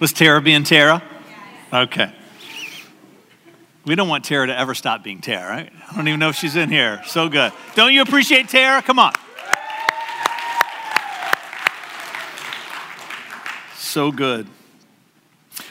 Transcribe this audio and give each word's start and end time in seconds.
Was 0.00 0.12
Tara 0.12 0.40
being 0.40 0.64
Tara? 0.64 1.02
Okay. 1.72 2.12
We 3.84 3.94
don't 3.94 4.08
want 4.08 4.24
Tara 4.24 4.46
to 4.46 4.56
ever 4.56 4.74
stop 4.74 5.02
being 5.02 5.20
Tara, 5.20 5.48
right? 5.48 5.72
I 5.90 5.96
don't 5.96 6.06
even 6.06 6.20
know 6.20 6.28
if 6.28 6.36
she's 6.36 6.56
in 6.56 6.70
here. 6.70 7.02
So 7.06 7.28
good. 7.28 7.52
Don't 7.74 7.92
you 7.92 8.02
appreciate 8.02 8.48
Tara? 8.48 8.82
Come 8.82 8.98
on. 8.98 9.12
So 13.76 14.12
good. 14.12 14.46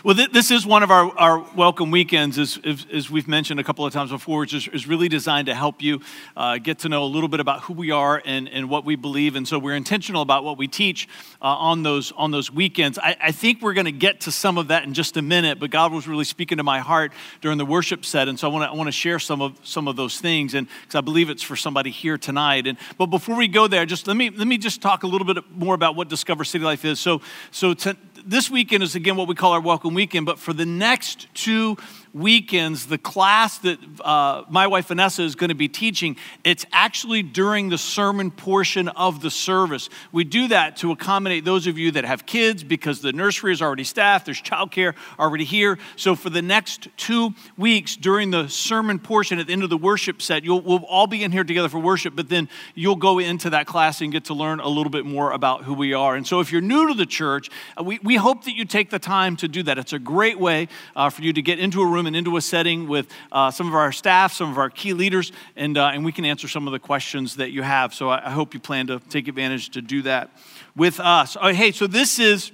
Well, 0.08 0.16
th- 0.16 0.32
this 0.32 0.52
is 0.52 0.66
one 0.66 0.84
of 0.84 0.90
our, 0.90 1.12
our 1.20 1.46
welcome 1.54 1.92
weekends, 1.92 2.40
as, 2.40 2.58
as, 2.64 3.10
we've 3.10 3.28
mentioned 3.28 3.60
a 3.60 3.64
couple 3.66 3.86
of 3.86 3.92
times 3.92 4.10
before, 4.10 4.40
which 4.40 4.54
is, 4.54 4.66
is 4.70 4.88
really 4.88 5.10
designed 5.10 5.48
to 5.48 5.54
help 5.54 5.82
you 5.82 6.00
uh, 6.38 6.60
get 6.60 6.80
to 6.80 6.88
know 6.88 7.04
a 7.04 7.12
little 7.12 7.28
bit 7.28 7.42
about 7.42 7.64
who 7.64 7.74
we 7.74 7.92
are 7.92 8.22
and, 8.24 8.48
and 8.48 8.70
what 8.70 8.86
we 8.86 8.96
believe. 8.96 9.36
And 9.36 9.46
so 9.46 9.60
we're 9.60 9.76
intentional 9.76 10.22
about 10.22 10.46
what 10.46 10.58
we 10.58 10.66
teach 10.66 11.10
uh, 11.42 11.48
on, 11.48 11.84
those, 11.84 12.14
on 12.14 12.32
those 12.32 12.50
weekends. 12.50 12.98
I, 12.98 13.18
I 13.22 13.32
think 13.34 13.62
we're 13.62 13.74
going 13.74 13.84
to 13.84 13.92
get 13.92 14.22
to 14.22 14.32
some 14.32 14.58
of 14.58 14.70
that 14.70 14.86
in 14.86 14.94
just 14.94 15.18
a 15.18 15.22
minute, 15.22 15.60
but 15.60 15.72
God 15.72 15.92
was 15.92 16.08
really 16.08 16.24
speaking 16.24 16.58
to 16.60 16.64
my 16.64 16.80
heart 16.80 17.12
during 17.42 17.58
the 17.58 17.66
worship 17.66 18.06
set. 18.06 18.30
And 18.30 18.40
so 18.40 18.50
I 18.50 18.54
want 18.54 18.64
to 18.64 18.70
I 18.70 18.76
wanna 18.76 18.94
share 18.94 19.20
some 19.20 19.42
of, 19.42 19.60
some 19.64 19.90
of 19.90 19.98
those 19.98 20.22
things, 20.22 20.54
and 20.54 20.70
because 20.84 20.96
I 20.96 21.02
believe 21.02 21.30
it's 21.30 21.44
for 21.44 21.58
somebody 21.58 21.92
here 21.92 22.18
tonight. 22.18 22.66
And, 22.66 22.78
but 22.98 23.08
before 23.08 23.36
we 23.36 23.50
go 23.50 23.68
there, 23.68 23.86
just 23.86 24.08
let 24.08 24.16
me, 24.16 24.30
let 24.30 24.48
me 24.48 24.58
just 24.58 24.82
talk 24.82 25.04
a 25.04 25.08
little 25.08 25.28
bit 25.28 25.44
more 25.52 25.76
about 25.76 25.98
what 25.98 26.08
Discover 26.08 26.46
City 26.46 26.64
Life 26.64 26.86
is. 26.86 26.98
So, 26.98 27.20
so 27.52 27.74
to, 27.74 27.98
this 28.26 28.50
weekend 28.50 28.84
is 28.84 28.96
again 28.96 29.16
what 29.16 29.28
we 29.28 29.36
call 29.36 29.54
our 29.54 29.62
welcome 29.62 29.94
weekend, 29.94 30.26
but 30.26 30.40
for 30.40 30.54
the 30.54 30.66
next 30.66 31.28
two 31.34 31.78
weekends, 32.14 32.88
the 32.88 32.98
class 32.98 33.58
that 33.60 33.80
uh, 34.02 34.44
my 34.50 34.68
wife 34.68 34.88
Vanessa 34.88 35.24
is 35.24 35.36
going 35.36 35.50
to 35.50 35.56
be 35.56 35.68
teaching, 35.68 36.18
it's 36.44 36.66
actually 36.72 37.24
during 37.24 37.70
the 37.70 37.78
sermon 37.78 38.32
portion 38.32 38.88
of 38.90 39.22
the 39.22 39.32
service. 39.32 39.90
We 40.12 40.24
do 40.24 40.48
that 40.50 40.78
to 40.78 40.92
accommodate 40.92 41.46
those 41.46 41.68
of 41.68 41.78
you 41.78 41.92
that 41.92 42.06
have 42.06 42.26
kids 42.26 42.64
because 42.64 43.02
the 43.02 43.14
nursery 43.14 43.52
is 43.52 43.62
already 43.62 43.84
staffed, 43.84 44.26
there's 44.26 44.42
childcare 44.42 44.96
already 45.20 45.44
here. 45.44 45.78
So 45.96 46.16
for 46.16 46.30
the 46.30 46.42
next 46.42 46.88
two 46.98 47.34
weeks 47.58 47.96
during 47.96 48.32
the 48.32 48.48
sermon 48.48 49.00
portion 49.00 49.40
at 49.40 49.48
the 49.48 49.54
end 49.54 49.64
of 49.64 49.70
the 49.70 49.78
worship 49.78 50.22
set, 50.22 50.44
you'll 50.44 50.62
we'll 50.62 50.86
all 50.86 51.08
be 51.08 51.24
in 51.24 51.32
here 51.32 51.44
together 51.44 51.70
for 51.70 51.80
worship, 51.80 52.16
but 52.16 52.30
then 52.30 52.50
you'll 52.76 52.96
go 52.96 53.20
into 53.20 53.50
that 53.52 53.68
class 53.68 54.02
and 54.02 54.12
get 54.12 54.26
to 54.26 54.34
learn 54.34 54.60
a 54.60 54.68
little 54.68 54.92
bit 54.92 55.06
more 55.06 55.32
about 55.32 55.64
who 55.64 55.74
we 55.74 55.94
are. 55.94 56.16
And 56.16 56.26
so 56.26 56.40
if 56.40 56.52
you're 56.52 56.62
new 56.62 56.88
to 56.88 56.94
the 56.94 57.06
church, 57.06 57.50
uh, 57.80 57.84
we, 57.84 58.00
we 58.04 58.16
hope 58.16 58.44
that 58.46 58.56
you 58.56 58.66
take 58.66 58.90
the 58.90 59.00
time 59.00 59.36
to 59.38 59.48
do 59.48 59.64
that. 59.64 59.78
It's 59.78 59.94
a 59.94 60.00
great 60.00 60.40
way 60.40 60.68
uh, 60.96 61.10
for 61.10 61.22
you 61.22 61.34
to 61.34 61.42
get 61.42 61.60
into 61.60 61.82
a 61.82 61.86
room 61.86 62.07
and 62.08 62.16
into 62.16 62.38
a 62.38 62.42
setting 62.42 62.88
with 62.88 63.08
uh, 63.32 63.52
some 63.52 63.68
of 63.68 63.76
our 63.76 63.92
staff, 63.92 64.34
some 64.34 64.50
of 64.50 64.58
our 64.58 64.70
key 64.70 64.94
leaders, 64.94 65.32
and, 65.56 65.78
uh, 65.78 65.92
and 65.94 66.04
we 66.04 66.12
can 66.12 66.26
answer 66.26 66.48
some 66.48 66.68
of 66.68 66.72
the 66.72 66.80
questions 66.80 67.36
that 67.36 67.52
you 67.52 67.62
have. 67.62 67.94
So 67.94 68.10
I, 68.10 68.28
I 68.28 68.32
hope 68.32 68.54
you 68.54 68.60
plan 68.60 68.88
to 68.88 69.00
take 69.10 69.28
advantage 69.28 69.70
to 69.72 69.82
do 69.82 70.02
that 70.04 70.32
with 70.76 71.00
us. 71.00 71.38
Oh, 71.40 71.54
hey, 71.54 71.72
so 71.72 71.86
this 71.86 72.18
is 72.18 72.52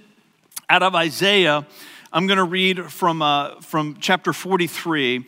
out 0.69 0.83
of 0.83 0.95
Isaiah. 0.95 1.65
I'm 2.11 2.27
going 2.27 2.37
to 2.37 2.43
read 2.43 2.91
from, 2.91 3.21
uh, 3.21 3.61
from 3.61 3.97
chapter 3.99 4.33
43, 4.33 5.25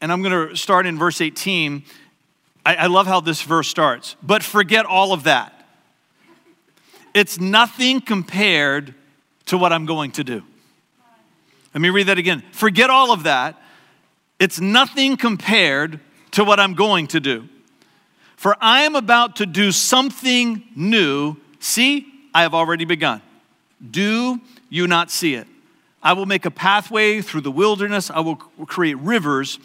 and 0.00 0.12
I'm 0.12 0.22
going 0.22 0.48
to 0.48 0.56
start 0.56 0.86
in 0.86 0.98
verse 0.98 1.20
18. 1.20 1.82
I, 2.66 2.74
I 2.74 2.86
love 2.86 3.06
how 3.06 3.20
this 3.20 3.42
verse 3.42 3.68
starts. 3.68 4.16
But 4.22 4.42
forget 4.42 4.86
all 4.86 5.12
of 5.12 5.24
that. 5.24 5.54
It's 7.14 7.40
nothing 7.40 8.00
compared 8.00 8.94
to 9.46 9.58
what 9.58 9.72
I'm 9.72 9.86
going 9.86 10.12
to 10.12 10.24
do. 10.24 10.42
Let 11.74 11.80
me 11.80 11.90
read 11.90 12.04
that 12.04 12.18
again. 12.18 12.42
Forget 12.52 12.90
all 12.90 13.12
of 13.12 13.24
that. 13.24 13.60
It's 14.38 14.60
nothing 14.60 15.16
compared 15.16 16.00
to 16.32 16.44
what 16.44 16.60
I'm 16.60 16.74
going 16.74 17.06
to 17.08 17.20
do. 17.20 17.48
For 18.36 18.56
I 18.60 18.82
am 18.82 18.94
about 18.94 19.36
to 19.36 19.46
do 19.46 19.72
something 19.72 20.62
new. 20.76 21.36
See, 21.58 22.06
I 22.32 22.42
have 22.42 22.54
already 22.54 22.84
begun. 22.84 23.20
Do 23.90 24.40
you 24.68 24.86
not 24.86 25.10
see 25.10 25.34
it? 25.34 25.46
I 26.02 26.12
will 26.12 26.26
make 26.26 26.44
a 26.44 26.50
pathway 26.50 27.20
through 27.20 27.40
the 27.40 27.50
wilderness, 27.50 28.10
I 28.10 28.20
will 28.20 28.36
create 28.36 28.96
rivers 28.98 29.58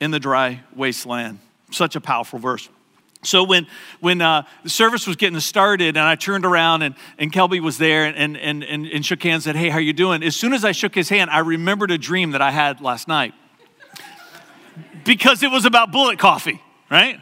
in 0.00 0.10
the 0.10 0.18
dry 0.18 0.62
wasteland. 0.74 1.38
Such 1.70 1.96
a 1.96 2.00
powerful 2.00 2.38
verse. 2.38 2.68
So 3.26 3.42
when, 3.42 3.66
when 4.00 4.20
uh, 4.20 4.44
the 4.62 4.70
service 4.70 5.06
was 5.06 5.16
getting 5.16 5.38
started 5.40 5.96
and 5.96 6.06
I 6.06 6.14
turned 6.14 6.44
around 6.44 6.82
and, 6.82 6.94
and 7.18 7.32
Kelby 7.32 7.60
was 7.60 7.78
there 7.78 8.04
and, 8.04 8.36
and, 8.36 8.64
and, 8.64 8.86
and 8.86 9.04
shook 9.04 9.22
hands 9.22 9.46
and 9.46 9.54
said, 9.54 9.56
hey, 9.56 9.68
how 9.68 9.78
you 9.78 9.92
doing? 9.92 10.22
As 10.22 10.36
soon 10.36 10.52
as 10.52 10.64
I 10.64 10.72
shook 10.72 10.94
his 10.94 11.08
hand, 11.08 11.30
I 11.30 11.40
remembered 11.40 11.90
a 11.90 11.98
dream 11.98 12.32
that 12.32 12.42
I 12.42 12.50
had 12.50 12.80
last 12.80 13.08
night. 13.08 13.34
because 15.04 15.42
it 15.42 15.50
was 15.50 15.64
about 15.64 15.92
bullet 15.92 16.18
coffee, 16.18 16.60
right? 16.90 17.18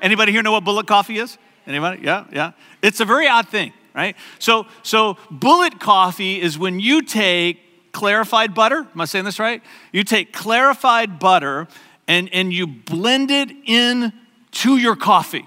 Anybody 0.00 0.32
here 0.32 0.42
know 0.42 0.52
what 0.52 0.64
bullet 0.64 0.86
coffee 0.86 1.18
is? 1.18 1.38
Anybody? 1.66 2.02
Yeah, 2.02 2.26
yeah. 2.32 2.52
It's 2.82 3.00
a 3.00 3.04
very 3.04 3.28
odd 3.28 3.48
thing, 3.48 3.72
right? 3.94 4.16
So, 4.38 4.66
so 4.82 5.16
bullet 5.30 5.80
coffee 5.80 6.40
is 6.40 6.58
when 6.58 6.80
you 6.80 7.02
take 7.02 7.92
clarified 7.92 8.54
butter. 8.54 8.86
Am 8.92 9.00
I 9.00 9.04
saying 9.04 9.24
this 9.24 9.38
right? 9.38 9.62
You 9.92 10.02
take 10.02 10.32
clarified 10.32 11.18
butter 11.18 11.68
and, 12.08 12.28
and 12.32 12.52
you 12.52 12.66
blend 12.66 13.30
it 13.30 13.50
in 13.64 14.12
to 14.52 14.76
your 14.76 14.96
coffee, 14.96 15.46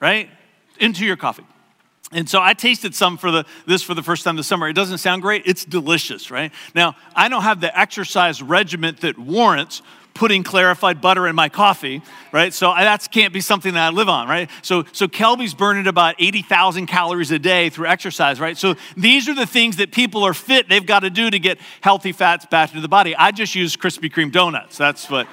right? 0.00 0.30
Into 0.78 1.04
your 1.04 1.16
coffee. 1.16 1.44
And 2.12 2.28
so 2.28 2.40
I 2.40 2.54
tasted 2.54 2.94
some 2.94 3.18
for 3.18 3.30
the 3.30 3.44
this 3.66 3.82
for 3.82 3.94
the 3.94 4.02
first 4.02 4.24
time 4.24 4.36
this 4.36 4.46
summer. 4.46 4.68
It 4.68 4.72
doesn't 4.72 4.98
sound 4.98 5.20
great. 5.20 5.42
It's 5.44 5.64
delicious, 5.64 6.30
right? 6.30 6.52
Now, 6.74 6.96
I 7.14 7.28
don't 7.28 7.42
have 7.42 7.60
the 7.60 7.78
exercise 7.78 8.42
regiment 8.42 9.00
that 9.00 9.18
warrants 9.18 9.82
putting 10.14 10.42
clarified 10.42 11.00
butter 11.00 11.28
in 11.28 11.36
my 11.36 11.48
coffee, 11.48 12.02
right? 12.32 12.52
So 12.52 12.74
that 12.74 13.06
can't 13.12 13.32
be 13.32 13.40
something 13.40 13.74
that 13.74 13.92
I 13.92 13.94
live 13.94 14.08
on, 14.08 14.26
right? 14.26 14.50
So 14.62 14.84
so 14.92 15.06
Kelby's 15.06 15.52
burning 15.52 15.86
about 15.86 16.14
80,000 16.18 16.86
calories 16.86 17.30
a 17.30 17.38
day 17.38 17.68
through 17.68 17.86
exercise, 17.86 18.40
right? 18.40 18.56
So 18.56 18.74
these 18.96 19.28
are 19.28 19.34
the 19.34 19.46
things 19.46 19.76
that 19.76 19.92
people 19.92 20.24
are 20.24 20.34
fit, 20.34 20.68
they've 20.68 20.84
got 20.84 21.00
to 21.00 21.10
do 21.10 21.30
to 21.30 21.38
get 21.38 21.58
healthy 21.82 22.12
fats 22.12 22.46
back 22.46 22.70
into 22.70 22.80
the 22.80 22.88
body. 22.88 23.14
I 23.14 23.32
just 23.32 23.54
use 23.54 23.76
Krispy 23.76 24.10
Kreme 24.10 24.32
donuts. 24.32 24.78
That's 24.78 25.10
what 25.10 25.26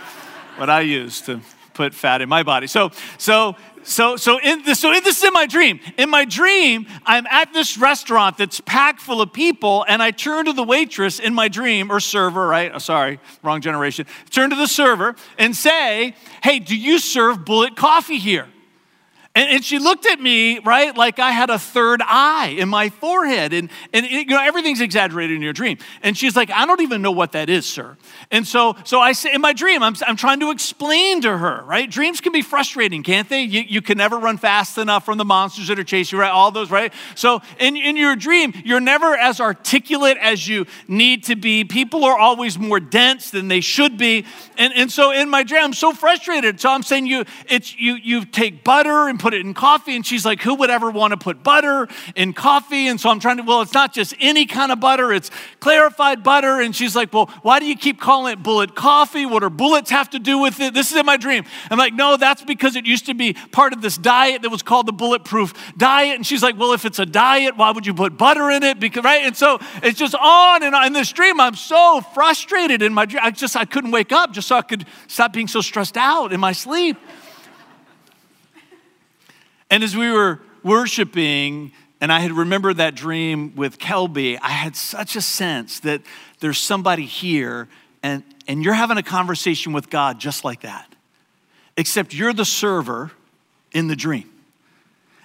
what 0.58 0.70
I 0.70 0.82
use 0.82 1.22
to 1.22 1.40
put 1.76 1.94
fat 1.94 2.22
in 2.22 2.30
my 2.30 2.42
body. 2.42 2.66
So, 2.66 2.92
so, 3.18 3.56
so, 3.84 4.18
so, 4.18 4.40
in 4.40 4.64
this, 4.64 4.80
so 4.80 4.92
in 4.92 5.04
this 5.04 5.18
is 5.18 5.24
in 5.26 5.34
my 5.34 5.46
dream. 5.46 5.80
In 5.98 6.10
my 6.10 6.26
dream, 6.26 6.88
I'm 7.06 7.28
at 7.28 7.54
this 7.54 7.78
restaurant 7.78 8.38
that's 8.38 8.60
packed 8.62 9.00
full 9.00 9.22
of 9.22 9.32
people, 9.32 9.86
and 9.88 10.02
I 10.02 10.10
turn 10.10 10.46
to 10.46 10.54
the 10.54 10.64
waitress 10.64 11.20
in 11.20 11.36
my 11.36 11.48
dream, 11.48 11.92
or 11.92 12.00
server, 12.00 12.48
right? 12.48 12.72
Oh, 12.74 12.80
sorry, 12.80 13.20
wrong 13.44 13.62
generation. 13.62 14.08
Turn 14.32 14.50
to 14.50 14.56
the 14.56 14.68
server 14.68 15.16
and 15.38 15.56
say, 15.56 16.16
Hey, 16.42 16.58
do 16.58 16.76
you 16.76 16.98
serve 16.98 17.46
bullet 17.46 17.76
coffee 17.76 18.18
here? 18.18 18.48
And, 19.36 19.50
and, 19.50 19.66
she 19.66 19.80
looked 19.80 20.06
at 20.06 20.22
me, 20.22 20.60
right, 20.60 20.96
like 20.96 21.20
I 21.20 21.32
had 21.32 21.50
a 21.50 21.60
third 21.60 22.02
eye 22.06 22.56
in 22.58 22.70
my 22.70 22.88
forehead. 22.88 23.52
And, 23.52 23.70
and 23.94 24.06
it, 24.06 24.12
you 24.12 24.26
know, 24.26 24.42
everything's 24.42 24.80
exaggerated 24.80 25.36
in 25.36 25.42
your 25.42 25.52
dream. 25.52 25.78
And 26.02 26.18
she's 26.18 26.38
like, 26.38 26.50
I 26.50 26.66
don't 26.66 26.80
even 26.80 27.02
know 27.02 27.12
what 27.12 27.34
that 27.34 27.50
is, 27.50 27.66
sir. 27.66 27.98
And 28.32 28.48
so, 28.48 28.78
so 28.86 29.02
I 29.02 29.12
say, 29.12 29.34
in 29.34 29.42
my 29.42 29.52
dream, 29.52 29.84
I'm, 29.84 29.94
I'm 30.08 30.16
trying 30.16 30.40
to 30.40 30.52
explain 30.52 31.22
to 31.24 31.38
her, 31.38 31.64
right? 31.66 31.92
Dreams 31.92 32.22
can 32.22 32.32
be 32.32 32.42
frustrating, 32.42 33.04
can't 33.04 33.28
they? 33.28 33.42
You, 33.42 33.62
you 33.68 33.82
can 33.82 33.98
never 33.98 34.18
run 34.18 34.38
fast 34.38 34.78
enough 34.78 35.04
from 35.04 35.18
the 35.18 35.26
monsters 35.26 35.68
that 35.68 35.78
are 35.78 35.84
chasing 35.84 36.16
you, 36.16 36.22
right? 36.22 36.32
All 36.32 36.52
those, 36.52 36.72
right? 36.72 36.94
So 37.16 37.42
in, 37.60 37.76
in 37.76 37.98
your 37.98 38.16
dream, 38.16 38.54
you're 38.64 38.80
never 38.80 39.18
as 39.18 39.42
articulate 39.42 40.18
as 40.22 40.48
you 40.48 40.66
need 40.88 41.26
to 41.26 41.36
be. 41.36 41.66
People 41.66 42.06
are 42.06 42.18
always 42.18 42.58
more 42.58 42.80
dense 42.80 43.32
than 43.32 43.50
they 43.50 43.60
should 43.60 43.98
be. 43.98 44.26
And, 44.58 44.72
and 44.74 44.90
so 44.90 45.12
in 45.12 45.30
my 45.30 45.44
dream, 45.44 45.62
I'm 45.62 45.74
so 45.74 45.92
frustrated. 45.92 46.62
So 46.62 46.70
I'm 46.70 46.84
saying 46.84 47.08
you, 47.08 47.26
it's, 47.50 47.78
you, 47.78 47.96
you 47.96 48.24
take 48.24 48.64
butter 48.64 49.10
and 49.10 49.20
put 49.26 49.34
it 49.34 49.44
in 49.44 49.56
coffee. 49.56 49.96
And 49.96 50.06
she's 50.06 50.24
like, 50.24 50.44
Who 50.44 50.54
would 50.54 50.70
ever 50.70 50.92
want 50.92 51.10
to 51.10 51.18
put 51.18 51.42
butter 51.42 51.88
in 52.16 52.32
coffee? 52.32 52.88
And 52.88 53.02
so 53.02 53.10
I'm 53.10 53.20
trying 53.20 53.38
to, 53.38 53.44
well, 53.44 53.64
it's 53.64 53.74
not 53.74 53.92
just 53.92 54.14
any 54.20 54.46
kind 54.46 54.72
of 54.72 54.80
butter, 54.80 55.12
it's 55.12 55.32
clarified 55.60 56.22
butter. 56.22 56.62
And 56.62 56.76
she's 56.76 56.96
like, 56.96 57.12
Well, 57.12 57.26
why 57.42 57.60
do 57.60 57.66
you 57.66 57.76
keep 57.76 58.00
calling 58.00 58.34
it 58.34 58.44
bullet 58.44 58.76
coffee? 58.76 59.26
What 59.26 59.40
do 59.40 59.50
bullets 59.50 59.90
have 59.90 60.12
to 60.12 60.20
do 60.20 60.38
with 60.38 60.60
it? 60.60 60.76
This 60.76 60.92
is 60.92 60.98
in 60.98 61.08
my 61.08 61.18
dream. 61.18 61.44
I'm 61.72 61.80
like, 61.80 61.96
No, 61.96 62.18
that's 62.18 62.44
because 62.44 62.76
it 62.76 62.86
used 62.86 63.08
to 63.08 63.16
be 63.16 63.34
part 63.34 63.74
of 63.74 63.82
this 63.82 63.98
diet 63.98 64.44
that 64.44 64.50
was 64.52 64.62
called 64.62 64.86
the 64.86 64.94
bulletproof 64.94 65.74
diet. 65.76 66.18
And 66.18 66.24
she's 66.24 66.44
like, 66.44 66.56
Well, 66.60 66.74
if 66.74 66.86
it's 66.86 67.00
a 67.00 67.06
diet, 67.08 67.58
why 67.58 67.72
would 67.72 67.88
you 67.88 67.96
put 67.96 68.20
butter 68.20 68.52
in 68.52 68.62
it? 68.62 68.80
Because, 68.80 69.04
right? 69.04 69.24
And 69.24 69.36
so 69.36 69.58
it's 69.82 69.98
just 69.98 70.14
on 70.14 70.62
and 70.62 70.76
on. 70.76 70.86
In 70.86 70.94
this 70.94 71.12
dream, 71.12 71.40
I'm 71.40 71.56
so 71.56 72.02
frustrated 72.14 72.84
in 72.84 72.94
my 72.94 73.08
dream. 73.08 73.24
I 73.24 73.32
just, 73.32 73.56
I 73.56 73.66
couldn't 73.66 73.90
wake 73.90 74.12
up 74.12 74.34
just 74.34 74.48
so 74.48 74.56
I 74.56 74.62
could 74.62 74.86
stop 75.08 75.34
being 75.34 75.48
so 75.48 75.62
stressed 75.62 75.98
out 75.98 76.32
in 76.32 76.40
my 76.40 76.52
sleep. 76.52 76.98
And 79.70 79.84
as 79.84 79.96
we 79.96 80.12
were 80.12 80.40
worshiping, 80.64 81.72
and 82.02 82.12
I 82.12 82.20
had 82.20 82.32
remembered 82.32 82.78
that 82.78 82.96
dream 82.96 83.56
with 83.56 83.80
Kelby, 83.80 84.38
I 84.42 84.52
had 84.52 84.76
such 84.76 85.16
a 85.16 85.22
sense 85.22 85.80
that 85.82 86.02
there's 86.40 86.58
somebody 86.58 87.06
here 87.06 87.68
and, 88.04 88.24
and 88.48 88.64
you're 88.64 88.76
having 88.76 88.98
a 88.98 89.04
conversation 89.04 89.74
with 89.74 89.90
God 89.90 90.20
just 90.20 90.44
like 90.44 90.62
that. 90.62 90.94
Except 91.78 92.14
you're 92.14 92.34
the 92.34 92.46
server 92.46 93.12
in 93.72 93.88
the 93.88 93.96
dream. 93.96 94.30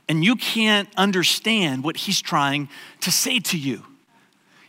And 0.08 0.24
you 0.24 0.34
can't 0.34 0.88
understand 0.96 1.84
what 1.84 1.96
he's 1.96 2.20
trying 2.20 2.68
to 3.00 3.12
say 3.12 3.38
to 3.38 3.58
you. 3.58 3.84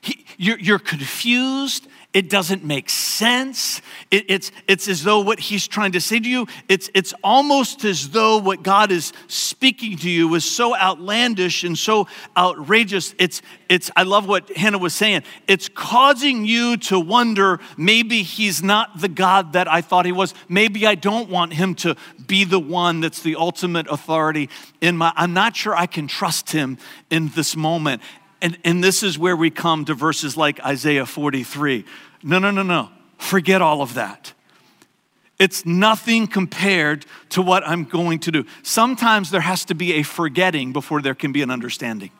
He, 0.01 0.25
you're, 0.37 0.59
you're 0.59 0.79
confused. 0.79 1.87
It 2.13 2.29
doesn't 2.29 2.65
make 2.65 2.89
sense. 2.89 3.81
It, 4.09 4.25
it's, 4.27 4.51
it's 4.67 4.89
as 4.89 5.03
though 5.03 5.21
what 5.21 5.39
he's 5.39 5.65
trying 5.65 5.93
to 5.93 6.01
say 6.01 6.19
to 6.19 6.27
you, 6.27 6.45
it's, 6.67 6.89
it's 6.93 7.13
almost 7.23 7.85
as 7.85 8.09
though 8.09 8.37
what 8.37 8.63
God 8.63 8.91
is 8.91 9.13
speaking 9.27 9.97
to 9.99 10.09
you 10.09 10.33
is 10.35 10.43
so 10.43 10.75
outlandish 10.75 11.63
and 11.63 11.77
so 11.77 12.07
outrageous. 12.35 13.15
It's, 13.17 13.41
it's, 13.69 13.89
I 13.95 14.03
love 14.03 14.27
what 14.27 14.49
Hannah 14.57 14.77
was 14.77 14.93
saying. 14.93 15.23
It's 15.47 15.69
causing 15.69 16.45
you 16.45 16.75
to 16.77 16.99
wonder 16.99 17.61
maybe 17.77 18.23
he's 18.23 18.61
not 18.61 18.99
the 18.99 19.09
God 19.09 19.53
that 19.53 19.69
I 19.69 19.79
thought 19.79 20.05
he 20.05 20.11
was. 20.11 20.33
Maybe 20.49 20.85
I 20.85 20.95
don't 20.95 21.29
want 21.29 21.53
him 21.53 21.75
to 21.75 21.95
be 22.27 22.43
the 22.43 22.59
one 22.59 22.99
that's 22.99 23.21
the 23.21 23.37
ultimate 23.37 23.87
authority 23.89 24.49
in 24.81 24.97
my, 24.97 25.13
I'm 25.15 25.33
not 25.33 25.55
sure 25.55 25.75
I 25.75 25.85
can 25.85 26.07
trust 26.07 26.51
him 26.51 26.77
in 27.09 27.29
this 27.29 27.55
moment. 27.55 28.01
And, 28.41 28.57
and 28.63 28.83
this 28.83 29.03
is 29.03 29.19
where 29.19 29.35
we 29.35 29.51
come 29.51 29.85
to 29.85 29.93
verses 29.93 30.35
like 30.35 30.59
Isaiah 30.65 31.05
43. 31.05 31.85
No, 32.23 32.39
no, 32.39 32.51
no, 32.51 32.63
no. 32.63 32.89
Forget 33.17 33.61
all 33.61 33.81
of 33.81 33.93
that. 33.93 34.33
It's 35.37 35.65
nothing 35.65 36.27
compared 36.27 37.05
to 37.29 37.41
what 37.41 37.67
I'm 37.67 37.85
going 37.85 38.19
to 38.19 38.31
do. 38.31 38.45
Sometimes 38.63 39.31
there 39.31 39.41
has 39.41 39.65
to 39.65 39.75
be 39.75 39.93
a 39.93 40.03
forgetting 40.03 40.73
before 40.73 41.01
there 41.01 41.15
can 41.15 41.31
be 41.31 41.41
an 41.41 41.49
understanding. 41.49 42.11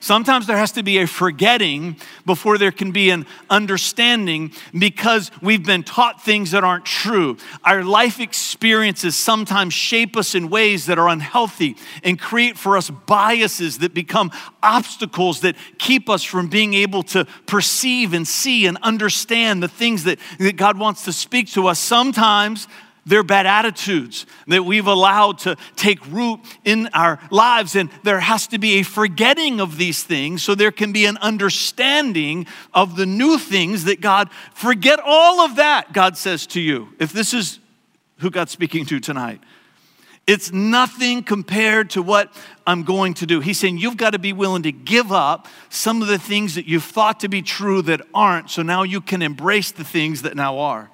Sometimes 0.00 0.46
there 0.46 0.56
has 0.56 0.72
to 0.72 0.82
be 0.82 0.98
a 0.98 1.06
forgetting 1.06 1.96
before 2.24 2.56
there 2.56 2.70
can 2.70 2.92
be 2.92 3.10
an 3.10 3.26
understanding 3.50 4.52
because 4.76 5.30
we've 5.42 5.64
been 5.64 5.82
taught 5.82 6.24
things 6.24 6.52
that 6.52 6.62
aren't 6.62 6.84
true. 6.84 7.36
Our 7.64 7.82
life 7.82 8.20
experiences 8.20 9.16
sometimes 9.16 9.74
shape 9.74 10.16
us 10.16 10.34
in 10.34 10.50
ways 10.50 10.86
that 10.86 10.98
are 10.98 11.08
unhealthy 11.08 11.76
and 12.04 12.18
create 12.18 12.56
for 12.56 12.76
us 12.76 12.90
biases 12.90 13.78
that 13.78 13.92
become 13.92 14.30
obstacles 14.62 15.40
that 15.40 15.56
keep 15.78 16.08
us 16.08 16.22
from 16.22 16.48
being 16.48 16.74
able 16.74 17.02
to 17.04 17.24
perceive 17.46 18.14
and 18.14 18.26
see 18.26 18.66
and 18.66 18.78
understand 18.82 19.62
the 19.62 19.68
things 19.68 20.04
that, 20.04 20.18
that 20.38 20.56
God 20.56 20.78
wants 20.78 21.04
to 21.06 21.12
speak 21.12 21.48
to 21.52 21.66
us. 21.66 21.80
Sometimes 21.80 22.68
they're 23.08 23.22
bad 23.22 23.46
attitudes 23.46 24.26
that 24.46 24.64
we've 24.64 24.86
allowed 24.86 25.38
to 25.38 25.56
take 25.76 26.06
root 26.10 26.40
in 26.64 26.88
our 26.88 27.18
lives. 27.30 27.74
And 27.74 27.90
there 28.04 28.20
has 28.20 28.46
to 28.48 28.58
be 28.58 28.80
a 28.80 28.82
forgetting 28.82 29.60
of 29.60 29.78
these 29.78 30.04
things 30.04 30.42
so 30.42 30.54
there 30.54 30.70
can 30.70 30.92
be 30.92 31.06
an 31.06 31.16
understanding 31.18 32.46
of 32.74 32.96
the 32.96 33.06
new 33.06 33.38
things 33.38 33.84
that 33.84 34.00
God, 34.00 34.30
forget 34.54 35.00
all 35.02 35.40
of 35.40 35.56
that, 35.56 35.92
God 35.92 36.16
says 36.16 36.46
to 36.48 36.60
you. 36.60 36.88
If 36.98 37.12
this 37.12 37.32
is 37.32 37.58
who 38.18 38.30
God's 38.30 38.52
speaking 38.52 38.84
to 38.86 39.00
tonight, 39.00 39.40
it's 40.26 40.52
nothing 40.52 41.22
compared 41.22 41.88
to 41.90 42.02
what 42.02 42.30
I'm 42.66 42.82
going 42.82 43.14
to 43.14 43.26
do. 43.26 43.40
He's 43.40 43.58
saying 43.58 43.78
you've 43.78 43.96
got 43.96 44.10
to 44.10 44.18
be 44.18 44.34
willing 44.34 44.64
to 44.64 44.72
give 44.72 45.10
up 45.10 45.48
some 45.70 46.02
of 46.02 46.08
the 46.08 46.18
things 46.18 46.56
that 46.56 46.66
you've 46.66 46.84
thought 46.84 47.20
to 47.20 47.28
be 47.28 47.40
true 47.40 47.80
that 47.82 48.02
aren't, 48.12 48.50
so 48.50 48.60
now 48.60 48.82
you 48.82 49.00
can 49.00 49.22
embrace 49.22 49.70
the 49.70 49.84
things 49.84 50.20
that 50.22 50.36
now 50.36 50.58
are 50.58 50.90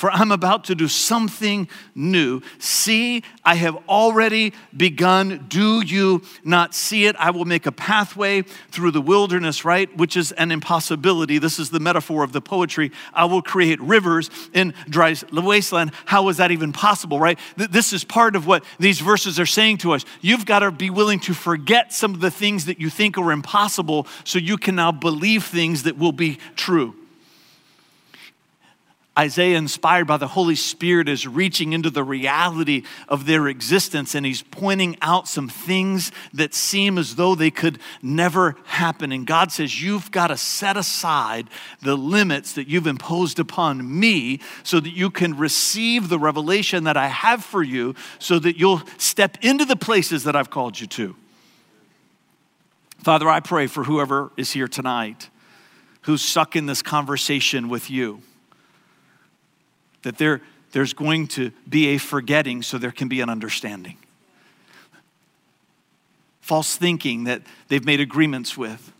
for 0.00 0.10
I'm 0.10 0.32
about 0.32 0.64
to 0.64 0.74
do 0.74 0.88
something 0.88 1.68
new. 1.94 2.40
See, 2.58 3.22
I 3.44 3.54
have 3.56 3.76
already 3.86 4.54
begun. 4.74 5.44
Do 5.48 5.82
you 5.82 6.22
not 6.42 6.74
see 6.74 7.04
it? 7.04 7.14
I 7.16 7.32
will 7.32 7.44
make 7.44 7.66
a 7.66 7.72
pathway 7.72 8.40
through 8.70 8.92
the 8.92 9.02
wilderness, 9.02 9.62
right? 9.62 9.94
Which 9.98 10.16
is 10.16 10.32
an 10.32 10.52
impossibility. 10.52 11.36
This 11.36 11.58
is 11.58 11.68
the 11.68 11.80
metaphor 11.80 12.24
of 12.24 12.32
the 12.32 12.40
poetry. 12.40 12.92
I 13.12 13.26
will 13.26 13.42
create 13.42 13.78
rivers 13.78 14.30
in 14.54 14.72
dry 14.88 15.14
wasteland. 15.30 15.92
How 16.06 16.30
is 16.30 16.38
that 16.38 16.50
even 16.50 16.72
possible, 16.72 17.20
right? 17.20 17.38
This 17.58 17.92
is 17.92 18.02
part 18.02 18.36
of 18.36 18.46
what 18.46 18.64
these 18.78 19.00
verses 19.00 19.38
are 19.38 19.44
saying 19.44 19.78
to 19.78 19.92
us. 19.92 20.06
You've 20.22 20.46
got 20.46 20.60
to 20.60 20.70
be 20.70 20.88
willing 20.88 21.20
to 21.20 21.34
forget 21.34 21.92
some 21.92 22.14
of 22.14 22.20
the 22.22 22.30
things 22.30 22.64
that 22.64 22.80
you 22.80 22.88
think 22.88 23.18
are 23.18 23.32
impossible 23.32 24.06
so 24.24 24.38
you 24.38 24.56
can 24.56 24.76
now 24.76 24.92
believe 24.92 25.44
things 25.44 25.82
that 25.82 25.98
will 25.98 26.12
be 26.12 26.38
true. 26.56 26.94
Isaiah, 29.20 29.58
inspired 29.58 30.06
by 30.06 30.16
the 30.16 30.28
Holy 30.28 30.54
Spirit, 30.54 31.06
is 31.06 31.26
reaching 31.26 31.74
into 31.74 31.90
the 31.90 32.02
reality 32.02 32.84
of 33.06 33.26
their 33.26 33.48
existence 33.48 34.14
and 34.14 34.24
he's 34.24 34.40
pointing 34.40 34.96
out 35.02 35.28
some 35.28 35.46
things 35.46 36.10
that 36.32 36.54
seem 36.54 36.96
as 36.96 37.16
though 37.16 37.34
they 37.34 37.50
could 37.50 37.78
never 38.00 38.56
happen. 38.64 39.12
And 39.12 39.26
God 39.26 39.52
says, 39.52 39.82
You've 39.82 40.10
got 40.10 40.28
to 40.28 40.38
set 40.38 40.78
aside 40.78 41.50
the 41.82 41.96
limits 41.96 42.54
that 42.54 42.66
you've 42.66 42.86
imposed 42.86 43.38
upon 43.38 44.00
me 44.00 44.40
so 44.62 44.80
that 44.80 44.94
you 44.94 45.10
can 45.10 45.36
receive 45.36 46.08
the 46.08 46.18
revelation 46.18 46.84
that 46.84 46.96
I 46.96 47.08
have 47.08 47.44
for 47.44 47.62
you, 47.62 47.94
so 48.18 48.38
that 48.38 48.56
you'll 48.56 48.80
step 48.96 49.36
into 49.42 49.66
the 49.66 49.76
places 49.76 50.24
that 50.24 50.34
I've 50.34 50.48
called 50.48 50.80
you 50.80 50.86
to. 50.86 51.14
Father, 53.02 53.28
I 53.28 53.40
pray 53.40 53.66
for 53.66 53.84
whoever 53.84 54.32
is 54.38 54.52
here 54.52 54.68
tonight 54.68 55.28
who's 56.02 56.22
stuck 56.22 56.56
in 56.56 56.64
this 56.64 56.80
conversation 56.80 57.68
with 57.68 57.90
you 57.90 58.22
that 60.02 60.18
there, 60.18 60.40
there's 60.72 60.92
going 60.92 61.26
to 61.28 61.50
be 61.68 61.88
a 61.88 61.98
forgetting 61.98 62.62
so 62.62 62.78
there 62.78 62.90
can 62.90 63.08
be 63.08 63.20
an 63.20 63.28
understanding. 63.28 63.96
False 66.40 66.76
thinking 66.76 67.24
that 67.24 67.42
they've 67.68 67.84
made 67.84 68.00
agreements 68.00 68.56
with. 68.56 68.92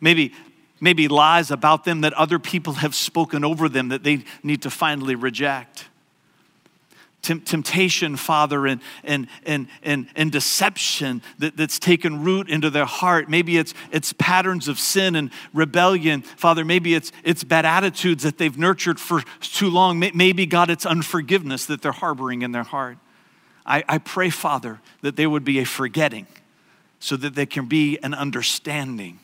Maybe, 0.00 0.32
maybe 0.80 1.08
lies 1.08 1.50
about 1.50 1.84
them 1.84 2.02
that 2.02 2.12
other 2.14 2.38
people 2.38 2.74
have 2.74 2.94
spoken 2.94 3.44
over 3.44 3.68
them 3.68 3.88
that 3.88 4.02
they 4.02 4.24
need 4.42 4.62
to 4.62 4.70
finally 4.70 5.14
reject 5.14 5.86
temptation, 7.24 8.16
Father, 8.16 8.66
and, 8.66 8.80
and, 9.02 9.26
and, 9.44 9.66
and, 9.82 10.06
and 10.14 10.30
deception 10.30 11.22
that, 11.38 11.56
that's 11.56 11.78
taken 11.78 12.22
root 12.22 12.48
into 12.48 12.70
their 12.70 12.84
heart. 12.84 13.28
Maybe 13.28 13.56
it's, 13.56 13.74
it's 13.90 14.12
patterns 14.12 14.68
of 14.68 14.78
sin 14.78 15.16
and 15.16 15.30
rebellion. 15.52 16.22
Father, 16.22 16.64
maybe 16.64 16.94
it's, 16.94 17.10
it's 17.24 17.42
bad 17.42 17.64
attitudes 17.64 18.22
that 18.22 18.38
they've 18.38 18.56
nurtured 18.56 19.00
for 19.00 19.22
too 19.40 19.70
long. 19.70 19.98
Maybe, 19.98 20.46
God, 20.46 20.70
it's 20.70 20.86
unforgiveness 20.86 21.66
that 21.66 21.82
they're 21.82 21.92
harboring 21.92 22.42
in 22.42 22.52
their 22.52 22.62
heart. 22.62 22.98
I, 23.66 23.82
I 23.88 23.98
pray, 23.98 24.30
Father, 24.30 24.80
that 25.00 25.16
there 25.16 25.30
would 25.30 25.44
be 25.44 25.58
a 25.58 25.64
forgetting 25.64 26.26
so 27.00 27.16
that 27.16 27.34
there 27.34 27.46
can 27.46 27.66
be 27.66 27.98
an 28.02 28.14
understanding 28.14 29.20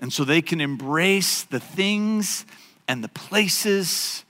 and 0.00 0.12
so 0.12 0.24
they 0.24 0.42
can 0.42 0.60
embrace 0.60 1.44
the 1.44 1.60
things 1.60 2.44
and 2.88 3.04
the 3.04 3.08
places 3.08 4.24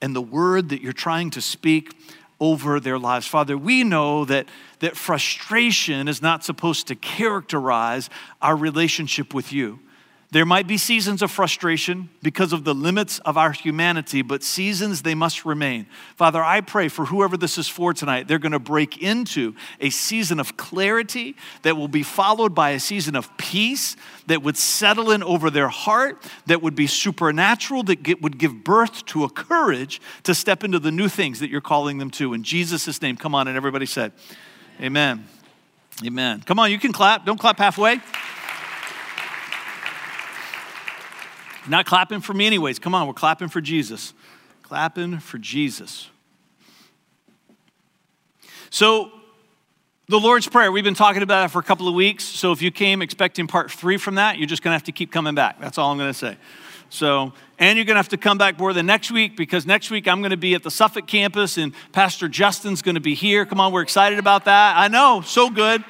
and 0.00 0.14
the 0.14 0.22
word 0.22 0.68
that 0.68 0.80
you're 0.80 0.92
trying 0.92 1.30
to 1.30 1.40
speak 1.40 1.92
over 2.40 2.78
their 2.80 2.98
lives. 2.98 3.26
Father, 3.26 3.56
we 3.58 3.84
know 3.84 4.24
that, 4.24 4.48
that 4.78 4.96
frustration 4.96 6.08
is 6.08 6.22
not 6.22 6.44
supposed 6.44 6.86
to 6.88 6.94
characterize 6.94 8.08
our 8.40 8.56
relationship 8.56 9.34
with 9.34 9.52
you. 9.52 9.80
There 10.30 10.44
might 10.44 10.66
be 10.66 10.76
seasons 10.76 11.22
of 11.22 11.30
frustration 11.30 12.10
because 12.22 12.52
of 12.52 12.64
the 12.64 12.74
limits 12.74 13.18
of 13.20 13.38
our 13.38 13.50
humanity, 13.50 14.20
but 14.20 14.42
seasons 14.42 15.00
they 15.00 15.14
must 15.14 15.46
remain. 15.46 15.86
Father, 16.16 16.44
I 16.44 16.60
pray 16.60 16.88
for 16.88 17.06
whoever 17.06 17.38
this 17.38 17.56
is 17.56 17.66
for 17.66 17.94
tonight, 17.94 18.28
they're 18.28 18.38
going 18.38 18.52
to 18.52 18.58
break 18.58 19.02
into 19.02 19.54
a 19.80 19.88
season 19.88 20.38
of 20.38 20.58
clarity 20.58 21.34
that 21.62 21.78
will 21.78 21.88
be 21.88 22.02
followed 22.02 22.54
by 22.54 22.70
a 22.70 22.80
season 22.80 23.16
of 23.16 23.34
peace 23.38 23.96
that 24.26 24.42
would 24.42 24.58
settle 24.58 25.12
in 25.12 25.22
over 25.22 25.48
their 25.48 25.68
heart, 25.68 26.22
that 26.44 26.60
would 26.60 26.74
be 26.74 26.86
supernatural, 26.86 27.82
that 27.84 28.02
get, 28.02 28.20
would 28.20 28.36
give 28.36 28.62
birth 28.64 29.06
to 29.06 29.24
a 29.24 29.30
courage 29.30 29.98
to 30.24 30.34
step 30.34 30.62
into 30.62 30.78
the 30.78 30.92
new 30.92 31.08
things 31.08 31.40
that 31.40 31.48
you're 31.48 31.62
calling 31.62 31.96
them 31.96 32.10
to. 32.10 32.34
In 32.34 32.42
Jesus' 32.42 33.00
name, 33.00 33.16
come 33.16 33.34
on, 33.34 33.48
and 33.48 33.56
everybody 33.56 33.86
said, 33.86 34.12
Amen. 34.78 35.26
Amen. 36.04 36.42
Come 36.44 36.58
on, 36.58 36.70
you 36.70 36.78
can 36.78 36.92
clap. 36.92 37.24
Don't 37.24 37.40
clap 37.40 37.56
halfway. 37.56 38.02
Not 41.68 41.86
clapping 41.86 42.20
for 42.20 42.34
me, 42.34 42.46
anyways. 42.46 42.78
Come 42.78 42.94
on, 42.94 43.06
we're 43.06 43.12
clapping 43.12 43.48
for 43.48 43.60
Jesus. 43.60 44.14
Clapping 44.62 45.18
for 45.18 45.38
Jesus. 45.38 46.08
So, 48.70 49.10
the 50.08 50.18
Lord's 50.18 50.48
Prayer, 50.48 50.72
we've 50.72 50.84
been 50.84 50.94
talking 50.94 51.22
about 51.22 51.44
it 51.44 51.48
for 51.48 51.58
a 51.58 51.62
couple 51.62 51.88
of 51.88 51.94
weeks. 51.94 52.24
So, 52.24 52.52
if 52.52 52.62
you 52.62 52.70
came 52.70 53.02
expecting 53.02 53.46
part 53.46 53.70
three 53.70 53.96
from 53.96 54.16
that, 54.16 54.38
you're 54.38 54.46
just 54.46 54.62
going 54.62 54.72
to 54.72 54.76
have 54.76 54.84
to 54.84 54.92
keep 54.92 55.10
coming 55.10 55.34
back. 55.34 55.60
That's 55.60 55.78
all 55.78 55.90
I'm 55.90 55.98
going 55.98 56.10
to 56.10 56.18
say. 56.18 56.36
So, 56.90 57.32
and 57.58 57.76
you're 57.76 57.84
going 57.84 57.96
to 57.96 57.98
have 57.98 58.08
to 58.08 58.16
come 58.16 58.38
back 58.38 58.58
more 58.58 58.72
than 58.72 58.86
next 58.86 59.10
week 59.10 59.36
because 59.36 59.66
next 59.66 59.90
week 59.90 60.08
I'm 60.08 60.20
going 60.20 60.30
to 60.30 60.38
be 60.38 60.54
at 60.54 60.62
the 60.62 60.70
Suffolk 60.70 61.06
campus 61.06 61.58
and 61.58 61.72
Pastor 61.92 62.28
Justin's 62.28 62.80
going 62.80 62.94
to 62.94 63.00
be 63.00 63.14
here. 63.14 63.44
Come 63.44 63.60
on, 63.60 63.72
we're 63.72 63.82
excited 63.82 64.18
about 64.18 64.46
that. 64.46 64.76
I 64.76 64.88
know, 64.88 65.20
so 65.20 65.50
good. 65.50 65.84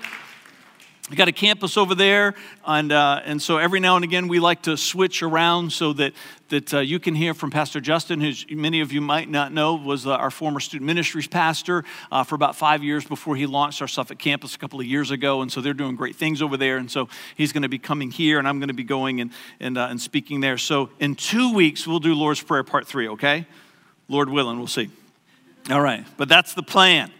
We 1.09 1.17
got 1.17 1.29
a 1.29 1.33
campus 1.33 1.79
over 1.79 1.95
there, 1.95 2.35
and, 2.67 2.93
uh, 2.93 3.23
and 3.25 3.41
so 3.41 3.57
every 3.57 3.81
now 3.81 3.97
and 3.97 4.05
again 4.05 4.29
we 4.29 4.41
like 4.41 4.63
to 4.63 4.77
switch 4.77 5.23
around 5.23 5.73
so 5.73 5.95
that, 5.95 6.13
that 6.51 6.75
uh, 6.75 6.81
you 6.81 6.99
can 6.99 7.15
hear 7.15 7.33
from 7.33 7.51
Pastor 7.51 7.81
Justin, 7.81 8.21
who 8.21 8.35
many 8.55 8.83
of 8.83 8.93
you 8.93 9.01
might 9.01 9.31
not 9.31 9.51
know 9.51 9.75
was 9.75 10.07
uh, 10.07 10.11
our 10.11 10.31
former 10.31 10.61
student 10.61 10.87
ministries 10.87 11.27
pastor 11.27 11.85
uh, 12.13 12.25
for 12.25 12.35
about 12.35 12.57
five 12.57 12.85
years 12.85 13.07
before 13.07 13.37
he 13.37 13.47
launched 13.47 13.81
our 13.81 13.89
Suffolk 13.89 14.19
campus 14.19 14.55
a 14.55 14.59
couple 14.59 14.81
of 14.81 14.87
years 14.87 15.11
ago. 15.11 15.41
And 15.41 15.51
so 15.51 15.63
they're 15.63 15.73
doing 15.73 15.97
great 15.97 16.17
things 16.17 16.43
over 16.43 16.59
there. 16.59 16.77
And 16.77 16.91
so 16.91 17.09
he's 17.37 17.53
going 17.53 17.63
to 17.63 17.71
be 17.71 17.79
coming 17.79 18.11
here, 18.11 18.39
and 18.39 18.47
I'm 18.47 18.59
going 18.59 18.69
to 18.69 18.75
be 18.75 18.85
going 18.85 19.23
and, 19.23 19.31
and, 19.61 19.79
uh, 19.79 19.87
and 19.89 19.99
speaking 19.99 20.41
there. 20.41 20.59
So 20.59 20.91
in 21.01 21.15
two 21.15 21.55
weeks, 21.55 21.87
we'll 21.87 22.01
do 22.01 22.15
Lord's 22.15 22.43
Prayer 22.43 22.65
Part 22.65 22.87
3, 22.87 23.09
okay? 23.09 23.47
Lord 24.09 24.29
willing, 24.29 24.59
we'll 24.59 24.67
see. 24.67 24.91
All 25.71 25.81
right, 25.81 26.05
but 26.19 26.29
that's 26.29 26.53
the 26.53 26.63
plan. 26.63 27.11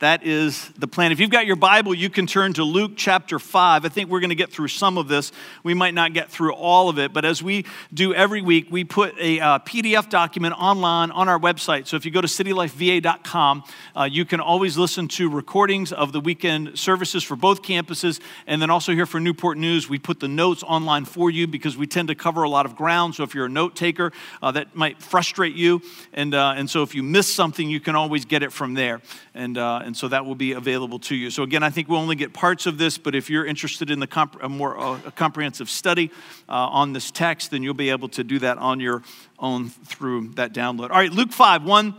That 0.00 0.26
is 0.26 0.68
the 0.78 0.86
plan. 0.86 1.10
If 1.10 1.20
you've 1.20 1.30
got 1.30 1.46
your 1.46 1.56
Bible, 1.56 1.94
you 1.94 2.10
can 2.10 2.26
turn 2.26 2.52
to 2.54 2.64
Luke 2.64 2.92
chapter 2.96 3.38
5. 3.38 3.86
I 3.86 3.88
think 3.88 4.10
we're 4.10 4.20
going 4.20 4.28
to 4.28 4.36
get 4.36 4.52
through 4.52 4.68
some 4.68 4.98
of 4.98 5.08
this. 5.08 5.32
We 5.62 5.72
might 5.72 5.94
not 5.94 6.12
get 6.12 6.30
through 6.30 6.52
all 6.52 6.90
of 6.90 6.98
it, 6.98 7.14
but 7.14 7.24
as 7.24 7.42
we 7.42 7.64
do 7.94 8.12
every 8.12 8.42
week, 8.42 8.66
we 8.70 8.84
put 8.84 9.18
a 9.18 9.40
uh, 9.40 9.58
PDF 9.60 10.10
document 10.10 10.52
online 10.58 11.10
on 11.12 11.30
our 11.30 11.38
website. 11.38 11.86
So 11.86 11.96
if 11.96 12.04
you 12.04 12.10
go 12.10 12.20
to 12.20 12.26
citylifeva.com, 12.26 13.64
uh, 13.96 14.04
you 14.04 14.26
can 14.26 14.38
always 14.38 14.76
listen 14.76 15.08
to 15.08 15.30
recordings 15.30 15.94
of 15.94 16.12
the 16.12 16.20
weekend 16.20 16.78
services 16.78 17.24
for 17.24 17.34
both 17.34 17.62
campuses. 17.62 18.20
And 18.46 18.60
then 18.60 18.68
also 18.68 18.92
here 18.92 19.06
for 19.06 19.18
Newport 19.18 19.56
News, 19.56 19.88
we 19.88 19.98
put 19.98 20.20
the 20.20 20.28
notes 20.28 20.62
online 20.62 21.06
for 21.06 21.30
you 21.30 21.46
because 21.46 21.74
we 21.74 21.86
tend 21.86 22.08
to 22.08 22.14
cover 22.14 22.42
a 22.42 22.50
lot 22.50 22.66
of 22.66 22.76
ground. 22.76 23.14
So 23.14 23.22
if 23.22 23.34
you're 23.34 23.46
a 23.46 23.48
note 23.48 23.74
taker, 23.74 24.12
uh, 24.42 24.50
that 24.50 24.76
might 24.76 25.00
frustrate 25.00 25.54
you. 25.54 25.80
And, 26.12 26.34
uh, 26.34 26.52
and 26.54 26.68
so 26.68 26.82
if 26.82 26.94
you 26.94 27.02
miss 27.02 27.32
something, 27.32 27.70
you 27.70 27.80
can 27.80 27.96
always 27.96 28.26
get 28.26 28.42
it 28.42 28.52
from 28.52 28.74
there. 28.74 29.00
And, 29.34 29.56
uh, 29.56 29.84
and 29.86 29.96
so 29.96 30.08
that 30.08 30.26
will 30.26 30.34
be 30.34 30.52
available 30.52 30.98
to 30.98 31.14
you. 31.14 31.30
So, 31.30 31.44
again, 31.44 31.62
I 31.62 31.70
think 31.70 31.88
we'll 31.88 32.00
only 32.00 32.16
get 32.16 32.32
parts 32.32 32.66
of 32.66 32.76
this, 32.76 32.98
but 32.98 33.14
if 33.14 33.30
you're 33.30 33.46
interested 33.46 33.88
in 33.88 34.00
the 34.00 34.06
comp- 34.06 34.42
a 34.42 34.48
more 34.48 34.76
uh, 34.76 34.98
a 35.06 35.12
comprehensive 35.12 35.70
study 35.70 36.10
uh, 36.48 36.52
on 36.52 36.92
this 36.92 37.12
text, 37.12 37.52
then 37.52 37.62
you'll 37.62 37.74
be 37.74 37.90
able 37.90 38.08
to 38.10 38.24
do 38.24 38.40
that 38.40 38.58
on 38.58 38.80
your 38.80 39.02
own 39.38 39.68
through 39.68 40.30
that 40.34 40.52
download. 40.52 40.90
All 40.90 40.98
right, 40.98 41.12
Luke 41.12 41.32
5, 41.32 41.62
1 41.62 41.94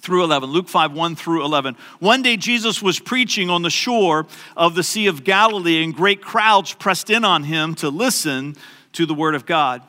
through 0.00 0.24
11. 0.24 0.50
Luke 0.50 0.68
5, 0.68 0.92
1 0.92 1.14
through 1.14 1.44
11. 1.44 1.76
One 2.00 2.22
day 2.22 2.36
Jesus 2.36 2.82
was 2.82 2.98
preaching 2.98 3.50
on 3.50 3.62
the 3.62 3.70
shore 3.70 4.26
of 4.56 4.74
the 4.74 4.82
Sea 4.82 5.06
of 5.06 5.22
Galilee, 5.22 5.84
and 5.84 5.94
great 5.94 6.22
crowds 6.22 6.72
pressed 6.72 7.10
in 7.10 7.24
on 7.24 7.44
him 7.44 7.74
to 7.76 7.90
listen 7.90 8.56
to 8.92 9.06
the 9.06 9.14
word 9.14 9.34
of 9.34 9.44
God. 9.44 9.82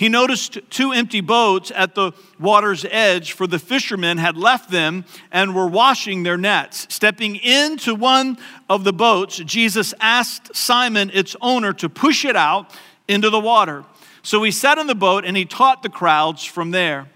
He 0.00 0.08
noticed 0.08 0.58
two 0.70 0.92
empty 0.92 1.20
boats 1.20 1.70
at 1.76 1.94
the 1.94 2.12
water's 2.38 2.86
edge, 2.86 3.32
for 3.32 3.46
the 3.46 3.58
fishermen 3.58 4.16
had 4.16 4.34
left 4.34 4.70
them 4.70 5.04
and 5.30 5.54
were 5.54 5.66
washing 5.66 6.22
their 6.22 6.38
nets. 6.38 6.86
Stepping 6.88 7.36
into 7.36 7.94
one 7.94 8.38
of 8.70 8.84
the 8.84 8.94
boats, 8.94 9.36
Jesus 9.36 9.92
asked 10.00 10.56
Simon, 10.56 11.10
its 11.12 11.36
owner, 11.42 11.74
to 11.74 11.90
push 11.90 12.24
it 12.24 12.34
out 12.34 12.74
into 13.08 13.28
the 13.28 13.38
water. 13.38 13.84
So 14.22 14.42
he 14.42 14.52
sat 14.52 14.78
in 14.78 14.86
the 14.86 14.94
boat 14.94 15.26
and 15.26 15.36
he 15.36 15.44
taught 15.44 15.82
the 15.82 15.90
crowds 15.90 16.46
from 16.46 16.70
there. 16.70 17.10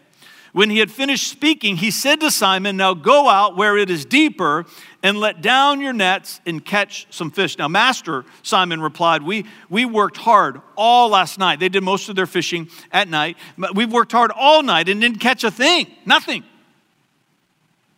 When 0.53 0.69
he 0.69 0.79
had 0.79 0.91
finished 0.91 1.27
speaking, 1.27 1.79
he 1.79 1.91
said 1.91 2.21
to 2.21 2.31
Simon, 2.31 2.77
Now 2.77 2.93
go 2.93 3.31
out 3.31 3.57
where 3.57 3.79
it 3.79 3.89
is 3.89 4.05
deeper 4.05 4.67
and 5.05 5.21
let 5.21 5.43
down 5.43 5.81
your 5.81 5.93
nets 5.93 6.41
and 6.47 6.65
catch 6.65 7.07
some 7.11 7.31
fish. 7.31 7.59
Now, 7.59 7.69
Master, 7.69 8.25
Simon 8.43 8.81
replied, 8.81 9.23
we, 9.23 9.45
we 9.69 9.85
worked 9.85 10.17
hard 10.17 10.63
all 10.77 11.11
last 11.11 11.39
night. 11.39 11.61
They 11.61 11.69
did 11.69 11.83
most 11.83 12.09
of 12.09 12.17
their 12.17 12.27
fishing 12.27 12.71
at 12.91 13.07
night. 13.07 13.37
We've 13.75 13.93
worked 13.93 14.13
hard 14.13 14.33
all 14.35 14.63
night 14.63 14.89
and 14.89 15.03
didn't 15.03 15.21
catch 15.21 15.45
a 15.45 15.51
thing, 15.51 15.89
nothing. 16.07 16.43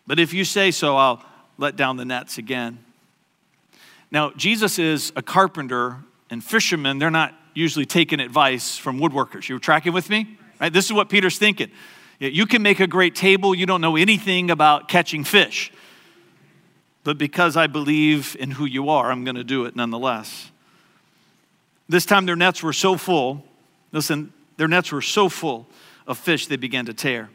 But 0.05 0.19
if 0.19 0.35
you 0.35 0.45
say 0.45 0.73
so, 0.73 0.97
I'll 0.97 1.25
let 1.59 1.77
down 1.77 1.97
the 1.97 2.05
nets 2.05 2.39
again. 2.39 2.81
Now, 4.11 4.33
Jesus 4.37 4.79
is 4.79 5.13
a 5.15 5.23
carpenter, 5.23 5.99
and 6.29 6.43
fishermen, 6.43 6.99
they're 6.99 7.11
not 7.11 7.35
usually 7.55 7.87
taking 7.87 8.19
advice 8.19 8.77
from 8.77 8.99
woodworkers. 8.99 9.49
You 9.49 9.57
are 9.57 9.61
tracking 9.61 9.93
with 9.93 10.11
me? 10.11 10.39
Right? 10.61 10.73
This 10.73 10.87
is 10.87 10.93
what 10.93 11.09
Peter's 11.09 11.39
thinking. 11.39 11.71
You 12.19 12.47
can 12.47 12.63
make 12.63 12.81
a 12.81 12.87
great 12.89 13.15
table, 13.15 13.55
you 13.55 13.67
don't 13.67 13.81
know 13.81 13.95
anything 13.95 14.51
about 14.51 14.89
catching 14.89 15.23
fish. 15.23 15.71
But 17.07 17.19
because 17.19 17.57
I 17.57 17.69
believe 17.69 18.37
in 18.41 18.51
who 18.51 18.65
you 18.65 18.89
are, 18.89 19.13
I'm 19.13 19.23
going 19.23 19.37
to 19.37 19.45
do 19.45 19.65
it 19.67 19.77
nonetheless. 19.77 20.51
This 21.89 22.05
time 22.05 22.27
their 22.27 22.35
nets 22.35 22.65
were 22.65 22.73
so 22.73 22.97
full, 22.97 23.45
listen, 23.93 24.33
their 24.57 24.67
nets 24.67 24.91
were 24.91 25.01
so 25.01 25.29
full 25.29 25.69
of 26.09 26.19
fish 26.19 26.49
they 26.49 26.57
began 26.57 26.85
to 26.87 26.93
tear. 26.93 27.31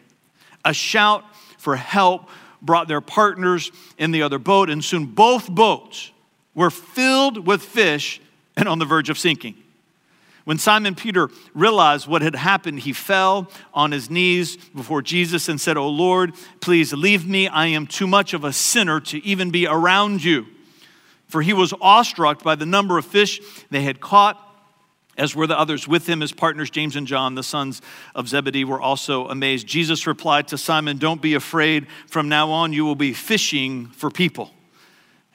A 0.65 0.73
shout 0.73 1.23
for 1.57 1.77
help 1.77 2.27
brought 2.61 2.89
their 2.89 2.99
partners 2.99 3.71
in 3.97 4.11
the 4.11 4.23
other 4.23 4.39
boat, 4.39 4.69
and 4.69 4.83
soon 4.83 5.05
both 5.05 5.49
boats 5.49 6.11
were 6.53 6.69
filled 6.69 7.47
with 7.47 7.61
fish 7.61 8.19
and 8.57 8.67
on 8.67 8.77
the 8.77 8.83
verge 8.83 9.09
of 9.09 9.17
sinking. 9.17 9.55
When 10.43 10.57
Simon 10.57 10.95
Peter 10.95 11.29
realized 11.53 12.07
what 12.07 12.21
had 12.21 12.35
happened, 12.35 12.79
he 12.79 12.93
fell 12.93 13.51
on 13.73 13.91
his 13.91 14.09
knees 14.09 14.57
before 14.57 15.01
Jesus 15.01 15.47
and 15.49 15.61
said, 15.61 15.77
Oh 15.77 15.89
Lord, 15.89 16.33
please 16.61 16.93
leave 16.93 17.27
me. 17.27 17.47
I 17.47 17.67
am 17.67 17.85
too 17.85 18.07
much 18.07 18.33
of 18.33 18.43
a 18.43 18.51
sinner 18.51 18.99
to 19.01 19.23
even 19.23 19.51
be 19.51 19.67
around 19.67 20.23
you. 20.23 20.47
For 21.27 21.41
he 21.41 21.53
was 21.53 21.73
awestruck 21.79 22.43
by 22.43 22.55
the 22.55 22.65
number 22.65 22.97
of 22.97 23.05
fish 23.05 23.39
they 23.69 23.83
had 23.83 24.01
caught, 24.01 24.37
as 25.17 25.35
were 25.35 25.47
the 25.47 25.57
others 25.57 25.87
with 25.87 26.07
him. 26.07 26.21
His 26.21 26.31
partners, 26.31 26.69
James 26.69 26.95
and 26.95 27.05
John, 27.05 27.35
the 27.35 27.43
sons 27.43 27.81
of 28.15 28.27
Zebedee, 28.27 28.65
were 28.65 28.81
also 28.81 29.27
amazed. 29.27 29.67
Jesus 29.67 30.07
replied 30.07 30.47
to 30.49 30.57
Simon, 30.57 30.97
Don't 30.97 31.21
be 31.21 31.35
afraid. 31.35 31.87
From 32.07 32.27
now 32.27 32.49
on, 32.49 32.73
you 32.73 32.83
will 32.83 32.95
be 32.95 33.13
fishing 33.13 33.87
for 33.87 34.09
people. 34.09 34.51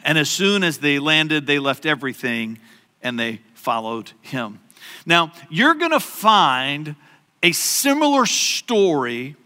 And 0.05 0.19
as 0.19 0.29
soon 0.29 0.65
as 0.65 0.79
they 0.79 0.99
landed, 0.99 1.47
they 1.47 1.59
left 1.59 1.87
everything 1.87 2.59
and 3.03 3.19
they 3.19 3.41
followed 3.55 4.13
him. 4.21 4.61
Now, 5.05 5.33
you're 5.51 5.75
going 5.75 5.93
to 5.93 6.01
find 6.01 6.97
a 7.43 7.53
similar 7.53 8.27
story 8.27 9.37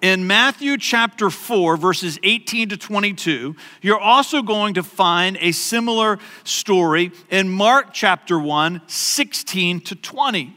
in 0.00 0.26
Matthew 0.26 0.78
chapter 0.78 1.30
4, 1.30 1.76
verses 1.76 2.18
18 2.22 2.70
to 2.70 2.76
22. 2.76 3.56
You're 3.82 4.00
also 4.00 4.42
going 4.42 4.74
to 4.74 4.82
find 4.82 5.36
a 5.40 5.52
similar 5.52 6.18
story 6.44 7.12
in 7.30 7.48
Mark 7.48 7.92
chapter 7.92 8.38
1, 8.38 8.82
16 8.86 9.80
to 9.82 9.94
20. 9.94 10.56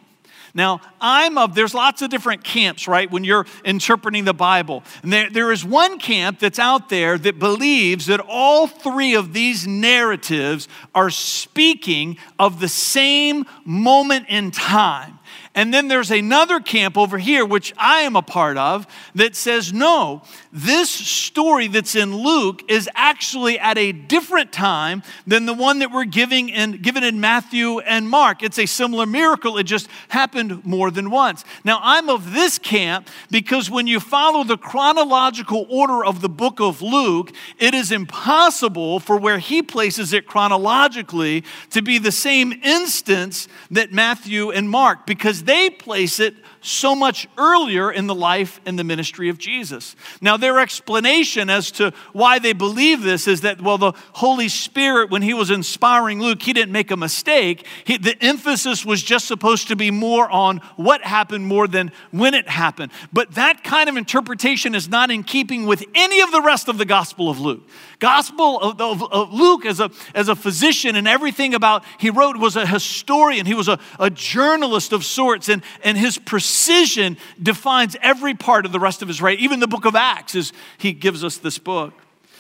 Now, 0.56 0.82
I'm 1.02 1.40
of, 1.40 1.56
there's 1.56 1.74
lots 1.74 2.04
of 2.04 2.12
different 2.12 2.44
camps, 2.44 2.88
right, 2.88 3.10
when 3.10 3.24
you're 3.24 3.48
interpreting 3.66 4.24
the 4.26 4.36
Bible. 4.36 4.84
And 5.02 5.12
there, 5.12 5.30
there 5.30 5.52
is 5.52 5.66
one 5.66 5.98
camp 5.98 6.40
that's 6.40 6.60
out 6.60 6.90
there 6.90 7.18
that 7.18 7.40
believes 7.40 8.06
that 8.06 8.20
all 8.20 8.68
three 8.68 9.16
of 9.16 9.34
these 9.34 9.66
narratives 9.66 10.68
are 10.94 11.10
speaking 11.10 12.18
of 12.38 12.60
the 12.60 12.68
same 12.68 13.46
moment 13.66 14.28
in 14.30 14.52
time. 14.52 15.18
And 15.56 15.72
then 15.72 15.88
there's 15.88 16.10
another 16.10 16.60
camp 16.60 16.98
over 16.98 17.20
here, 17.20 17.46
which 17.46 17.74
I 17.78 18.00
am 18.02 18.16
a 18.16 18.24
part 18.24 18.58
of, 18.58 18.88
that 19.14 19.36
says, 19.36 19.72
no, 19.72 20.24
this 20.52 20.90
story 20.90 21.68
that's 21.68 21.96
in 21.96 22.16
Luke 22.16 22.64
is 22.68 22.90
actually 22.96 23.60
at 23.60 23.78
a 23.78 23.92
different 23.92 24.52
time 24.52 25.04
than 25.28 25.46
the 25.46 25.54
one 25.54 25.80
that 25.80 25.92
we're 25.92 26.06
giving 26.06 26.50
in, 26.50 26.82
given 26.82 27.04
in 27.04 27.20
Matthew 27.20 27.80
and 27.82 28.10
Mark. 28.10 28.42
It's 28.42 28.58
a 28.58 28.66
similar 28.66 29.06
miracle, 29.06 29.60
it 29.60 29.66
just 29.66 29.88
happened 30.10 30.66
more 30.66 30.90
than 30.90 31.12
once. 31.12 31.46
Now, 31.64 31.80
I'm 31.84 32.10
of 32.10 32.34
this 32.34 32.58
camp 32.58 33.08
because 33.30 33.70
when 33.70 33.86
you 33.86 34.00
follow 34.00 34.44
the 34.44 34.58
chronological 34.58 35.68
order 35.70 36.04
of 36.04 36.22
the 36.22 36.30
book 36.30 36.60
of 36.60 36.82
Luke, 36.82 37.32
it 37.60 37.76
is 37.76 37.92
impossible 37.92 39.00
for 39.00 39.18
where 39.18 39.38
he 39.38 39.62
places 39.62 40.14
it 40.14 40.26
chronologically 40.26 41.44
to 41.70 41.84
be 41.84 42.00
the 42.00 42.12
same 42.12 42.54
instance 42.64 43.48
that 43.70 43.92
Matthew 43.92 44.50
and 44.50 44.68
Mark, 44.68 45.06
because 45.06 45.43
they 45.46 45.70
place 45.70 46.20
it 46.20 46.36
so 46.64 46.96
much 46.96 47.28
earlier 47.38 47.92
in 47.92 48.08
the 48.08 48.16
life 48.16 48.60
and 48.66 48.80
the 48.80 48.84
ministry 48.84 49.30
of 49.30 49.38
Jesus. 49.38 49.96
Now, 50.22 50.38
their 50.38 50.60
explanation 50.60 51.50
as 51.50 51.72
to 51.74 51.94
why 52.14 52.40
they 52.40 52.54
believe 52.54 53.04
this 53.04 53.28
is 53.28 53.42
that, 53.42 53.62
well, 53.62 53.78
the 53.78 53.94
Holy 54.14 54.50
Spirit, 54.50 55.12
when 55.12 55.22
he 55.22 55.34
was 55.34 55.52
inspiring 55.52 56.20
Luke, 56.22 56.42
he 56.42 56.54
didn't 56.54 56.72
make 56.72 56.92
a 56.92 56.98
mistake. 56.98 57.66
He, 57.84 57.98
the 57.98 58.22
emphasis 58.24 58.86
was 58.86 59.04
just 59.04 59.28
supposed 59.28 59.68
to 59.68 59.76
be 59.76 59.92
more 59.92 60.30
on 60.30 60.58
what 60.76 61.04
happened 61.04 61.46
more 61.46 61.68
than 61.68 61.92
when 62.12 62.34
it 62.34 62.48
happened. 62.48 62.92
But 63.12 63.36
that 63.36 63.64
kind 63.64 63.90
of 63.90 63.98
interpretation 63.98 64.76
is 64.76 64.88
not 64.90 65.12
in 65.12 65.24
keeping 65.24 65.66
with 65.66 65.84
any 65.94 66.22
of 66.22 66.32
the 66.32 66.42
rest 66.42 66.68
of 66.68 66.78
the 66.78 66.86
Gospel 66.86 67.30
of 67.30 67.40
Luke. 67.40 67.68
Gospel 68.00 68.60
of, 68.60 68.82
of, 68.82 69.14
of 69.14 69.34
Luke, 69.34 69.66
as 69.66 69.80
a, 69.80 69.90
as 70.14 70.30
a 70.30 70.36
physician 70.36 70.96
and 70.96 71.08
everything 71.08 71.54
about 71.54 71.84
he 72.00 72.10
wrote, 72.10 72.38
was 72.38 72.56
a 72.56 72.66
historian. 72.66 73.46
He 73.46 73.54
was 73.54 73.68
a, 73.68 73.80
a 74.00 74.10
journalist 74.10 74.92
of 74.94 75.06
sorts, 75.06 75.50
and, 75.50 75.64
and 75.84 75.98
his 75.98 76.18
precision 76.54 77.18
defines 77.42 77.98
every 78.00 78.36
part 78.36 78.68
of 78.68 78.72
the 78.72 78.80
rest 78.80 79.02
of 79.02 79.08
his 79.08 79.22
writing. 79.24 79.44
Even 79.44 79.60
the 79.60 79.68
book 79.68 79.86
of 79.86 79.96
Acts, 79.96 80.36
as 80.36 80.54
he 80.78 80.94
gives 80.94 81.24
us 81.24 81.38
this 81.38 81.58
book. 81.58 81.94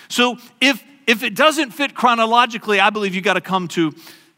So 0.07 0.37
if, 0.61 0.83
if 1.07 1.23
it 1.23 1.35
doesn't 1.35 1.71
fit 1.71 1.95
chronologically, 1.95 2.79
I 2.79 2.91
believe 2.91 3.15
you've 3.15 3.23
got 3.23 3.33
to 3.33 3.41
come 3.41 3.67
to, 3.69 3.91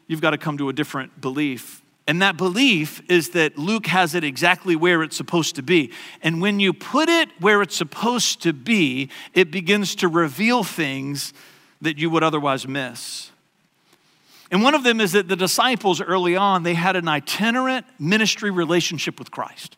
you've 0.06 0.22
got 0.22 0.30
to 0.30 0.38
come 0.38 0.56
to 0.58 0.70
a 0.70 0.72
different 0.72 1.20
belief. 1.20 1.82
And 2.08 2.22
that 2.22 2.38
belief 2.38 3.02
is 3.10 3.30
that 3.30 3.58
Luke 3.58 3.86
has 3.88 4.14
it 4.14 4.24
exactly 4.24 4.76
where 4.76 5.02
it's 5.02 5.16
supposed 5.16 5.56
to 5.56 5.62
be. 5.62 5.92
And 6.22 6.40
when 6.40 6.58
you 6.58 6.72
put 6.72 7.10
it 7.10 7.28
where 7.38 7.60
it's 7.60 7.76
supposed 7.76 8.40
to 8.44 8.54
be, 8.54 9.10
it 9.34 9.50
begins 9.50 9.94
to 9.96 10.08
reveal 10.08 10.64
things 10.64 11.34
that 11.82 11.98
you 11.98 12.08
would 12.08 12.22
otherwise 12.22 12.66
miss. 12.66 13.30
And 14.56 14.62
one 14.62 14.74
of 14.74 14.84
them 14.84 15.02
is 15.02 15.12
that 15.12 15.28
the 15.28 15.36
disciples 15.36 16.00
early 16.00 16.34
on, 16.34 16.62
they 16.62 16.72
had 16.72 16.96
an 16.96 17.08
itinerant 17.08 17.84
ministry 17.98 18.50
relationship 18.50 19.18
with 19.18 19.30
Christ. 19.30 19.76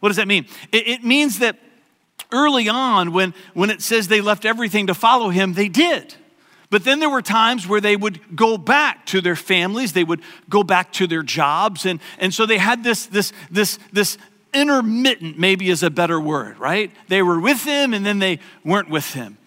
What 0.00 0.08
does 0.08 0.16
that 0.16 0.26
mean? 0.26 0.46
It, 0.72 0.88
it 0.88 1.04
means 1.04 1.38
that 1.38 1.56
early 2.32 2.68
on, 2.68 3.12
when, 3.12 3.34
when 3.54 3.70
it 3.70 3.82
says 3.82 4.08
they 4.08 4.20
left 4.20 4.44
everything 4.44 4.88
to 4.88 4.94
follow 4.94 5.28
him, 5.28 5.52
they 5.52 5.68
did. 5.68 6.16
But 6.70 6.82
then 6.82 6.98
there 6.98 7.08
were 7.08 7.22
times 7.22 7.68
where 7.68 7.80
they 7.80 7.94
would 7.94 8.34
go 8.34 8.58
back 8.58 9.06
to 9.06 9.20
their 9.20 9.36
families, 9.36 9.92
they 9.92 10.02
would 10.02 10.22
go 10.48 10.64
back 10.64 10.92
to 10.94 11.06
their 11.06 11.22
jobs. 11.22 11.86
And, 11.86 12.00
and 12.18 12.34
so 12.34 12.46
they 12.46 12.58
had 12.58 12.82
this, 12.82 13.06
this, 13.06 13.32
this, 13.48 13.78
this 13.92 14.18
intermittent, 14.52 15.38
maybe 15.38 15.70
is 15.70 15.84
a 15.84 15.90
better 15.90 16.20
word, 16.20 16.58
right? 16.58 16.90
They 17.06 17.22
were 17.22 17.38
with 17.38 17.62
him 17.62 17.94
and 17.94 18.04
then 18.04 18.18
they 18.18 18.40
weren't 18.64 18.90
with 18.90 19.14
him. 19.14 19.38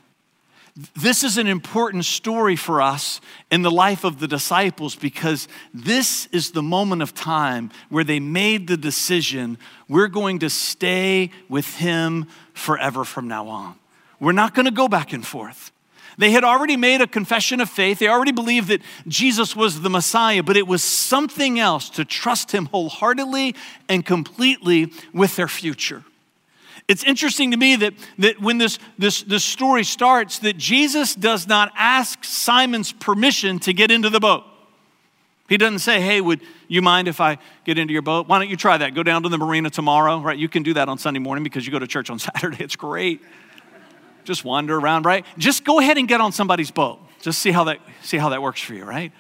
This 0.96 1.24
is 1.24 1.38
an 1.38 1.46
important 1.46 2.04
story 2.04 2.56
for 2.56 2.82
us 2.82 3.22
in 3.52 3.62
the 3.62 3.70
life 3.70 4.04
of 4.04 4.20
the 4.20 4.28
disciples 4.28 4.96
because 4.96 5.48
this 5.72 6.28
is 6.32 6.52
the 6.52 6.64
moment 6.64 7.04
of 7.04 7.14
time 7.14 7.70
where 7.90 8.04
they 8.04 8.20
made 8.20 8.68
the 8.68 8.78
decision 8.78 9.60
we're 9.88 10.08
going 10.08 10.40
to 10.40 10.50
stay 10.50 11.30
with 11.48 11.76
him 11.76 12.26
forever 12.54 13.04
from 13.04 13.28
now 13.28 13.50
on. 13.50 13.76
We're 14.20 14.32
not 14.32 14.56
going 14.56 14.66
to 14.66 14.72
go 14.72 14.88
back 14.88 15.14
and 15.14 15.26
forth. 15.26 15.72
They 16.18 16.32
had 16.32 16.44
already 16.44 16.78
made 16.78 17.02
a 17.02 17.08
confession 17.08 17.62
of 17.62 17.70
faith. 17.70 18.00
They 18.00 18.08
already 18.08 18.32
believed 18.32 18.70
that 18.70 18.82
Jesus 19.08 19.56
was 19.56 19.82
the 19.82 19.90
Messiah, 19.90 20.42
but 20.42 20.58
it 20.58 20.68
was 20.68 20.84
something 20.84 21.60
else 21.60 21.90
to 21.92 22.06
trust 22.06 22.52
him 22.52 22.66
wholeheartedly 22.66 23.56
and 23.90 24.04
completely 24.04 24.92
with 25.14 25.36
their 25.36 25.48
future. 25.48 26.04
It's 26.88 27.04
interesting 27.04 27.52
to 27.52 27.58
me 27.58 27.78
that, 27.78 27.94
that 28.20 28.42
when 28.42 28.58
this, 28.58 28.78
this, 28.98 29.24
this 29.24 29.44
story 29.44 29.84
starts, 29.84 30.40
that 30.40 30.58
Jesus 30.58 31.16
does 31.16 31.48
not 31.48 31.72
ask 31.78 32.24
Simon's 32.24 32.92
permission 32.92 33.60
to 33.60 33.74
get 33.74 33.90
into 33.90 34.10
the 34.10 34.20
boat. 34.20 34.44
He 35.48 35.58
doesn't 35.58 35.80
say, 35.80 36.02
hey, 36.02 36.20
would 36.20 36.42
you 36.68 36.82
mind 36.82 37.08
if 37.08 37.22
I 37.22 37.38
get 37.66 37.78
into 37.78 37.94
your 37.94 38.02
boat? 38.02 38.28
Why 38.28 38.40
don't 38.40 38.50
you 38.50 38.58
try 38.58 38.78
that? 38.78 38.96
Go 38.96 39.04
down 39.04 39.24
to 39.24 39.30
the 39.30 39.38
marina 39.38 39.70
tomorrow, 39.70 40.20
right? 40.20 40.38
You 40.38 40.50
can 40.50 40.64
do 40.64 40.74
that 40.74 40.90
on 40.90 40.98
Sunday 40.98 41.20
morning 41.20 41.44
because 41.44 41.66
you 41.66 41.72
go 41.72 41.80
to 41.80 41.88
church 41.88 42.10
on 42.10 42.20
Saturday. 42.20 42.64
It's 42.64 42.76
great. 42.76 43.22
Just 44.24 44.46
wander 44.46 44.78
around, 44.78 45.06
right? 45.06 45.26
Just 45.38 45.66
go 45.66 45.80
ahead 45.80 45.98
and 45.98 46.08
get 46.08 46.22
on 46.22 46.32
somebody's 46.32 46.72
boat. 46.72 47.00
Just 47.22 47.40
see 47.40 47.52
how 47.52 47.66
that, 47.66 47.80
see 48.02 48.18
how 48.18 48.30
that 48.30 48.42
works 48.42 48.62
for 48.62 48.74
you, 48.74 48.84
right? 48.84 49.12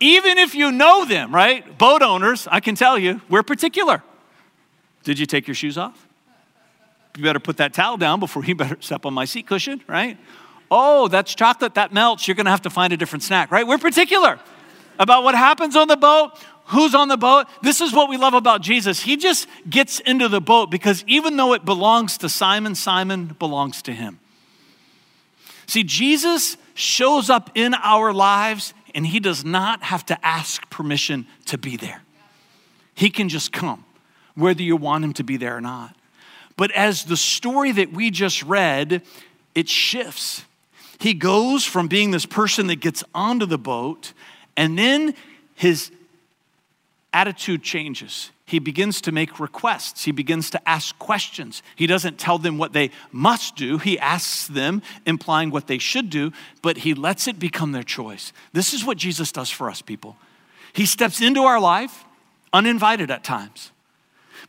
Even 0.00 0.36
if 0.36 0.54
you 0.54 0.72
know 0.72 1.04
them, 1.04 1.34
right? 1.34 1.78
Boat 1.78 2.02
owners, 2.02 2.46
I 2.50 2.60
can 2.60 2.74
tell 2.74 2.98
you, 2.98 3.20
we're 3.28 3.42
particular. 3.42 4.02
Did 5.04 5.18
you 5.18 5.26
take 5.26 5.46
your 5.46 5.54
shoes 5.54 5.78
off? 5.78 6.05
You 7.16 7.22
better 7.22 7.40
put 7.40 7.56
that 7.58 7.72
towel 7.74 7.96
down 7.96 8.20
before 8.20 8.44
you 8.44 8.54
better 8.54 8.76
step 8.80 9.06
on 9.06 9.14
my 9.14 9.24
seat 9.24 9.46
cushion, 9.46 9.82
right? 9.86 10.18
Oh, 10.70 11.08
that's 11.08 11.34
chocolate, 11.34 11.74
that 11.74 11.92
melts. 11.92 12.26
You're 12.26 12.34
going 12.34 12.46
to 12.46 12.50
have 12.50 12.62
to 12.62 12.70
find 12.70 12.92
a 12.92 12.96
different 12.96 13.22
snack, 13.22 13.50
right? 13.50 13.66
We're 13.66 13.78
particular 13.78 14.38
about 14.98 15.22
what 15.22 15.34
happens 15.34 15.76
on 15.76 15.88
the 15.88 15.96
boat, 15.96 16.32
who's 16.66 16.94
on 16.94 17.08
the 17.08 17.16
boat. 17.16 17.46
This 17.62 17.80
is 17.80 17.92
what 17.92 18.08
we 18.08 18.16
love 18.16 18.34
about 18.34 18.62
Jesus. 18.62 19.00
He 19.00 19.16
just 19.16 19.46
gets 19.68 20.00
into 20.00 20.28
the 20.28 20.40
boat 20.40 20.70
because 20.70 21.04
even 21.06 21.36
though 21.36 21.52
it 21.52 21.64
belongs 21.64 22.18
to 22.18 22.28
Simon, 22.28 22.74
Simon 22.74 23.36
belongs 23.38 23.82
to 23.82 23.92
him. 23.92 24.18
See, 25.66 25.82
Jesus 25.82 26.56
shows 26.74 27.30
up 27.30 27.50
in 27.54 27.74
our 27.74 28.12
lives 28.12 28.74
and 28.94 29.06
he 29.06 29.20
does 29.20 29.44
not 29.44 29.82
have 29.84 30.06
to 30.06 30.26
ask 30.26 30.68
permission 30.70 31.26
to 31.46 31.58
be 31.58 31.76
there. 31.76 32.02
He 32.94 33.10
can 33.10 33.28
just 33.28 33.52
come, 33.52 33.84
whether 34.34 34.62
you 34.62 34.76
want 34.76 35.04
him 35.04 35.12
to 35.14 35.24
be 35.24 35.36
there 35.36 35.56
or 35.56 35.60
not. 35.60 35.95
But 36.56 36.70
as 36.72 37.04
the 37.04 37.16
story 37.16 37.72
that 37.72 37.92
we 37.92 38.10
just 38.10 38.42
read, 38.42 39.02
it 39.54 39.68
shifts. 39.68 40.44
He 40.98 41.12
goes 41.12 41.64
from 41.64 41.88
being 41.88 42.10
this 42.10 42.26
person 42.26 42.68
that 42.68 42.80
gets 42.80 43.04
onto 43.14 43.46
the 43.46 43.58
boat, 43.58 44.12
and 44.56 44.78
then 44.78 45.14
his 45.54 45.90
attitude 47.12 47.62
changes. 47.62 48.30
He 48.46 48.58
begins 48.60 49.00
to 49.02 49.12
make 49.12 49.40
requests. 49.40 50.04
He 50.04 50.12
begins 50.12 50.50
to 50.50 50.68
ask 50.68 50.96
questions. 50.98 51.62
He 51.74 51.86
doesn't 51.86 52.18
tell 52.18 52.38
them 52.38 52.58
what 52.58 52.72
they 52.72 52.92
must 53.10 53.56
do. 53.56 53.78
He 53.78 53.98
asks 53.98 54.46
them, 54.46 54.82
implying 55.04 55.50
what 55.50 55.66
they 55.66 55.78
should 55.78 56.10
do, 56.10 56.32
but 56.62 56.78
he 56.78 56.94
lets 56.94 57.26
it 57.26 57.38
become 57.38 57.72
their 57.72 57.82
choice. 57.82 58.32
This 58.52 58.72
is 58.72 58.84
what 58.84 58.98
Jesus 58.98 59.32
does 59.32 59.50
for 59.50 59.68
us, 59.68 59.82
people. 59.82 60.16
He 60.72 60.86
steps 60.86 61.20
into 61.20 61.42
our 61.42 61.58
life, 61.58 62.04
uninvited 62.52 63.10
at 63.10 63.24
times. 63.24 63.72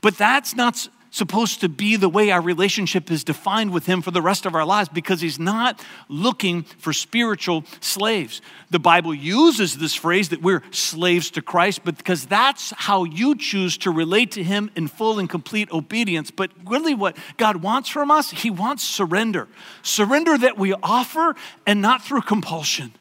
But 0.01 0.17
that's 0.17 0.55
not 0.55 0.87
supposed 1.09 1.61
to 1.61 1.69
be 1.69 1.95
the 1.95 2.09
way 2.09 2.31
our 2.31 2.41
relationship 2.41 3.09
is 3.11 3.23
defined 3.23 3.71
with 3.71 3.85
Him 3.85 4.01
for 4.01 4.11
the 4.11 4.21
rest 4.21 4.45
of 4.45 4.55
our 4.55 4.65
lives 4.65 4.89
because 4.89 5.21
He's 5.21 5.39
not 5.39 5.83
looking 6.09 6.63
for 6.63 6.93
spiritual 6.93 7.63
slaves. 7.79 8.41
The 8.69 8.79
Bible 8.79 9.13
uses 9.13 9.77
this 9.77 9.95
phrase 9.95 10.29
that 10.29 10.41
we're 10.41 10.63
slaves 10.71 11.31
to 11.31 11.41
Christ, 11.41 11.83
because 11.83 12.25
that's 12.25 12.71
how 12.75 13.03
you 13.03 13.35
choose 13.35 13.77
to 13.79 13.91
relate 13.91 14.31
to 14.31 14.43
Him 14.43 14.69
in 14.75 14.87
full 14.87 15.19
and 15.19 15.29
complete 15.29 15.71
obedience. 15.71 16.31
But 16.31 16.51
really, 16.65 16.93
what 16.93 17.17
God 17.37 17.57
wants 17.57 17.89
from 17.89 18.11
us, 18.11 18.31
He 18.31 18.49
wants 18.49 18.83
surrender. 18.83 19.47
Surrender 19.81 20.37
that 20.37 20.57
we 20.57 20.73
offer 20.73 21.35
and 21.65 21.81
not 21.81 22.03
through 22.03 22.21
compulsion. 22.21 22.93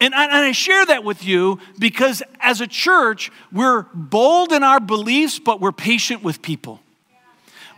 And 0.00 0.14
I, 0.14 0.24
and 0.24 0.32
I, 0.32 0.52
share 0.52 0.86
that 0.86 1.02
with 1.02 1.24
you 1.24 1.58
because 1.78 2.22
as 2.38 2.60
a 2.60 2.66
church, 2.66 3.32
we're 3.52 3.82
bold 3.94 4.52
in 4.52 4.62
our 4.62 4.78
beliefs, 4.78 5.40
but 5.40 5.60
we're 5.60 5.72
patient 5.72 6.22
with 6.22 6.40
people. 6.40 6.80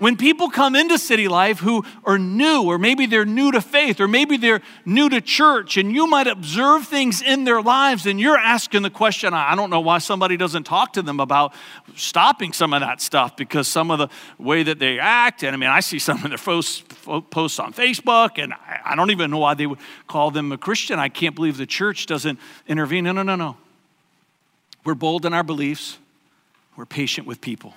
When 0.00 0.16
people 0.16 0.49
come 0.49 0.75
into 0.76 0.97
city 0.97 1.28
life 1.28 1.58
who 1.58 1.84
are 2.04 2.19
new, 2.19 2.63
or 2.63 2.78
maybe 2.78 3.04
they're 3.04 3.26
new 3.26 3.52
to 3.52 3.60
faith, 3.60 4.00
or 4.00 4.08
maybe 4.08 4.39
they're 4.39 4.63
new 4.86 5.10
to 5.10 5.21
church, 5.21 5.76
and 5.76 5.93
you 5.93 6.06
might 6.06 6.26
observe 6.26 6.86
things 6.86 7.21
in 7.21 7.45
their 7.45 7.60
lives, 7.60 8.06
and 8.06 8.19
you're 8.19 8.39
asking 8.39 8.80
the 8.80 8.89
question 8.89 9.34
I 9.34 9.54
don't 9.54 9.69
know 9.69 9.80
why 9.80 9.99
somebody 9.99 10.39
doesn't 10.39 10.65
talk 10.65 10.95
to 10.95 11.02
them 11.02 11.21
about 11.21 11.52
stopping 11.97 12.54
some 12.54 12.73
of 12.73 12.80
that 12.80 13.02
stuff 13.02 13.36
because 13.36 13.69
some 13.69 13.91
of 13.91 13.99
the 13.99 14.08
way 14.39 14.63
that 14.63 14.78
they 14.78 14.99
act, 14.99 15.43
and 15.43 15.54
I 15.54 15.58
mean, 15.58 15.69
I 15.69 15.80
see 15.80 15.99
some 15.99 16.25
of 16.25 16.30
their 16.30 16.39
posts, 16.39 16.82
posts 17.28 17.58
on 17.58 17.75
Facebook, 17.75 18.43
and 18.43 18.54
I 18.82 18.95
don't 18.97 19.10
even 19.10 19.30
know 19.30 19.39
why 19.39 19.52
they 19.52 19.67
would 19.67 19.80
call 20.06 20.30
them 20.30 20.50
a 20.50 20.56
Christian. 20.56 20.99
I 20.99 21.10
can't 21.10 21.34
believe 21.34 21.58
the 21.58 21.67
church 21.67 22.06
doesn't 22.06 22.39
intervene. 22.67 23.04
No, 23.04 23.13
no, 23.13 23.23
no, 23.23 23.36
no. 23.36 23.58
We're 24.82 24.95
bold 24.95 25.26
in 25.26 25.34
our 25.34 25.45
beliefs, 25.45 25.99
we're 26.75 26.86
patient 26.86 27.26
with 27.26 27.43
people 27.43 27.75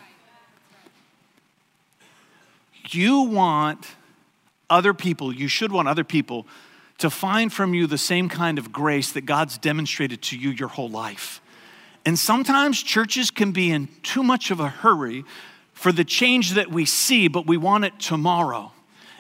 you 2.89 3.21
want 3.21 3.87
other 4.69 4.93
people, 4.93 5.33
you 5.33 5.47
should 5.47 5.71
want 5.71 5.87
other 5.87 6.03
people 6.03 6.47
to 6.97 7.09
find 7.09 7.51
from 7.51 7.73
you 7.73 7.87
the 7.87 7.97
same 7.97 8.29
kind 8.29 8.57
of 8.57 8.71
grace 8.71 9.11
that 9.11 9.25
God's 9.25 9.57
demonstrated 9.57 10.21
to 10.23 10.37
you 10.37 10.49
your 10.49 10.69
whole 10.69 10.89
life. 10.89 11.41
And 12.05 12.17
sometimes 12.17 12.81
churches 12.81 13.31
can 13.31 13.51
be 13.51 13.71
in 13.71 13.87
too 14.03 14.23
much 14.23 14.51
of 14.51 14.59
a 14.59 14.67
hurry 14.67 15.23
for 15.73 15.91
the 15.91 16.03
change 16.03 16.53
that 16.53 16.69
we 16.69 16.85
see, 16.85 17.27
but 17.27 17.47
we 17.47 17.57
want 17.57 17.85
it 17.85 17.99
tomorrow. 17.99 18.71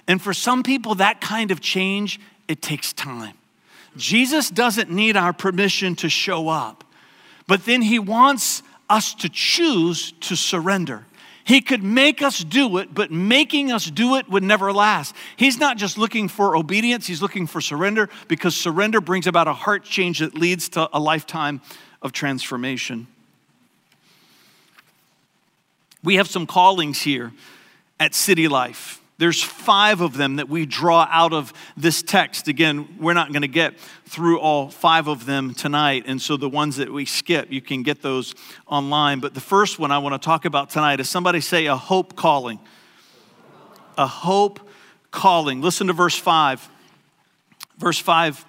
And 0.07 0.21
for 0.21 0.33
some 0.33 0.63
people, 0.63 0.95
that 0.95 1.21
kind 1.21 1.51
of 1.51 1.61
change, 1.61 2.19
it 2.47 2.61
takes 2.61 2.93
time. 2.93 3.35
Jesus 3.95 4.49
doesn't 4.49 4.89
need 4.89 5.15
our 5.15 5.33
permission 5.33 5.95
to 5.97 6.09
show 6.09 6.49
up, 6.49 6.83
but 7.47 7.65
then 7.65 7.81
he 7.81 7.99
wants 7.99 8.63
us 8.89 9.13
to 9.15 9.29
choose 9.29 10.11
to 10.21 10.35
surrender. 10.35 11.05
He 11.43 11.59
could 11.59 11.83
make 11.83 12.21
us 12.21 12.43
do 12.43 12.77
it, 12.77 12.93
but 12.93 13.11
making 13.11 13.71
us 13.71 13.89
do 13.89 14.15
it 14.15 14.29
would 14.29 14.43
never 14.43 14.71
last. 14.71 15.13
He's 15.35 15.57
not 15.57 15.77
just 15.77 15.97
looking 15.97 16.29
for 16.29 16.55
obedience, 16.55 17.05
he's 17.05 17.21
looking 17.21 17.47
for 17.47 17.59
surrender 17.59 18.09
because 18.27 18.55
surrender 18.55 19.01
brings 19.01 19.27
about 19.27 19.47
a 19.47 19.53
heart 19.53 19.83
change 19.83 20.19
that 20.19 20.35
leads 20.35 20.69
to 20.69 20.89
a 20.93 20.99
lifetime 20.99 21.61
of 22.01 22.13
transformation. 22.13 23.07
We 26.03 26.15
have 26.15 26.27
some 26.27 26.47
callings 26.47 27.01
here 27.01 27.33
at 27.99 28.15
City 28.15 28.47
Life. 28.47 29.02
There's 29.17 29.43
five 29.43 30.01
of 30.01 30.17
them 30.17 30.37
that 30.37 30.49
we 30.49 30.65
draw 30.65 31.07
out 31.09 31.33
of 31.33 31.53
this 31.77 32.01
text. 32.01 32.47
Again, 32.47 32.97
we're 32.99 33.13
not 33.13 33.31
going 33.31 33.43
to 33.43 33.47
get 33.47 33.79
through 34.05 34.39
all 34.39 34.69
five 34.69 35.07
of 35.07 35.25
them 35.25 35.53
tonight. 35.53 36.05
And 36.07 36.21
so 36.21 36.35
the 36.35 36.49
ones 36.49 36.77
that 36.77 36.91
we 36.91 37.05
skip, 37.05 37.51
you 37.51 37.61
can 37.61 37.83
get 37.83 38.01
those 38.01 38.33
online. 38.65 39.19
But 39.19 39.33
the 39.33 39.41
first 39.41 39.77
one 39.77 39.91
I 39.91 39.99
want 39.99 40.19
to 40.19 40.25
talk 40.25 40.45
about 40.45 40.71
tonight 40.71 40.99
is 40.99 41.09
somebody 41.09 41.41
say 41.41 41.67
a 41.67 41.75
hope 41.75 42.15
calling. 42.15 42.59
A 43.97 44.07
hope 44.07 44.59
calling. 45.11 45.61
Listen 45.61 45.87
to 45.87 45.93
verse 45.93 46.17
5. 46.17 46.67
Verse 47.77 47.99
5 47.99 48.45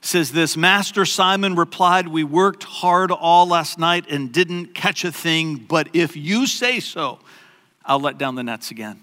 says 0.00 0.32
this 0.32 0.56
Master 0.56 1.04
Simon 1.04 1.54
replied, 1.54 2.08
We 2.08 2.24
worked 2.24 2.64
hard 2.64 3.12
all 3.12 3.46
last 3.46 3.78
night 3.78 4.06
and 4.10 4.32
didn't 4.32 4.74
catch 4.74 5.04
a 5.04 5.12
thing, 5.12 5.56
but 5.56 5.88
if 5.92 6.16
you 6.16 6.46
say 6.46 6.80
so, 6.80 7.20
I'll 7.84 8.00
let 8.00 8.18
down 8.18 8.34
the 8.34 8.42
nets 8.42 8.70
again. 8.70 9.00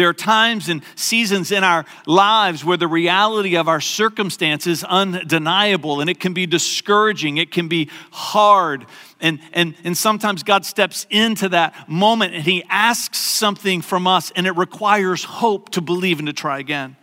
There 0.00 0.08
are 0.08 0.14
times 0.14 0.70
and 0.70 0.80
seasons 0.94 1.52
in 1.52 1.62
our 1.62 1.84
lives 2.06 2.64
where 2.64 2.78
the 2.78 2.88
reality 2.88 3.54
of 3.58 3.68
our 3.68 3.82
circumstance 3.82 4.66
is 4.66 4.82
undeniable 4.82 6.00
and 6.00 6.08
it 6.08 6.18
can 6.18 6.32
be 6.32 6.46
discouraging, 6.46 7.36
it 7.36 7.52
can 7.52 7.68
be 7.68 7.90
hard. 8.10 8.86
And, 9.20 9.40
and, 9.52 9.74
and 9.84 9.94
sometimes 9.94 10.42
God 10.42 10.64
steps 10.64 11.06
into 11.10 11.50
that 11.50 11.86
moment 11.86 12.32
and 12.32 12.42
He 12.42 12.64
asks 12.70 13.18
something 13.18 13.82
from 13.82 14.06
us, 14.06 14.32
and 14.34 14.46
it 14.46 14.56
requires 14.56 15.22
hope 15.22 15.68
to 15.72 15.82
believe 15.82 16.18
and 16.18 16.28
to 16.28 16.32
try 16.32 16.60
again. 16.60 16.96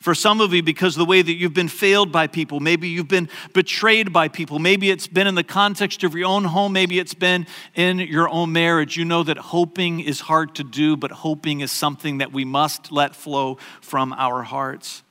For 0.00 0.14
some 0.14 0.40
of 0.40 0.54
you, 0.54 0.62
because 0.62 0.96
the 0.96 1.04
way 1.04 1.20
that 1.20 1.34
you've 1.34 1.52
been 1.52 1.68
failed 1.68 2.10
by 2.10 2.26
people, 2.26 2.58
maybe 2.58 2.88
you've 2.88 3.06
been 3.06 3.28
betrayed 3.52 4.14
by 4.14 4.28
people, 4.28 4.58
maybe 4.58 4.90
it's 4.90 5.06
been 5.06 5.26
in 5.26 5.34
the 5.34 5.44
context 5.44 6.04
of 6.04 6.14
your 6.14 6.26
own 6.26 6.44
home, 6.44 6.72
maybe 6.72 6.98
it's 6.98 7.12
been 7.12 7.46
in 7.74 7.98
your 7.98 8.26
own 8.30 8.50
marriage. 8.50 8.96
You 8.96 9.04
know 9.04 9.22
that 9.22 9.36
hoping 9.36 10.00
is 10.00 10.20
hard 10.20 10.54
to 10.54 10.64
do, 10.64 10.96
but 10.96 11.10
hoping 11.10 11.60
is 11.60 11.70
something 11.70 12.18
that 12.18 12.32
we 12.32 12.46
must 12.46 12.90
let 12.90 13.14
flow 13.14 13.58
from 13.82 14.14
our 14.14 14.42
hearts. 14.42 15.02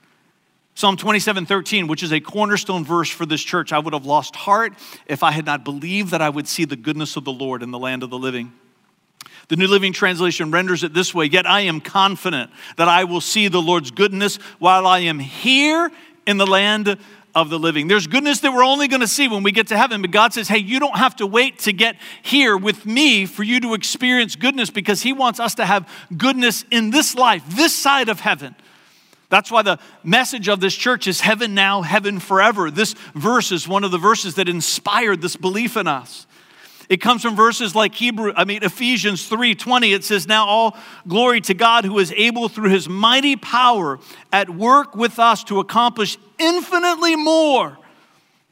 Psalm 0.73 0.97
27 0.97 1.45
13, 1.45 1.85
which 1.85 2.01
is 2.01 2.11
a 2.11 2.19
cornerstone 2.19 2.83
verse 2.83 3.11
for 3.11 3.27
this 3.27 3.43
church, 3.43 3.71
I 3.71 3.77
would 3.77 3.93
have 3.93 4.07
lost 4.07 4.35
heart 4.35 4.73
if 5.05 5.21
I 5.21 5.29
had 5.29 5.45
not 5.45 5.63
believed 5.63 6.11
that 6.11 6.21
I 6.21 6.29
would 6.29 6.47
see 6.47 6.65
the 6.65 6.75
goodness 6.75 7.15
of 7.15 7.25
the 7.25 7.31
Lord 7.31 7.61
in 7.61 7.69
the 7.69 7.77
land 7.77 8.01
of 8.01 8.09
the 8.09 8.17
living. 8.17 8.53
The 9.49 9.55
New 9.55 9.67
Living 9.67 9.93
Translation 9.93 10.51
renders 10.51 10.83
it 10.83 10.93
this 10.93 11.13
way 11.13 11.25
Yet 11.25 11.45
I 11.45 11.61
am 11.61 11.81
confident 11.81 12.51
that 12.77 12.87
I 12.87 13.03
will 13.03 13.21
see 13.21 13.47
the 13.47 13.61
Lord's 13.61 13.91
goodness 13.91 14.37
while 14.59 14.87
I 14.87 14.99
am 14.99 15.19
here 15.19 15.91
in 16.25 16.37
the 16.37 16.47
land 16.47 16.97
of 17.35 17.49
the 17.49 17.59
living. 17.59 17.87
There's 17.87 18.07
goodness 18.07 18.39
that 18.41 18.53
we're 18.53 18.63
only 18.63 18.87
going 18.87 19.01
to 19.01 19.07
see 19.07 19.27
when 19.27 19.43
we 19.43 19.51
get 19.51 19.67
to 19.67 19.77
heaven, 19.77 20.01
but 20.01 20.11
God 20.11 20.33
says, 20.33 20.47
hey, 20.47 20.57
you 20.57 20.79
don't 20.79 20.97
have 20.97 21.15
to 21.17 21.27
wait 21.27 21.59
to 21.59 21.73
get 21.73 21.95
here 22.21 22.57
with 22.57 22.85
me 22.85 23.25
for 23.25 23.43
you 23.43 23.59
to 23.61 23.73
experience 23.73 24.35
goodness 24.35 24.69
because 24.69 25.01
He 25.01 25.13
wants 25.13 25.39
us 25.39 25.55
to 25.55 25.65
have 25.65 25.87
goodness 26.15 26.65
in 26.71 26.91
this 26.91 27.15
life, 27.15 27.43
this 27.49 27.77
side 27.77 28.09
of 28.09 28.19
heaven. 28.19 28.55
That's 29.29 29.51
why 29.51 29.61
the 29.61 29.79
message 30.03 30.49
of 30.49 30.59
this 30.59 30.75
church 30.75 31.07
is 31.07 31.21
heaven 31.21 31.53
now, 31.53 31.83
heaven 31.83 32.19
forever. 32.19 32.71
This 32.71 32.93
verse 33.13 33.51
is 33.51 33.67
one 33.67 33.83
of 33.83 33.91
the 33.91 33.99
verses 33.99 34.35
that 34.35 34.49
inspired 34.49 35.21
this 35.21 35.35
belief 35.35 35.77
in 35.77 35.87
us. 35.87 36.25
It 36.89 36.97
comes 36.97 37.21
from 37.21 37.35
verses 37.35 37.75
like 37.75 37.93
Hebrew, 37.93 38.33
I 38.35 38.45
mean 38.45 38.63
Ephesians 38.63 39.27
3:20. 39.27 39.93
It 39.93 40.03
says, 40.03 40.27
"Now 40.27 40.45
all 40.45 40.75
glory 41.07 41.39
to 41.41 41.53
God 41.53 41.85
who 41.85 41.99
is 41.99 42.11
able 42.17 42.49
through 42.49 42.69
his 42.69 42.89
mighty 42.89 43.35
power 43.35 43.99
at 44.33 44.49
work 44.49 44.95
with 44.95 45.19
us 45.19 45.43
to 45.45 45.59
accomplish 45.59 46.17
infinitely 46.39 47.15
more 47.15 47.77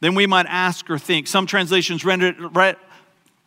than 0.01 0.13
we 0.13 0.27
might 0.27 0.45
ask 0.45 0.87
or 0.89 0.99
think." 0.99 1.27
Some 1.27 1.47
translations 1.47 2.05
render 2.05 2.27
it 2.27 2.79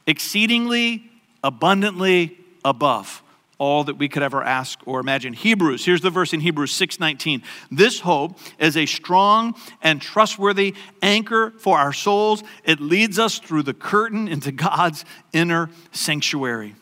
exceedingly 0.08 1.04
abundantly 1.44 2.36
above 2.64 3.22
all 3.60 3.84
that 3.84 3.98
we 3.98 4.08
could 4.08 4.22
ever 4.22 4.42
ask 4.42 4.80
or 4.86 5.00
imagine. 5.00 5.34
Hebrews, 5.34 5.84
here's 5.84 6.00
the 6.00 6.08
verse 6.08 6.32
in 6.32 6.40
Hebrews 6.40 6.72
6:19. 6.72 7.42
This 7.70 8.00
hope 8.00 8.38
is 8.58 8.74
a 8.74 8.86
strong 8.86 9.54
and 9.82 10.00
trustworthy 10.00 10.74
anchor 11.02 11.52
for 11.58 11.78
our 11.78 11.92
souls. 11.92 12.42
It 12.64 12.80
leads 12.80 13.18
us 13.18 13.38
through 13.38 13.64
the 13.64 13.74
curtain 13.74 14.28
into 14.28 14.50
God's 14.50 15.04
inner 15.34 15.68
sanctuary. 15.92 16.74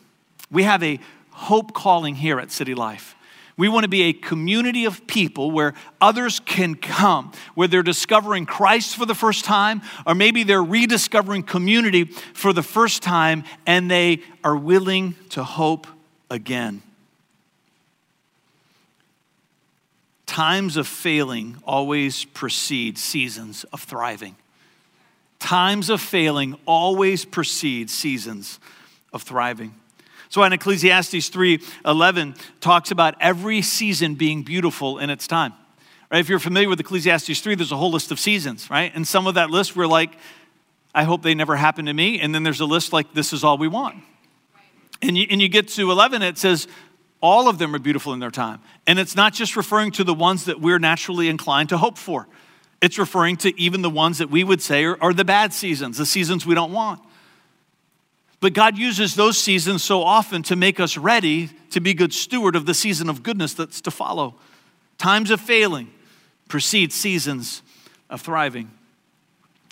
We 0.49 0.63
have 0.63 0.81
a 0.81 0.99
hope 1.31 1.73
calling 1.73 2.15
here 2.15 2.39
at 2.39 2.49
City 2.49 2.73
Life. 2.73 3.15
We 3.57 3.67
want 3.67 3.83
to 3.83 3.89
be 3.89 4.03
a 4.03 4.13
community 4.13 4.85
of 4.85 5.05
people 5.05 5.51
where 5.51 5.73
others 5.99 6.39
can 6.39 6.75
come, 6.75 7.33
where 7.55 7.67
they're 7.67 7.83
discovering 7.83 8.45
Christ 8.45 8.95
for 8.95 9.05
the 9.05 9.13
first 9.13 9.43
time, 9.43 9.81
or 10.07 10.15
maybe 10.15 10.43
they're 10.43 10.63
rediscovering 10.63 11.43
community 11.43 12.05
for 12.05 12.53
the 12.53 12.63
first 12.63 13.03
time 13.03 13.43
and 13.67 13.91
they 13.91 14.21
are 14.45 14.55
willing 14.55 15.15
to 15.31 15.43
hope 15.43 15.87
again. 16.29 16.81
Times 20.25 20.77
of 20.77 20.87
failing 20.87 21.57
always 21.65 22.25
precede 22.25 22.97
seasons 22.97 23.63
of 23.73 23.81
thriving. 23.81 24.35
Times 25.39 25.89
of 25.89 26.01
failing 26.01 26.55
always 26.65 27.25
precede 27.25 27.89
seasons 27.89 28.59
of 29.11 29.23
thriving. 29.23 29.73
So 30.29 30.43
in 30.43 30.53
Ecclesiastes 30.53 31.29
3:11 31.29 32.35
talks 32.61 32.91
about 32.91 33.15
every 33.19 33.61
season 33.63 34.13
being 34.15 34.43
beautiful 34.43 34.99
in 34.99 35.09
its 35.09 35.25
time. 35.25 35.53
Right? 36.11 36.19
If 36.19 36.29
you're 36.29 36.39
familiar 36.39 36.69
with 36.69 36.79
Ecclesiastes 36.79 37.39
3, 37.41 37.55
there's 37.55 37.71
a 37.71 37.77
whole 37.77 37.91
list 37.91 38.11
of 38.11 38.19
seasons, 38.19 38.69
right? 38.69 38.91
And 38.93 39.07
some 39.07 39.27
of 39.27 39.35
that 39.35 39.49
list 39.49 39.75
we're 39.75 39.87
like, 39.87 40.15
I 40.93 41.03
hope 41.03 41.21
they 41.21 41.35
never 41.35 41.55
happen 41.55 41.85
to 41.85 41.93
me. 41.93 42.19
And 42.19 42.33
then 42.33 42.43
there's 42.43 42.59
a 42.59 42.65
list 42.65 42.93
like, 42.93 43.13
this 43.13 43.33
is 43.33 43.43
all 43.43 43.57
we 43.57 43.67
want. 43.67 44.03
And 45.01 45.17
you, 45.17 45.27
and 45.29 45.41
you 45.41 45.47
get 45.47 45.69
to 45.69 45.91
11, 45.91 46.21
it 46.21 46.37
says, 46.37 46.67
all 47.21 47.49
of 47.49 47.57
them 47.57 47.75
are 47.75 47.79
beautiful 47.79 48.13
in 48.13 48.19
their 48.19 48.31
time. 48.31 48.61
And 48.87 48.99
it's 48.99 49.15
not 49.15 49.33
just 49.33 49.55
referring 49.55 49.91
to 49.93 50.03
the 50.03 50.13
ones 50.13 50.45
that 50.45 50.61
we're 50.61 50.79
naturally 50.79 51.27
inclined 51.27 51.69
to 51.69 51.77
hope 51.77 51.97
for, 51.97 52.27
it's 52.81 52.97
referring 52.97 53.35
to 53.37 53.59
even 53.59 53.81
the 53.81 53.89
ones 53.89 54.19
that 54.19 54.29
we 54.29 54.43
would 54.43 54.61
say 54.61 54.85
are, 54.85 55.01
are 55.03 55.13
the 55.13 55.25
bad 55.25 55.53
seasons, 55.53 55.97
the 55.97 56.05
seasons 56.05 56.45
we 56.45 56.55
don't 56.55 56.71
want. 56.71 57.01
But 58.39 58.53
God 58.53 58.77
uses 58.77 59.15
those 59.15 59.37
seasons 59.37 59.83
so 59.83 60.01
often 60.01 60.43
to 60.43 60.55
make 60.55 60.79
us 60.79 60.97
ready 60.97 61.49
to 61.71 61.81
be 61.81 61.93
good 61.93 62.13
steward 62.13 62.55
of 62.55 62.65
the 62.65 62.73
season 62.73 63.09
of 63.09 63.21
goodness 63.21 63.53
that's 63.53 63.81
to 63.81 63.91
follow. 63.91 64.35
Times 64.97 65.29
of 65.29 65.41
failing 65.41 65.91
precede 66.47 66.93
seasons 66.93 67.61
of 68.09 68.21
thriving. 68.21 68.71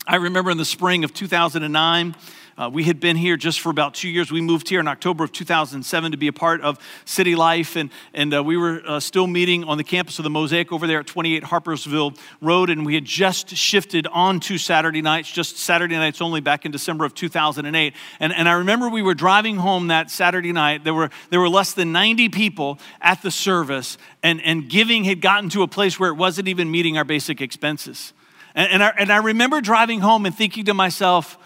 I 0.05 0.17
remember 0.17 0.51
in 0.51 0.57
the 0.57 0.65
spring 0.65 1.03
of 1.03 1.13
2009, 1.13 2.15
uh, 2.57 2.69
we 2.73 2.83
had 2.85 2.99
been 2.99 3.15
here 3.15 3.37
just 3.37 3.59
for 3.59 3.69
about 3.69 3.93
two 3.93 4.09
years. 4.09 4.31
We 4.31 4.41
moved 4.41 4.67
here 4.67 4.79
in 4.79 4.87
October 4.87 5.23
of 5.23 5.31
2007 5.31 6.11
to 6.11 6.17
be 6.17 6.27
a 6.27 6.33
part 6.33 6.61
of 6.61 6.79
City 7.05 7.35
Life, 7.35 7.75
and, 7.75 7.91
and 8.15 8.33
uh, 8.33 8.43
we 8.43 8.57
were 8.57 8.81
uh, 8.83 8.99
still 8.99 9.27
meeting 9.27 9.63
on 9.63 9.77
the 9.77 9.83
campus 9.83 10.17
of 10.17 10.23
the 10.23 10.31
Mosaic 10.31 10.71
over 10.71 10.87
there 10.87 11.01
at 11.01 11.05
28 11.05 11.43
Harpersville 11.43 12.17
Road, 12.41 12.71
and 12.71 12.83
we 12.83 12.95
had 12.95 13.05
just 13.05 13.55
shifted 13.55 14.07
on 14.07 14.39
to 14.39 14.57
Saturday 14.57 15.03
nights, 15.03 15.31
just 15.31 15.57
Saturday 15.57 15.95
nights 15.95 16.19
only 16.19 16.41
back 16.41 16.65
in 16.65 16.71
December 16.71 17.05
of 17.05 17.13
2008. 17.13 17.93
And, 18.19 18.33
and 18.33 18.49
I 18.49 18.53
remember 18.53 18.89
we 18.89 19.03
were 19.03 19.13
driving 19.13 19.57
home 19.57 19.87
that 19.87 20.09
Saturday 20.09 20.51
night. 20.51 20.83
There 20.83 20.95
were, 20.95 21.11
there 21.29 21.39
were 21.39 21.49
less 21.49 21.73
than 21.73 21.91
90 21.91 22.29
people 22.29 22.79
at 23.01 23.21
the 23.21 23.29
service, 23.29 23.99
and, 24.23 24.41
and 24.41 24.67
giving 24.67 25.03
had 25.03 25.21
gotten 25.21 25.51
to 25.51 25.61
a 25.61 25.67
place 25.67 25.99
where 25.99 26.09
it 26.09 26.15
wasn't 26.15 26.47
even 26.47 26.71
meeting 26.71 26.97
our 26.97 27.05
basic 27.05 27.39
expenses. 27.39 28.13
And, 28.55 28.71
and, 28.71 28.83
I, 28.83 28.93
and 28.97 29.11
I 29.11 29.17
remember 29.17 29.61
driving 29.61 29.99
home 29.99 30.25
and 30.25 30.35
thinking 30.35 30.65
to 30.65 30.73
myself, 30.73 31.37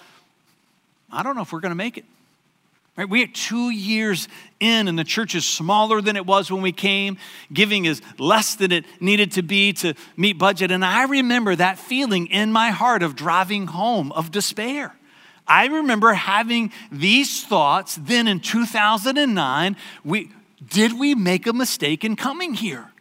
I 1.12 1.24
don't 1.24 1.36
know 1.36 1.42
if 1.42 1.52
we're 1.52 1.60
going 1.60 1.72
to 1.72 1.76
make 1.76 1.98
it. 1.98 2.06
Right? 2.98 3.10
We 3.10 3.24
are 3.24 3.28
two 3.28 3.70
years 3.70 4.28
in, 4.60 4.88
and 4.88 5.00
the 5.00 5.04
church 5.04 5.34
is 5.34 5.46
smaller 5.46 6.02
than 6.02 6.18
it 6.18 6.26
was 6.26 6.52
when 6.52 6.62
we 6.62 6.72
came. 6.72 7.18
Giving 7.52 7.86
is 7.86 8.02
less 8.18 8.56
than 8.56 8.72
it 8.72 8.86
needed 9.00 9.32
to 9.34 9.42
be 9.42 9.74
to 9.74 9.94
meet 10.18 10.38
budget. 10.38 10.72
And 10.72 10.84
I 10.84 11.06
remember 11.06 11.56
that 11.56 11.80
feeling 11.80 12.28
in 12.28 12.52
my 12.52 12.70
heart 12.70 13.02
of 13.02 13.16
driving 13.16 13.68
home, 13.68 14.12
of 14.12 14.32
despair. 14.32 14.94
I 15.48 15.68
remember 15.68 16.14
having 16.14 16.72
these 16.92 17.44
thoughts 17.46 17.96
then 17.96 18.28
in 18.28 18.40
2009. 18.40 19.78
We, 20.04 20.30
did 20.68 21.00
we 21.00 21.16
make 21.16 21.48
a 21.48 21.54
mistake 21.54 22.04
in 22.04 22.16
coming 22.16 22.54
here? 22.54 22.92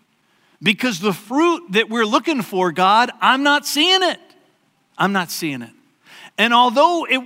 Because 0.62 1.00
the 1.00 1.12
fruit 1.12 1.72
that 1.72 1.88
we're 1.88 2.06
looking 2.06 2.42
for, 2.42 2.70
God, 2.70 3.10
I'm 3.20 3.42
not 3.42 3.66
seeing 3.66 4.02
it. 4.02 4.20
I'm 4.96 5.12
not 5.12 5.30
seeing 5.30 5.62
it. 5.62 5.70
And 6.40 6.54
although 6.54 7.04
it, 7.04 7.20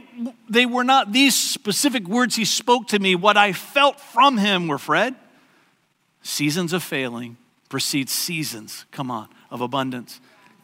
they 0.48 0.66
were 0.66 0.82
not 0.82 1.12
these 1.12 1.36
specific 1.36 2.08
words 2.08 2.34
he 2.34 2.44
spoke 2.44 2.88
to 2.88 2.98
me, 2.98 3.14
what 3.14 3.36
I 3.36 3.52
felt 3.52 4.00
from 4.00 4.38
him 4.38 4.66
were 4.66 4.76
Fred, 4.76 5.14
seasons 6.22 6.72
of 6.72 6.82
failing 6.82 7.36
precede 7.68 8.10
seasons, 8.10 8.86
come 8.90 9.12
on, 9.12 9.28
of 9.52 9.60
abundance. 9.60 10.20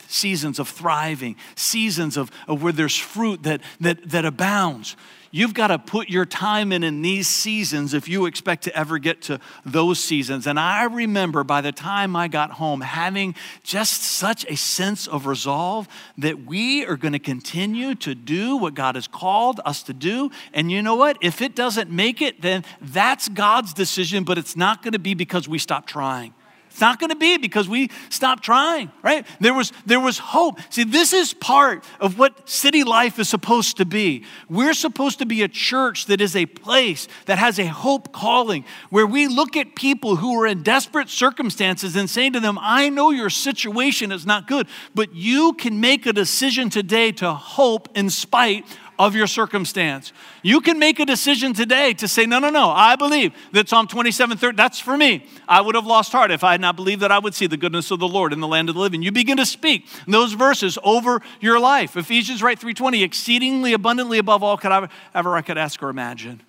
Seasons 0.09 0.59
of 0.59 0.69
thriving, 0.69 1.37
seasons 1.55 2.17
of, 2.17 2.33
of 2.49 2.61
where 2.61 2.73
there's 2.73 2.97
fruit 2.97 3.45
that, 3.45 3.61
that, 3.79 4.11
that 4.11 4.25
abounds. 4.25 4.97
You've 5.33 5.55
got 5.55 5.69
to 5.69 5.79
put 5.79 6.09
your 6.09 6.25
time 6.25 6.73
in 6.73 6.83
in 6.83 7.03
these 7.03 7.29
seasons 7.29 7.95
if 7.95 8.09
you 8.09 8.27
expect 8.27 8.65
to 8.65 8.77
ever 8.77 8.99
get 8.99 9.23
to 9.23 9.39
those 9.65 10.01
seasons. 10.01 10.45
And 10.49 10.59
I 10.59 10.85
remember 10.85 11.45
by 11.45 11.61
the 11.61 11.71
time 11.71 12.17
I 12.17 12.27
got 12.27 12.53
home 12.53 12.81
having 12.81 13.37
just 13.63 14.03
such 14.03 14.45
a 14.49 14.57
sense 14.57 15.07
of 15.07 15.27
resolve 15.27 15.87
that 16.19 16.47
we 16.47 16.85
are 16.85 16.97
going 16.97 17.13
to 17.13 17.21
continue 17.21 17.95
to 17.97 18.17
do 18.17 18.57
what 18.57 18.75
God 18.75 18.97
has 18.97 19.07
called 19.07 19.61
us 19.65 19.85
to 19.85 19.93
do. 19.93 20.33
And 20.53 20.73
you 20.73 20.83
know 20.83 20.97
what? 20.97 21.17
If 21.21 21.41
it 21.41 21.55
doesn't 21.55 21.91
make 21.91 22.21
it, 22.21 22.43
then 22.43 22.65
that's 22.81 23.29
God's 23.29 23.73
decision, 23.73 24.25
but 24.25 24.37
it's 24.37 24.57
not 24.57 24.83
going 24.83 24.95
to 24.95 24.99
be 24.99 25.15
because 25.15 25.49
we 25.49 25.59
stop 25.59 25.87
trying. 25.87 26.35
It's 26.71 26.81
not 26.81 27.01
going 27.01 27.11
to 27.11 27.17
be 27.17 27.37
because 27.37 27.69
we 27.69 27.91
stopped 28.11 28.45
trying, 28.45 28.93
right? 29.03 29.27
There 29.41 29.53
was, 29.53 29.73
there 29.87 30.01
was 30.01 30.19
hope. 30.19 30.61
See, 30.71 30.85
this 30.85 31.13
is 31.13 31.35
part 31.35 31.85
of 31.99 32.19
what 32.19 32.49
city 32.49 32.85
life 32.85 33.19
is 33.19 33.29
supposed 33.29 33.77
to 33.79 33.85
be. 33.85 34.25
We're 34.49 34.73
supposed 34.73 35.19
to 35.19 35.27
be 35.27 35.43
a 35.43 35.49
church 35.49 36.07
that 36.07 36.21
is 36.21 36.37
a 36.37 36.47
place 36.47 37.09
that 37.27 37.39
has 37.39 37.59
a 37.59 37.67
hope 37.67 38.13
calling, 38.13 38.65
where 38.89 39.07
we 39.07 39.27
look 39.27 39.57
at 39.57 39.75
people 39.75 40.17
who 40.17 40.41
are 40.41 40.47
in 40.47 40.63
desperate 40.63 41.09
circumstances 41.09 41.97
and 41.97 42.09
say 42.09 42.31
to 42.31 42.39
them, 42.39 42.57
I 42.61 42.89
know 42.89 43.11
your 43.11 43.31
situation 43.31 44.13
is 44.13 44.25
not 44.25 44.47
good, 44.47 44.69
but 44.95 45.13
you 45.15 45.55
can 45.55 45.81
make 45.81 46.07
a 46.07 46.13
decision 46.13 46.71
today 46.71 47.11
to 47.13 47.33
hope 47.35 47.89
in 47.97 48.11
spite 48.11 48.65
of 49.01 49.15
your 49.17 49.27
circumstance. 49.27 50.13
You 50.43 50.61
can 50.61 50.79
make 50.79 51.01
a 51.01 51.07
decision 51.07 51.55
today 51.55 51.95
to 51.95 52.07
say, 52.07 52.27
no, 52.27 52.39
no, 52.39 52.51
no, 52.51 52.69
I 52.69 52.97
believe 52.97 53.33
that 53.53 53.67
Psalm 53.67 53.87
27, 53.87 54.37
30, 54.37 54.57
that's 54.57 54.79
for 54.79 54.95
me. 54.95 55.27
I 55.49 55.63
would 55.63 55.75
have 55.75 55.87
lost 55.87 56.13
heart 56.13 56.31
if 56.31 56.45
I 56.45 56.53
had 56.53 56.61
not 56.61 56.77
believed 56.77 57.01
that 57.01 57.11
I 57.11 57.19
would 57.19 57.35
see 57.35 57.47
the 57.47 57.57
goodness 57.57 57.91
of 57.91 57.99
the 57.99 58.07
Lord 58.07 58.31
in 58.31 58.41
the 58.41 58.47
land 58.47 58.69
of 58.69 58.75
the 58.75 58.81
living. 58.83 59.01
You 59.01 59.11
begin 59.11 59.39
to 59.39 59.47
speak 59.47 59.89
those 60.07 60.35
verses 60.35 60.79
over 60.85 61.23
your 61.41 61.59
life. 61.59 61.97
Ephesians 61.97 62.43
right 62.43 62.59
320, 62.59 63.03
exceedingly 63.03 63.73
abundantly 63.73 64.19
above 64.19 64.43
all 64.43 64.59
could 64.59 64.71
I, 64.71 64.87
ever 65.15 65.35
I 65.35 65.41
could 65.41 65.57
ask 65.57 65.83
or 65.83 65.89
imagine. 65.89 66.43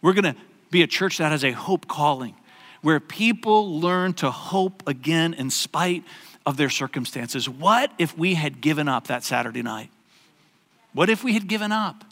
We're 0.00 0.14
going 0.14 0.34
to 0.34 0.40
be 0.70 0.80
a 0.80 0.86
church 0.86 1.18
that 1.18 1.32
has 1.32 1.44
a 1.44 1.52
hope 1.52 1.86
calling, 1.86 2.34
where 2.80 2.98
people 2.98 3.78
learn 3.78 4.14
to 4.14 4.30
hope 4.30 4.82
again 4.86 5.34
in 5.34 5.50
spite 5.50 6.02
of 6.46 6.56
their 6.56 6.70
circumstances. 6.70 7.46
What 7.46 7.92
if 7.98 8.16
we 8.16 8.34
had 8.34 8.62
given 8.62 8.88
up 8.88 9.08
that 9.08 9.22
Saturday 9.22 9.60
night? 9.60 9.90
What 10.94 11.10
if 11.10 11.22
we 11.22 11.34
had 11.34 11.46
given 11.46 11.72
up? 11.72 12.04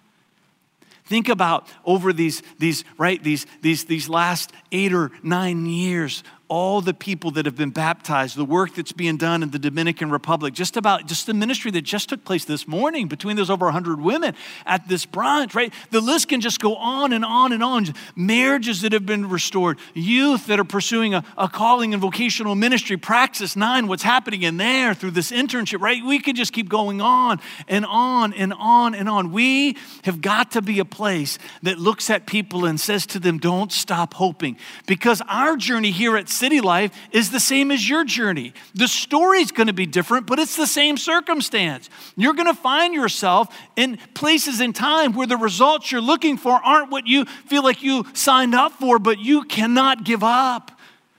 Think 1.05 1.29
about 1.29 1.69
over 1.85 2.13
these, 2.13 2.43
these 2.59 2.85
right, 2.99 3.23
these, 3.23 3.47
these, 3.61 3.85
these 3.85 4.09
last 4.09 4.53
eight 4.71 4.93
or 4.93 5.11
nine 5.23 5.67
years, 5.67 6.23
all 6.53 6.83
the 6.83 6.93
people 6.93 7.31
that 7.31 7.47
have 7.47 7.57
been 7.57 7.71
baptized, 7.71 8.37
the 8.37 8.45
work 8.45 8.75
that's 8.75 8.93
being 8.93 9.17
done 9.17 9.43
in 9.43 9.53
the 9.53 9.59
Dominican 9.59 10.11
Republic, 10.11 10.53
just 10.53 10.77
about 10.77 11.07
just 11.07 11.27
the 11.27 11.33
ministry 11.33 11.71
that 11.71 11.81
just 11.81 12.11
took 12.11 12.27
place 12.27 12.45
this 12.45 12.69
morning 12.69 13.09
between 13.09 13.37
those 13.37 13.49
over 13.49 13.65
100 13.65 13.99
women 13.99 14.35
at 14.67 14.87
this 14.87 15.07
brunch, 15.07 15.55
right? 15.55 15.73
The 15.93 16.03
list 16.03 16.29
can 16.29 16.43
just 16.43 16.61
go 16.61 16.77
on 16.77 17.15
and 17.15 17.25
on 17.25 17.53
and 17.53 17.63
on. 17.65 17.87
Marriages 18.15 18.83
that 18.83 18.93
have 18.93 19.07
been 19.07 19.31
restored, 19.31 19.79
youth 19.95 20.47
that 20.49 20.61
are 20.61 20.65
pursuing 20.65 21.15
a, 21.15 21.25
a 21.39 21.49
calling 21.49 21.95
in 21.95 22.01
vocational 22.01 22.55
ministry, 22.55 22.99
Praxis 22.99 23.57
9, 23.57 23.87
what's 23.87 24.03
happening 24.03 24.43
in 24.43 24.59
there 24.59 24.93
through 24.93 25.13
this 25.13 25.31
internship, 25.31 25.81
right? 25.81 26.05
We 26.05 26.19
could 26.19 26.37
just 26.37 26.53
keep 26.53 26.69
going 26.69 27.01
on 27.01 27.41
and 27.67 27.87
on 27.87 28.35
and 28.35 28.53
on 28.59 28.95
and 28.95 29.09
on. 29.09 29.33
We 29.33 29.79
have 30.05 30.21
got 30.21 30.51
to 30.51 30.61
be 30.61 30.81
a 30.81 30.85
place 30.85 31.39
that 31.63 31.79
looks 31.79 32.11
at 32.11 32.27
people 32.27 32.67
and 32.67 32.79
says 32.79 33.07
to 33.07 33.19
them, 33.19 33.39
don't 33.39 33.73
stop 33.73 34.13
hoping. 34.13 34.59
Because 34.87 35.23
our 35.31 35.57
journey 35.57 35.93
here 35.93 36.19
at 36.19 36.29
City 36.43 36.61
Life 36.61 36.93
is 37.13 37.31
the 37.31 37.39
same 37.39 37.71
as 37.71 37.89
your 37.89 38.03
journey. 38.03 38.53
The 38.75 38.89
story's 38.89 39.53
going 39.53 39.69
to 39.69 39.73
be 39.73 39.87
different, 39.87 40.27
but 40.27 40.41
it's 40.41 40.57
the 40.57 40.67
same 40.67 40.97
circumstance. 40.97 41.89
You're 42.17 42.35
going 42.35 42.49
to 42.49 42.61
find 42.61 42.93
yourself 42.93 43.57
in 43.77 43.97
places 44.13 44.61
in 44.61 44.73
time 44.73 45.13
where 45.13 45.29
the 45.29 45.37
results 45.37 45.93
you're 45.93 46.01
looking 46.01 46.37
for 46.37 46.55
aren't 46.55 46.91
what 46.91 47.07
you 47.07 47.27
feel 47.27 47.63
like 47.63 47.85
you 47.85 48.07
signed 48.13 48.57
up 48.57 48.73
for, 48.73 48.99
but 48.99 49.21
you 49.21 49.45
cannot 49.45 50.03
give 50.03 50.25
up. 50.25 50.73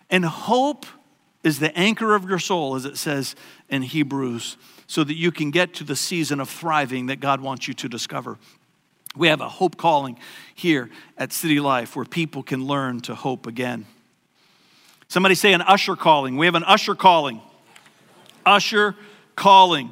And 0.10 0.26
hope 0.26 0.86
is 1.42 1.58
the 1.58 1.74
anchor 1.78 2.16
of 2.16 2.28
your 2.28 2.38
soul, 2.38 2.76
as 2.76 2.84
it 2.84 2.98
says 2.98 3.34
in 3.70 3.82
Hebrews, 3.82 4.58
so 4.88 5.06
that 5.06 5.16
you 5.16 5.32
can 5.32 5.52
get 5.52 5.74
to 5.76 5.86
the 5.86 5.96
season 5.96 6.42
of 6.42 6.50
thriving 6.50 7.06
that 7.06 7.22
God 7.22 7.40
wants 7.40 7.66
you 7.66 7.74
to 7.76 7.88
discover. 7.88 8.38
We 9.16 9.30
have 9.30 9.40
a 9.40 9.48
hope 9.48 9.78
calling 9.78 10.20
here 10.54 10.90
at 11.18 11.32
City 11.32 11.62
Life 11.62 11.96
where 11.96 12.04
people 12.04 12.44
can 12.44 12.66
learn 12.66 13.00
to 13.02 13.16
hope 13.16 13.48
again. 13.48 13.86
Somebody 15.14 15.36
say 15.36 15.54
an 15.54 15.62
usher 15.62 15.96
calling. 15.96 16.38
We 16.38 16.48
have 16.48 16.56
an 16.56 16.64
usher 16.64 16.96
calling. 16.96 17.40
Usher 18.48 18.96
calling. 19.36 19.92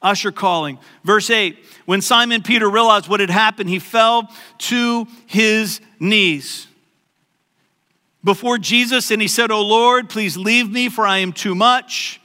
Usher 0.00 0.32
calling. 0.32 0.78
Verse 1.04 1.28
8 1.28 1.58
When 1.84 2.00
Simon 2.00 2.42
Peter 2.42 2.66
realized 2.70 3.06
what 3.06 3.20
had 3.20 3.28
happened, 3.28 3.68
he 3.68 3.78
fell 3.78 4.32
to 4.60 5.06
his 5.26 5.82
knees 6.00 6.68
before 8.24 8.56
Jesus 8.56 9.10
and 9.10 9.20
he 9.20 9.28
said, 9.28 9.50
Oh 9.50 9.60
Lord, 9.60 10.08
please 10.08 10.38
leave 10.38 10.70
me, 10.70 10.88
for 10.88 11.06
I 11.06 11.18
am 11.18 11.34
too 11.34 11.54
much. 11.54 12.18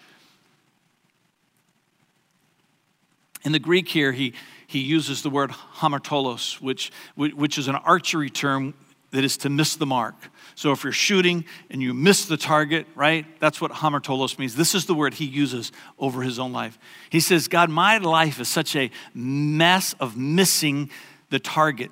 In 3.44 3.52
the 3.52 3.60
Greek 3.60 3.90
here, 3.90 4.14
he, 4.14 4.36
he 4.68 4.80
uses 4.80 5.22
the 5.22 5.30
word 5.30 5.52
hamartolos, 5.52 6.62
which, 6.62 6.94
which 7.18 7.58
is 7.58 7.68
an 7.68 7.76
archery 7.76 8.30
term 8.30 8.74
that 9.12 9.24
is 9.24 9.38
to 9.38 9.50
miss 9.50 9.76
the 9.76 9.86
mark. 9.86 10.16
So 10.56 10.72
if 10.72 10.84
you're 10.84 10.94
shooting 10.94 11.46
and 11.70 11.82
you 11.82 11.94
miss 11.94 12.26
the 12.26 12.38
target, 12.38 12.88
right? 12.96 13.26
That's 13.40 13.62
what 13.62 13.72
hamartolos 13.72 14.40
means. 14.40 14.56
This 14.56 14.74
is 14.74 14.86
the 14.86 14.94
word 14.94 15.16
he 15.16 15.26
uses 15.26 15.72
over 16.00 16.22
his 16.22 16.40
own 16.40 16.54
life. 16.54 16.78
He 17.10 17.20
says, 17.20 17.48
God, 17.48 17.70
my 17.70 17.98
life 17.98 18.40
is 18.40 18.48
such 18.48 18.76
a 18.76 18.90
mess 19.14 19.94
of 20.00 20.18
missing 20.18 20.90
the 21.30 21.40
target. 21.40 21.92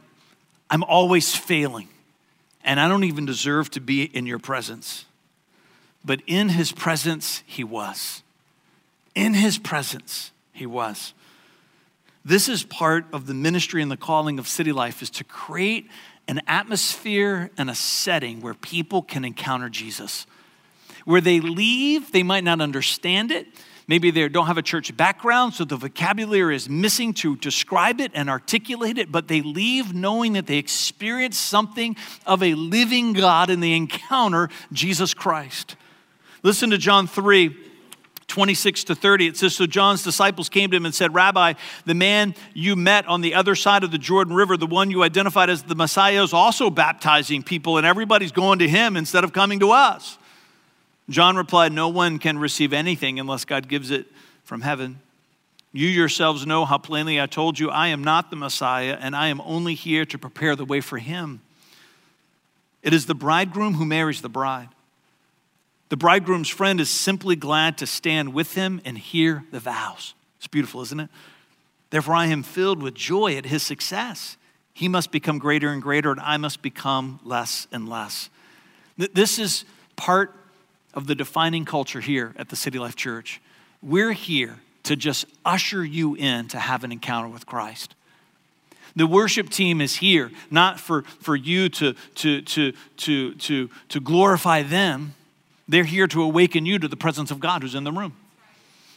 I'm 0.69 0.83
always 0.83 1.35
failing, 1.35 1.89
and 2.63 2.79
I 2.79 2.87
don't 2.87 3.03
even 3.03 3.25
deserve 3.25 3.71
to 3.71 3.81
be 3.81 4.03
in 4.03 4.25
your 4.25 4.39
presence. 4.39 5.05
But 6.05 6.21
in 6.27 6.49
his 6.49 6.71
presence, 6.71 7.43
he 7.45 7.63
was. 7.63 8.23
In 9.15 9.33
his 9.33 9.57
presence, 9.57 10.31
he 10.53 10.65
was. 10.65 11.13
This 12.23 12.47
is 12.47 12.63
part 12.63 13.05
of 13.11 13.25
the 13.25 13.33
ministry 13.33 13.81
and 13.81 13.89
the 13.89 13.97
calling 13.97 14.39
of 14.39 14.47
City 14.47 14.71
Life 14.71 15.01
is 15.01 15.09
to 15.11 15.23
create 15.23 15.89
an 16.29 16.41
atmosphere 16.45 17.49
and 17.57 17.71
a 17.71 17.75
setting 17.75 18.39
where 18.39 18.53
people 18.53 19.01
can 19.01 19.25
encounter 19.25 19.67
Jesus. 19.67 20.27
Where 21.03 21.21
they 21.21 21.39
leave, 21.39 22.11
they 22.11 22.21
might 22.21 22.43
not 22.43 22.61
understand 22.61 23.31
it. 23.31 23.47
Maybe 23.87 24.11
they 24.11 24.29
don't 24.29 24.45
have 24.45 24.59
a 24.59 24.61
church 24.61 24.95
background, 24.95 25.55
so 25.55 25.65
the 25.65 25.75
vocabulary 25.75 26.55
is 26.55 26.69
missing 26.69 27.15
to 27.15 27.35
describe 27.35 27.99
it 27.99 28.11
and 28.13 28.29
articulate 28.29 28.99
it, 28.99 29.11
but 29.11 29.27
they 29.27 29.41
leave 29.41 29.95
knowing 29.95 30.33
that 30.33 30.45
they 30.45 30.57
experience 30.57 31.39
something 31.39 31.95
of 32.27 32.43
a 32.43 32.53
living 32.53 33.13
God 33.13 33.49
and 33.49 33.63
they 33.63 33.73
encounter 33.73 34.49
Jesus 34.71 35.15
Christ. 35.15 35.75
Listen 36.43 36.69
to 36.69 36.77
John 36.77 37.07
3 37.07 37.57
26 38.29 38.85
to 38.85 38.95
30, 38.95 39.27
it 39.27 39.37
says 39.37 39.55
So 39.55 39.65
John's 39.65 40.03
disciples 40.03 40.47
came 40.47 40.71
to 40.71 40.77
him 40.77 40.85
and 40.85 40.95
said, 40.95 41.13
Rabbi, 41.13 41.53
the 41.85 41.93
man 41.93 42.35
you 42.53 42.75
met 42.75 43.05
on 43.07 43.21
the 43.21 43.33
other 43.35 43.55
side 43.55 43.83
of 43.83 43.91
the 43.91 43.97
Jordan 43.97 44.33
River, 44.33 44.55
the 44.55 44.65
one 44.65 44.91
you 44.91 45.03
identified 45.03 45.49
as 45.49 45.63
the 45.63 45.75
Messiah, 45.75 46.23
is 46.23 46.31
also 46.31 46.69
baptizing 46.69 47.43
people, 47.43 47.77
and 47.77 47.85
everybody's 47.85 48.31
going 48.31 48.59
to 48.59 48.67
him 48.67 48.95
instead 48.95 49.23
of 49.23 49.33
coming 49.33 49.59
to 49.59 49.71
us. 49.71 50.17
John 51.09 51.35
replied, 51.35 51.73
No 51.73 51.89
one 51.89 52.19
can 52.19 52.37
receive 52.37 52.71
anything 52.71 53.19
unless 53.19 53.43
God 53.43 53.67
gives 53.67 53.91
it 53.91 54.07
from 54.43 54.61
heaven. 54.61 55.01
You 55.71 55.87
yourselves 55.87 56.45
know 56.45 56.65
how 56.65 56.77
plainly 56.77 57.21
I 57.21 57.27
told 57.27 57.59
you, 57.59 57.69
I 57.69 57.89
am 57.89 58.03
not 58.03 58.29
the 58.29 58.35
Messiah, 58.35 58.97
and 58.99 59.15
I 59.15 59.27
am 59.27 59.41
only 59.41 59.75
here 59.75 60.05
to 60.05 60.17
prepare 60.17 60.55
the 60.55 60.65
way 60.65 60.81
for 60.81 60.97
him. 60.97 61.41
It 62.81 62.93
is 62.93 63.05
the 63.05 63.15
bridegroom 63.15 63.75
who 63.75 63.85
marries 63.85 64.21
the 64.21 64.29
bride. 64.29 64.69
The 65.89 65.97
bridegroom's 65.97 66.49
friend 66.49 66.79
is 66.79 66.89
simply 66.89 67.35
glad 67.35 67.77
to 67.79 67.87
stand 67.87 68.33
with 68.33 68.53
him 68.53 68.79
and 68.85 68.97
hear 68.97 69.43
the 69.51 69.59
vows. 69.59 70.13
It's 70.37 70.47
beautiful, 70.47 70.81
isn't 70.81 70.99
it? 70.99 71.09
Therefore, 71.89 72.15
I 72.15 72.27
am 72.27 72.43
filled 72.43 72.81
with 72.81 72.93
joy 72.93 73.35
at 73.35 73.47
his 73.47 73.63
success. 73.63 74.37
He 74.73 74.87
must 74.87 75.11
become 75.11 75.39
greater 75.39 75.69
and 75.69 75.81
greater, 75.81 76.11
and 76.11 76.21
I 76.21 76.37
must 76.37 76.61
become 76.61 77.19
less 77.23 77.67
and 77.71 77.89
less. 77.89 78.29
This 78.97 79.39
is 79.39 79.65
part 79.95 80.33
of 80.93 81.07
the 81.07 81.15
defining 81.15 81.65
culture 81.65 81.99
here 81.99 82.33
at 82.37 82.49
the 82.49 82.55
City 82.55 82.77
Life 82.77 82.95
Church. 82.95 83.41
We're 83.81 84.11
here 84.11 84.59
to 84.83 84.95
just 84.95 85.25
usher 85.43 85.83
you 85.83 86.15
in 86.15 86.47
to 86.49 86.59
have 86.59 86.83
an 86.83 86.91
encounter 86.91 87.27
with 87.27 87.45
Christ. 87.45 87.95
The 88.95 89.07
worship 89.07 89.49
team 89.49 89.81
is 89.81 89.97
here 89.97 90.31
not 90.51 90.79
for, 90.79 91.03
for 91.03 91.35
you 91.35 91.69
to, 91.69 91.93
to, 92.15 92.41
to, 92.41 92.73
to, 92.97 93.33
to, 93.33 93.69
to 93.89 93.99
glorify 93.99 94.63
them, 94.63 95.15
they're 95.69 95.83
here 95.85 96.07
to 96.07 96.23
awaken 96.23 96.65
you 96.65 96.79
to 96.79 96.87
the 96.87 96.97
presence 96.97 97.31
of 97.31 97.39
God 97.39 97.61
who's 97.61 97.75
in 97.75 97.83
the 97.83 97.91
room. 97.91 98.13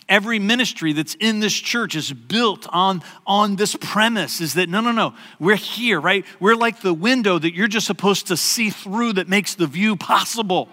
Every 0.08 0.38
ministry 0.38 0.92
that's 0.92 1.14
in 1.14 1.38
this 1.38 1.52
church 1.52 1.94
is 1.94 2.12
built 2.12 2.66
on, 2.70 3.02
on 3.26 3.56
this 3.56 3.76
premise 3.76 4.40
is 4.40 4.54
that 4.54 4.68
no, 4.68 4.80
no, 4.80 4.90
no, 4.90 5.14
we're 5.38 5.54
here, 5.54 6.00
right? 6.00 6.24
We're 6.40 6.56
like 6.56 6.80
the 6.80 6.92
window 6.92 7.38
that 7.38 7.54
you're 7.54 7.68
just 7.68 7.86
supposed 7.86 8.26
to 8.26 8.36
see 8.36 8.70
through 8.70 9.14
that 9.14 9.28
makes 9.28 9.54
the 9.54 9.66
view 9.66 9.94
possible. 9.94 10.68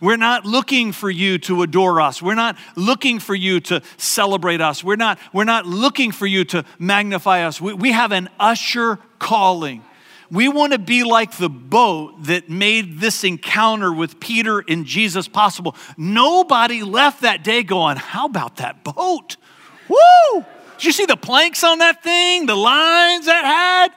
We're 0.00 0.16
not 0.16 0.44
looking 0.44 0.92
for 0.92 1.10
you 1.10 1.38
to 1.40 1.62
adore 1.62 2.00
us. 2.00 2.20
We're 2.20 2.34
not 2.34 2.56
looking 2.74 3.20
for 3.20 3.34
you 3.34 3.60
to 3.60 3.82
celebrate 3.96 4.60
us. 4.60 4.82
We're 4.82 4.96
not, 4.96 5.18
we're 5.32 5.44
not 5.44 5.66
looking 5.66 6.10
for 6.10 6.26
you 6.26 6.44
to 6.46 6.64
magnify 6.78 7.44
us. 7.44 7.60
We, 7.60 7.74
we 7.74 7.92
have 7.92 8.12
an 8.12 8.28
usher 8.38 8.98
calling. 9.18 9.82
We 10.30 10.48
want 10.48 10.72
to 10.72 10.78
be 10.78 11.02
like 11.02 11.36
the 11.36 11.48
boat 11.48 12.24
that 12.24 12.48
made 12.48 13.00
this 13.00 13.24
encounter 13.24 13.92
with 13.92 14.20
Peter 14.20 14.60
and 14.60 14.86
Jesus 14.86 15.26
possible. 15.26 15.74
Nobody 15.96 16.82
left 16.82 17.22
that 17.22 17.42
day 17.42 17.64
going, 17.64 17.96
How 17.96 18.26
about 18.26 18.56
that 18.56 18.84
boat? 18.84 19.36
Woo! 19.88 20.44
Did 20.76 20.84
you 20.84 20.92
see 20.92 21.06
the 21.06 21.16
planks 21.16 21.64
on 21.64 21.78
that 21.78 22.02
thing, 22.02 22.46
the 22.46 22.54
lines 22.54 23.26
that 23.26 23.44
had? 23.44 23.92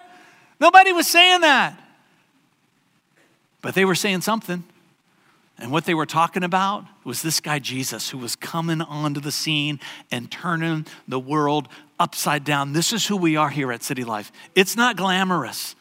Nobody 0.59 0.91
was 0.91 1.07
saying 1.07 1.41
that. 1.41 1.79
But 3.61 3.75
they 3.75 3.85
were 3.85 3.95
saying 3.95 4.21
something. 4.21 4.63
And 5.59 5.71
what 5.71 5.85
they 5.85 5.93
were 5.93 6.07
talking 6.07 6.43
about 6.43 6.83
was 7.03 7.21
this 7.21 7.39
guy 7.39 7.59
Jesus 7.59 8.09
who 8.09 8.17
was 8.17 8.35
coming 8.35 8.81
onto 8.81 9.21
the 9.21 9.31
scene 9.31 9.79
and 10.11 10.31
turning 10.31 10.87
the 11.07 11.19
world 11.19 11.69
upside 11.99 12.43
down. 12.43 12.73
This 12.73 12.91
is 12.91 13.05
who 13.05 13.15
we 13.15 13.35
are 13.35 13.49
here 13.49 13.71
at 13.71 13.83
City 13.83 14.03
Life. 14.03 14.31
It's 14.55 14.75
not 14.75 14.97
glamorous 14.97 15.75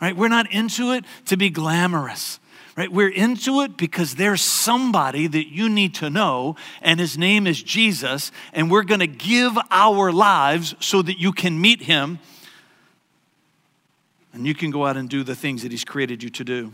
right? 0.00 0.16
We're 0.16 0.28
not 0.28 0.50
into 0.52 0.92
it 0.92 1.04
to 1.26 1.36
be 1.36 1.50
glamorous, 1.50 2.38
right? 2.76 2.90
We're 2.90 3.08
into 3.08 3.62
it 3.62 3.76
because 3.76 4.14
there's 4.14 4.42
somebody 4.42 5.26
that 5.26 5.48
you 5.48 5.68
need 5.68 5.94
to 5.96 6.10
know, 6.10 6.56
and 6.82 7.00
his 7.00 7.16
name 7.16 7.46
is 7.46 7.62
Jesus, 7.62 8.32
and 8.52 8.70
we're 8.70 8.84
going 8.84 9.00
to 9.00 9.06
give 9.06 9.56
our 9.70 10.12
lives 10.12 10.74
so 10.80 11.02
that 11.02 11.18
you 11.18 11.32
can 11.32 11.60
meet 11.60 11.82
him 11.82 12.18
and 14.32 14.46
you 14.46 14.54
can 14.54 14.70
go 14.70 14.84
out 14.84 14.98
and 14.98 15.08
do 15.08 15.24
the 15.24 15.34
things 15.34 15.62
that 15.62 15.70
he's 15.70 15.84
created 15.84 16.22
you 16.22 16.28
to 16.28 16.44
do. 16.44 16.72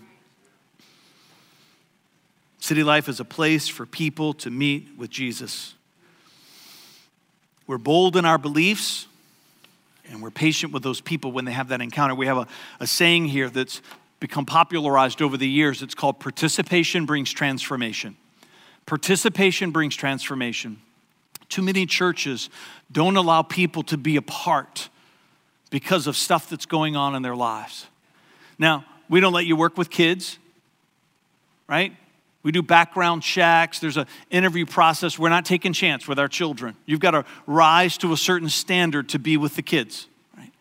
City 2.58 2.82
Life 2.82 3.08
is 3.08 3.20
a 3.20 3.24
place 3.24 3.68
for 3.68 3.86
people 3.86 4.34
to 4.34 4.50
meet 4.50 4.88
with 4.96 5.10
Jesus. 5.10 5.74
We're 7.68 7.78
bold 7.78 8.16
in 8.16 8.24
our 8.24 8.38
beliefs 8.38 9.06
and 10.12 10.22
we're 10.22 10.30
patient 10.30 10.72
with 10.72 10.82
those 10.82 11.00
people 11.00 11.32
when 11.32 11.44
they 11.44 11.52
have 11.52 11.68
that 11.68 11.80
encounter. 11.80 12.14
We 12.14 12.26
have 12.26 12.38
a, 12.38 12.46
a 12.80 12.86
saying 12.86 13.26
here 13.26 13.50
that's 13.50 13.82
become 14.20 14.46
popularized 14.46 15.20
over 15.20 15.36
the 15.36 15.48
years. 15.48 15.82
It's 15.82 15.94
called 15.94 16.20
participation 16.20 17.06
brings 17.06 17.32
transformation. 17.32 18.16
Participation 18.86 19.70
brings 19.70 19.96
transformation. 19.96 20.80
Too 21.48 21.62
many 21.62 21.86
churches 21.86 22.50
don't 22.90 23.16
allow 23.16 23.42
people 23.42 23.82
to 23.84 23.96
be 23.96 24.16
a 24.16 24.22
part 24.22 24.88
because 25.70 26.06
of 26.06 26.16
stuff 26.16 26.48
that's 26.48 26.66
going 26.66 26.96
on 26.96 27.14
in 27.14 27.22
their 27.22 27.36
lives. 27.36 27.86
Now, 28.58 28.84
we 29.08 29.20
don't 29.20 29.32
let 29.32 29.46
you 29.46 29.56
work 29.56 29.76
with 29.76 29.90
kids, 29.90 30.38
right? 31.68 31.94
We 32.42 32.50
do 32.50 32.62
background 32.62 33.22
checks. 33.22 33.78
There's 33.78 33.96
an 33.96 34.06
interview 34.30 34.66
process. 34.66 35.18
We're 35.18 35.28
not 35.28 35.44
taking 35.44 35.72
chance 35.72 36.08
with 36.08 36.18
our 36.18 36.28
children. 36.28 36.74
You've 36.86 37.00
got 37.00 37.12
to 37.12 37.24
rise 37.46 37.96
to 37.98 38.12
a 38.12 38.16
certain 38.16 38.48
standard 38.48 39.08
to 39.10 39.18
be 39.18 39.36
with 39.36 39.54
the 39.54 39.62
kids. 39.62 40.08
Right? 40.36 40.52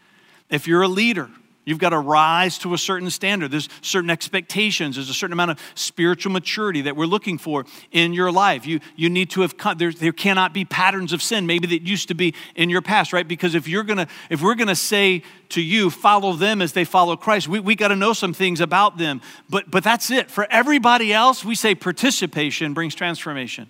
If 0.50 0.68
you're 0.68 0.84
a 0.84 0.88
leader, 0.88 1.30
You've 1.72 1.80
got 1.80 1.92
to 1.92 2.00
rise 2.00 2.58
to 2.58 2.74
a 2.74 2.78
certain 2.78 3.10
standard. 3.10 3.50
There's 3.50 3.70
certain 3.80 4.10
expectations. 4.10 4.98
There's 4.98 5.10
a 5.10 5.14
certain 5.14 5.32
amount 5.32 5.52
of 5.52 5.60
spiritual 5.74 6.34
maturity 6.34 6.82
that 6.82 6.98
we're 6.98 7.06
looking 7.06 7.38
for 7.38 7.66
in 7.94 8.12
your 8.12 8.30
life. 8.30 8.66
You, 8.66 8.82
you 8.98 9.10
need 9.10 9.30
to 9.30 9.40
have, 9.40 9.56
there, 9.78 9.94
there 9.94 10.12
cannot 10.12 10.54
be 10.54 10.66
patterns 10.66 11.14
of 11.14 11.22
sin 11.22 11.48
maybe 11.48 11.68
that 11.68 11.84
used 11.84 12.10
to 12.10 12.14
be 12.14 12.36
in 12.56 12.70
your 12.70 12.82
past, 12.82 13.14
right? 13.14 13.26
Because 13.26 13.56
if 13.56 13.70
you're 13.70 13.84
going 13.84 14.00
to, 14.00 14.08
if 14.30 14.42
we're 14.42 14.56
going 14.56 14.68
to 14.68 14.76
say 14.76 15.24
to 15.48 15.62
you, 15.62 15.90
follow 15.90 16.34
them 16.34 16.62
as 16.62 16.74
they 16.74 16.84
follow 16.84 17.16
Christ, 17.16 17.48
we, 17.48 17.62
we 17.62 17.74
got 17.74 17.88
to 17.88 17.96
know 17.96 18.12
some 18.12 18.34
things 18.34 18.60
about 18.60 18.98
them. 18.98 19.22
But, 19.50 19.72
but 19.72 19.82
that's 19.82 20.12
it. 20.12 20.30
For 20.30 20.46
everybody 20.52 21.14
else, 21.14 21.46
we 21.46 21.56
say 21.56 21.74
participation 21.74 22.74
brings 22.74 22.96
transformation. 22.96 23.70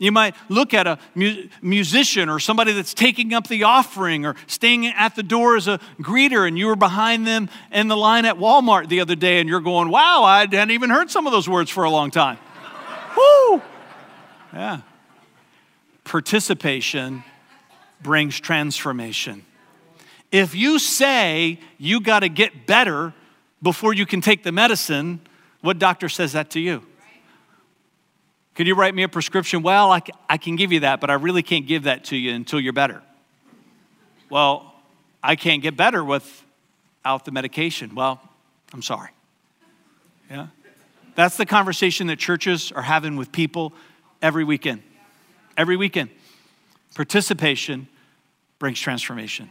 You 0.00 0.12
might 0.12 0.34
look 0.48 0.72
at 0.72 0.86
a 0.86 0.98
mu- 1.14 1.46
musician 1.60 2.30
or 2.30 2.40
somebody 2.40 2.72
that's 2.72 2.94
taking 2.94 3.34
up 3.34 3.48
the 3.48 3.64
offering 3.64 4.24
or 4.24 4.34
staying 4.46 4.86
at 4.86 5.14
the 5.14 5.22
door 5.22 5.56
as 5.56 5.68
a 5.68 5.78
greeter, 6.00 6.48
and 6.48 6.58
you 6.58 6.68
were 6.68 6.74
behind 6.74 7.26
them 7.26 7.50
in 7.70 7.88
the 7.88 7.98
line 7.98 8.24
at 8.24 8.36
Walmart 8.36 8.88
the 8.88 9.00
other 9.00 9.14
day, 9.14 9.40
and 9.40 9.48
you're 9.48 9.60
going, 9.60 9.90
Wow, 9.90 10.24
I 10.24 10.40
hadn't 10.40 10.70
even 10.70 10.88
heard 10.88 11.10
some 11.10 11.26
of 11.26 11.32
those 11.32 11.46
words 11.46 11.70
for 11.70 11.84
a 11.84 11.90
long 11.90 12.10
time. 12.10 12.38
Woo! 13.16 13.62
Yeah. 14.54 14.80
Participation 16.04 17.22
brings 18.02 18.40
transformation. 18.40 19.44
If 20.32 20.54
you 20.54 20.78
say 20.78 21.60
you 21.76 22.00
got 22.00 22.20
to 22.20 22.30
get 22.30 22.66
better 22.66 23.12
before 23.62 23.92
you 23.92 24.06
can 24.06 24.22
take 24.22 24.44
the 24.44 24.52
medicine, 24.52 25.20
what 25.60 25.78
doctor 25.78 26.08
says 26.08 26.32
that 26.32 26.48
to 26.52 26.60
you? 26.60 26.86
Could 28.54 28.66
you 28.66 28.74
write 28.74 28.94
me 28.94 29.02
a 29.02 29.08
prescription? 29.08 29.62
Well, 29.62 29.92
I, 29.92 30.02
I 30.28 30.36
can 30.36 30.56
give 30.56 30.72
you 30.72 30.80
that, 30.80 31.00
but 31.00 31.10
I 31.10 31.14
really 31.14 31.42
can't 31.42 31.66
give 31.66 31.84
that 31.84 32.04
to 32.06 32.16
you 32.16 32.34
until 32.34 32.60
you're 32.60 32.72
better. 32.72 33.02
Well, 34.28 34.74
I 35.22 35.36
can't 35.36 35.62
get 35.62 35.76
better 35.76 36.04
without 36.04 37.24
the 37.24 37.30
medication. 37.30 37.94
Well, 37.94 38.20
I'm 38.72 38.82
sorry. 38.82 39.10
Yeah? 40.30 40.48
That's 41.14 41.36
the 41.36 41.46
conversation 41.46 42.06
that 42.08 42.18
churches 42.18 42.72
are 42.72 42.82
having 42.82 43.16
with 43.16 43.32
people 43.32 43.72
every 44.22 44.44
weekend. 44.44 44.82
Every 45.56 45.76
weekend. 45.76 46.10
Participation 46.94 47.88
brings 48.58 48.80
transformation. 48.80 49.50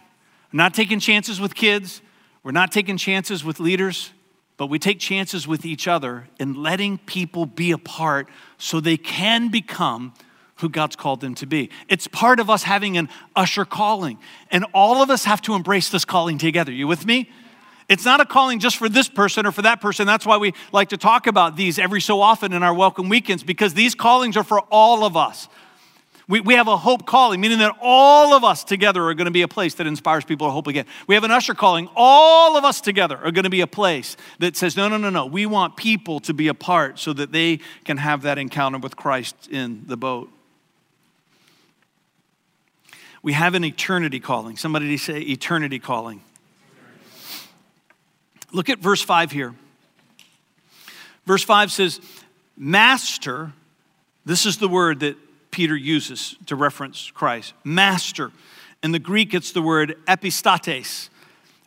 We're 0.52 0.58
not 0.58 0.74
taking 0.74 1.00
chances 1.00 1.40
with 1.40 1.56
kids, 1.56 2.02
we're 2.44 2.52
not 2.52 2.72
taking 2.72 2.98
chances 2.98 3.44
with 3.44 3.60
leaders 3.60 4.12
but 4.60 4.68
we 4.68 4.78
take 4.78 5.00
chances 5.00 5.48
with 5.48 5.66
each 5.66 5.88
other 5.88 6.28
in 6.38 6.54
letting 6.54 6.98
people 6.98 7.46
be 7.46 7.72
a 7.72 7.78
part 7.78 8.28
so 8.58 8.82
they 8.82 8.98
can 8.98 9.48
become 9.48 10.14
who 10.58 10.68
God's 10.68 10.98
called 10.98 11.22
them 11.22 11.34
to 11.36 11.46
be. 11.46 11.70
It's 11.88 12.08
part 12.08 12.42
of 12.42 12.50
us 12.50 12.64
having 12.64 12.98
an 12.98 13.08
usher 13.38 13.64
calling, 13.64 14.20
and 14.52 14.66
all 14.74 15.02
of 15.02 15.10
us 15.10 15.24
have 15.24 15.42
to 15.44 15.54
embrace 15.54 15.88
this 15.88 16.04
calling 16.04 16.38
together. 16.38 16.74
You 16.74 16.88
with 16.88 17.06
me? 17.06 17.32
It's 17.88 18.04
not 18.04 18.20
a 18.20 18.26
calling 18.26 18.60
just 18.60 18.76
for 18.76 18.90
this 18.90 19.08
person 19.08 19.46
or 19.46 19.54
for 19.54 19.62
that 19.62 19.80
person. 19.80 20.06
That's 20.06 20.26
why 20.26 20.36
we 20.36 20.54
like 20.74 20.90
to 20.90 20.98
talk 20.98 21.26
about 21.26 21.56
these 21.56 21.80
every 21.80 22.02
so 22.02 22.20
often 22.20 22.52
in 22.52 22.62
our 22.62 22.74
welcome 22.74 23.08
weekends, 23.08 23.44
because 23.44 23.74
these 23.74 23.96
callings 23.96 24.36
are 24.36 24.44
for 24.44 24.60
all 24.70 25.06
of 25.06 25.16
us. 25.16 25.48
We, 26.30 26.42
we 26.42 26.54
have 26.54 26.68
a 26.68 26.78
hope 26.78 27.08
calling, 27.08 27.42
meaning 27.42 27.58
that 27.58 27.76
all 27.82 28.36
of 28.36 28.44
us 28.44 28.64
together 28.64 29.04
are 29.04 29.16
going 29.16 29.26
to 29.26 29.32
be 29.32 29.42
a 29.42 29.48
place 29.48 29.74
that 29.74 29.88
inspires 29.88 30.24
people 30.24 30.46
to 30.46 30.52
hope 30.52 30.68
again. 30.68 30.86
We 31.08 31.16
have 31.16 31.24
an 31.24 31.32
usher 31.32 31.56
calling. 31.56 31.90
All 31.96 32.56
of 32.56 32.64
us 32.64 32.82
together 32.82 33.18
are 33.18 33.32
going 33.32 33.46
to 33.46 33.50
be 33.50 33.62
a 33.62 33.68
place 33.68 34.16
that 34.38 34.56
says, 34.56 34.78
no, 34.78 34.88
no, 34.88 34.98
no, 34.98 35.10
no. 35.10 35.26
We 35.26 35.48
want 35.48 35.76
people 35.76 36.20
to 36.22 36.34
be 36.36 36.48
a 36.48 36.54
part 36.54 37.00
so 37.00 37.14
that 37.14 37.32
they 37.32 37.62
can 37.84 37.98
have 37.98 38.22
that 38.22 38.38
encounter 38.38 38.78
with 38.78 38.96
Christ 38.96 39.48
in 39.50 39.86
the 39.88 39.98
boat. 39.98 40.30
We 43.24 43.34
have 43.34 43.56
an 43.56 43.66
eternity 43.66 44.20
calling. 44.20 44.56
Somebody 44.56 44.96
say 44.98 45.22
eternity 45.22 45.80
calling. 45.80 46.22
Look 48.52 48.70
at 48.70 48.78
verse 48.78 49.02
5 49.02 49.32
here. 49.32 49.56
Verse 51.26 51.44
5 51.44 51.72
says, 51.72 52.00
Master, 52.56 53.52
this 54.26 54.46
is 54.46 54.58
the 54.58 54.68
word 54.68 55.00
that 55.00 55.18
Peter 55.52 55.76
uses 55.76 56.36
to 56.46 56.56
reference 56.56 57.12
Christ. 57.12 57.54
Master. 57.64 58.32
In 58.84 58.92
the 58.92 59.00
Greek, 59.00 59.34
it's 59.34 59.52
the 59.52 59.62
word 59.62 59.98
epistates. 60.08 61.10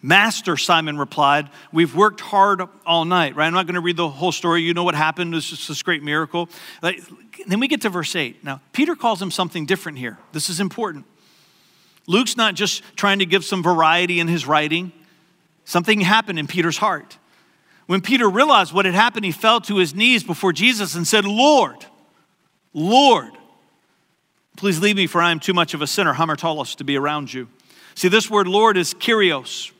Master, 0.03 0.57
Simon 0.57 0.99
replied, 0.99 1.49
We've 1.73 1.95
worked 1.95 2.21
hard 2.21 2.63
all 2.85 3.05
night, 3.05 3.37
right? 3.37 3.47
I'm 3.47 3.53
not 3.53 3.67
going 3.67 3.75
to 3.75 3.81
read 3.81 3.97
the 3.97 4.09
whole 4.09 4.33
story. 4.33 4.63
You 4.63 4.75
know 4.75 4.83
what 4.83 4.97
happened. 4.97 5.35
It's 5.35 5.49
just 5.49 5.69
this 5.69 5.83
great 5.83 6.03
miracle. 6.03 6.49
Like, 6.83 7.03
then 7.47 7.61
we 7.61 7.69
get 7.69 7.83
to 7.83 7.89
verse 7.89 8.17
8. 8.17 8.43
Now, 8.43 8.61
Peter 8.73 8.97
calls 8.97 9.23
him 9.23 9.31
something 9.31 9.65
different 9.65 9.99
here. 9.99 10.19
This 10.33 10.51
is 10.51 10.59
important. 10.59 11.07
Luke's 12.09 12.37
not 12.37 12.55
just 12.55 12.83
trying 12.97 13.21
to 13.21 13.27
give 13.27 13.45
some 13.45 13.63
variety 13.63 14.19
in 14.19 14.27
his 14.27 14.45
writing, 14.45 14.93
something 15.65 16.01
happened 16.01 16.39
in 16.39 16.49
Peter's 16.49 16.79
heart. 16.79 17.17
When 17.87 18.01
Peter 18.01 18.29
realized 18.29 18.73
what 18.73 18.87
had 18.87 18.95
happened, 18.95 19.25
he 19.25 19.33
fell 19.33 19.61
to 19.63 19.77
his 19.77 19.95
knees 19.95 20.25
before 20.25 20.53
Jesus 20.53 20.97
and 20.97 21.07
said, 21.07 21.25
Lord, 21.25 21.85
Lord, 22.73 23.33
Please 24.63 24.79
leave 24.79 24.95
me, 24.95 25.09
for 25.09 25.21
I 25.21 25.33
am 25.33 25.41
too 25.41 25.55
much 25.55 25.75
of 25.75 25.83
a 25.83 25.89
sinner, 25.89 26.15
hamartolos, 26.15 26.77
to 26.77 26.85
be 26.85 26.97
around 26.97 27.35
you. 27.35 27.49
See, 27.97 28.07
this 28.07 28.31
word 28.31 28.47
Lord 28.47 28.77
is 28.77 28.95
kyrios. 28.95 29.73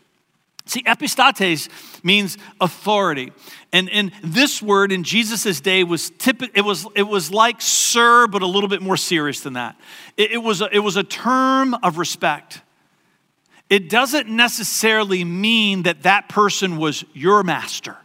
See, 0.67 0.83
epistates 0.83 1.69
means 2.03 2.37
authority. 2.61 3.33
And, 3.73 3.89
and 3.91 4.11
this 4.25 4.61
word 4.61 4.91
in 4.91 5.05
Jesus' 5.05 5.61
day 5.61 5.85
was 5.85 6.11
it 6.25 6.65
was 6.65 6.85
it 6.97 7.05
was 7.05 7.31
like 7.31 7.61
sir, 7.63 8.27
but 8.27 8.43
a 8.43 8.47
little 8.47 8.69
bit 8.69 8.83
more 8.83 8.97
serious 8.97 9.43
than 9.43 9.53
that. 9.53 9.77
It, 10.17 10.33
it, 10.33 10.39
was 10.39 10.61
a, 10.61 10.69
it 10.75 10.81
was 10.81 10.97
a 10.97 11.05
term 11.05 11.75
of 11.75 11.97
respect. 11.97 12.61
It 13.71 13.89
doesn't 13.89 14.29
necessarily 14.29 15.23
mean 15.23 15.85
that 15.85 16.03
that 16.03 16.29
person 16.29 16.77
was 16.77 17.05
your 17.13 17.45
master. 17.45 17.97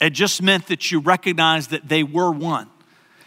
It 0.00 0.14
just 0.14 0.40
meant 0.40 0.68
that 0.68 0.90
you 0.90 1.00
recognized 1.00 1.68
that 1.68 1.86
they 1.86 2.02
were 2.02 2.30
one. 2.30 2.70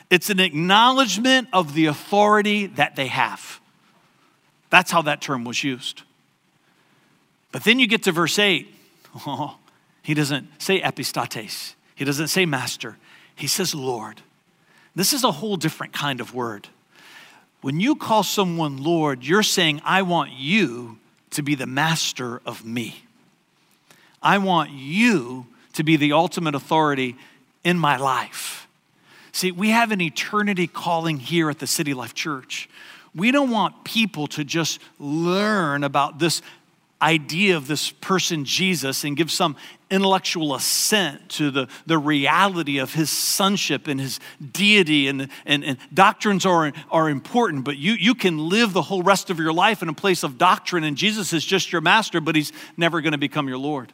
It's 0.09 0.29
an 0.29 0.39
acknowledgement 0.39 1.49
of 1.51 1.73
the 1.73 1.87
authority 1.87 2.67
that 2.67 2.95
they 2.95 3.07
have. 3.07 3.59
That's 4.69 4.91
how 4.91 5.01
that 5.03 5.21
term 5.21 5.43
was 5.43 5.63
used. 5.63 6.03
But 7.51 7.63
then 7.63 7.79
you 7.79 7.87
get 7.87 8.03
to 8.03 8.11
verse 8.11 8.39
8. 8.39 8.73
Oh, 9.25 9.57
he 10.03 10.13
doesn't 10.13 10.61
say 10.61 10.79
epistates, 10.79 11.73
he 11.95 12.05
doesn't 12.05 12.27
say 12.27 12.45
master, 12.45 12.97
he 13.35 13.47
says 13.47 13.73
Lord. 13.73 14.21
This 14.95 15.11
is 15.11 15.23
a 15.23 15.31
whole 15.31 15.57
different 15.57 15.91
kind 15.91 16.21
of 16.21 16.35
word. 16.35 16.67
When 17.61 17.79
you 17.79 17.95
call 17.95 18.23
someone 18.23 18.77
Lord, 18.77 19.23
you're 19.23 19.43
saying, 19.43 19.81
I 19.83 20.03
want 20.03 20.31
you 20.31 20.99
to 21.31 21.41
be 21.41 21.55
the 21.55 21.65
master 21.65 22.41
of 22.45 22.63
me. 22.63 23.03
I 24.21 24.37
want 24.37 24.71
you 24.71 25.47
to 25.73 25.83
be 25.83 25.97
the 25.97 26.13
ultimate 26.13 26.55
authority 26.55 27.15
in 27.63 27.77
my 27.77 27.97
life. 27.97 28.66
See, 29.37 29.51
we 29.51 29.69
have 29.69 29.91
an 29.91 30.01
eternity 30.01 30.65
calling 30.65 31.19
here 31.19 31.51
at 31.51 31.59
the 31.59 31.67
City 31.67 31.93
Life 31.93 32.15
Church. 32.15 32.67
We 33.13 33.29
don't 33.29 33.51
want 33.51 33.83
people 33.83 34.25
to 34.29 34.43
just 34.43 34.79
learn 34.97 35.83
about 35.83 36.17
this 36.17 36.41
idea 37.03 37.55
of 37.55 37.67
this 37.67 37.91
person, 37.91 38.45
Jesus, 38.45 39.03
and 39.03 39.15
give 39.15 39.29
some 39.29 39.55
intellectual 39.91 40.55
assent 40.55 41.29
to 41.29 41.51
the, 41.51 41.67
the 41.85 41.99
reality 41.99 42.79
of 42.79 42.95
his 42.95 43.11
sonship 43.11 43.87
and 43.87 44.01
his 44.01 44.19
deity. 44.53 45.07
And, 45.07 45.29
and, 45.45 45.63
and 45.63 45.77
doctrines 45.93 46.43
are, 46.43 46.73
are 46.89 47.07
important, 47.07 47.63
but 47.63 47.77
you, 47.77 47.93
you 47.93 48.15
can 48.15 48.49
live 48.49 48.73
the 48.73 48.81
whole 48.81 49.03
rest 49.03 49.29
of 49.29 49.37
your 49.37 49.53
life 49.53 49.83
in 49.83 49.87
a 49.87 49.93
place 49.93 50.23
of 50.23 50.39
doctrine, 50.39 50.83
and 50.83 50.97
Jesus 50.97 51.31
is 51.31 51.45
just 51.45 51.71
your 51.71 51.81
master, 51.81 52.19
but 52.19 52.35
he's 52.35 52.51
never 52.75 53.01
going 53.01 53.11
to 53.11 53.19
become 53.19 53.47
your 53.47 53.59
Lord. 53.59 53.93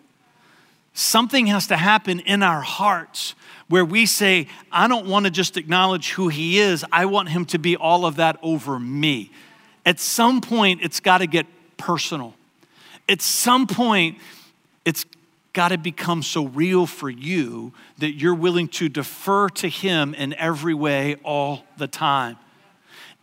Something 0.93 1.47
has 1.47 1.67
to 1.67 1.77
happen 1.77 2.19
in 2.19 2.43
our 2.43 2.61
hearts 2.61 3.33
where 3.67 3.83
we 3.83 4.05
say, 4.05 4.47
I 4.71 4.87
don't 4.87 5.07
want 5.07 5.25
to 5.25 5.31
just 5.31 5.57
acknowledge 5.57 6.11
who 6.11 6.27
he 6.27 6.59
is, 6.59 6.85
I 6.91 7.05
want 7.05 7.29
him 7.29 7.45
to 7.45 7.57
be 7.57 7.75
all 7.75 8.05
of 8.05 8.17
that 8.17 8.37
over 8.43 8.79
me. 8.79 9.31
At 9.85 9.99
some 9.99 10.41
point, 10.41 10.81
it's 10.83 10.99
got 10.99 11.19
to 11.19 11.27
get 11.27 11.47
personal. 11.77 12.35
At 13.09 13.21
some 13.21 13.65
point, 13.67 14.19
it's 14.85 15.05
got 15.53 15.69
to 15.69 15.77
become 15.77 16.21
so 16.21 16.47
real 16.47 16.85
for 16.85 17.09
you 17.09 17.73
that 17.97 18.13
you're 18.13 18.35
willing 18.35 18.67
to 18.67 18.89
defer 18.89 19.49
to 19.49 19.67
him 19.67 20.13
in 20.13 20.33
every 20.35 20.73
way 20.73 21.15
all 21.23 21.65
the 21.77 21.87
time 21.87 22.37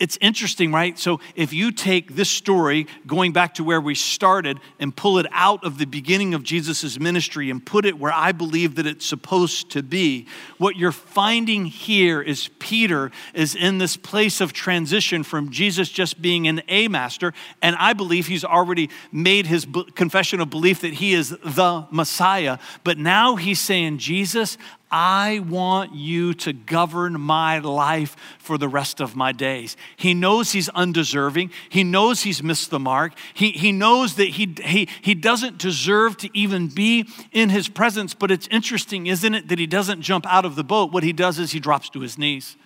it's 0.01 0.19
interesting, 0.21 0.73
right? 0.73 0.99
So 0.99 1.21
if 1.37 1.53
you 1.53 1.71
take 1.71 2.17
this 2.17 2.31
story, 2.31 2.87
going 3.07 3.33
back 3.33 3.55
to 3.55 3.65
where 3.65 3.81
we 3.81 3.95
started, 3.95 4.59
and 4.81 4.97
pull 4.97 5.19
it 5.19 5.27
out 5.31 5.63
of 5.63 5.79
the 5.79 5.85
beginning 5.85 6.35
of 6.35 6.43
Jesus' 6.43 6.99
ministry 6.99 7.51
and 7.51 7.65
put 7.65 7.85
it 7.85 7.99
where 7.99 8.13
I 8.13 8.33
believe 8.33 8.77
that 8.77 8.87
it's 8.87 9.05
supposed 9.05 9.71
to 9.73 9.83
be, 9.83 10.27
what 10.59 10.77
you're 10.77 10.91
finding 10.91 11.67
here 11.67 12.23
is 12.23 12.49
Peter 12.59 13.13
is 13.35 13.55
in 13.55 13.79
this 13.79 13.97
place 13.97 14.41
of 14.41 14.53
transition 14.53 15.23
from 15.23 15.51
Jesus 15.51 15.91
just 15.91 16.21
being 16.23 16.49
an 16.49 16.63
A 16.69 16.89
master, 16.89 17.35
and 17.61 17.77
I 17.77 17.93
believe 17.93 18.27
he's 18.27 18.45
already 18.45 18.89
made 19.13 19.47
his 19.47 19.67
confession 19.95 20.41
of 20.41 20.49
belief 20.49 20.81
that 20.81 20.95
he 20.95 21.13
is 21.13 21.29
the 21.29 21.87
Messiah. 21.91 22.59
But 22.85 22.97
now 22.97 23.37
he's 23.37 23.61
saying, 23.61 23.99
Jesus, 23.99 24.57
I 24.91 25.41
want 25.41 25.95
you 25.95 26.35
to 26.35 26.53
govern 26.53 27.21
my 27.21 27.59
life 27.59 28.17
for 28.39 28.59
the 28.59 28.69
rest 28.69 29.01
of 29.01 29.15
my 29.15 29.33
days. 29.33 29.77
He 29.97 30.15
knows 30.15 30.53
he's 30.53 30.69
undeserving. 30.71 31.53
He 31.69 31.85
knows 31.85 32.23
he's 32.23 32.43
missed 32.43 32.71
the 32.71 32.79
mark. 32.79 33.13
He, 33.33 33.51
he 33.51 33.73
knows 33.73 34.15
that 34.15 34.31
he, 34.31 34.55
he, 34.65 34.89
he 35.01 35.15
doesn't 35.15 35.59
deserve 35.59 36.17
to 36.19 36.31
even 36.37 36.69
be 36.69 37.09
in 37.33 37.51
his 37.51 37.69
presence. 37.69 38.15
But 38.15 38.31
it's 38.31 38.49
interesting, 38.49 39.07
isn't 39.07 39.35
it, 39.35 39.49
that 39.49 39.59
he 39.59 39.67
doesn't 39.67 40.03
jump 40.03 40.27
out 40.27 40.45
of 40.45 40.57
the 40.57 40.65
boat? 40.65 40.93
What 40.93 41.03
he 41.03 41.13
does 41.13 41.39
is 41.39 41.53
he 41.53 41.61
drops 41.61 41.89
to 41.91 42.01
his 42.01 42.19
knees. 42.19 42.57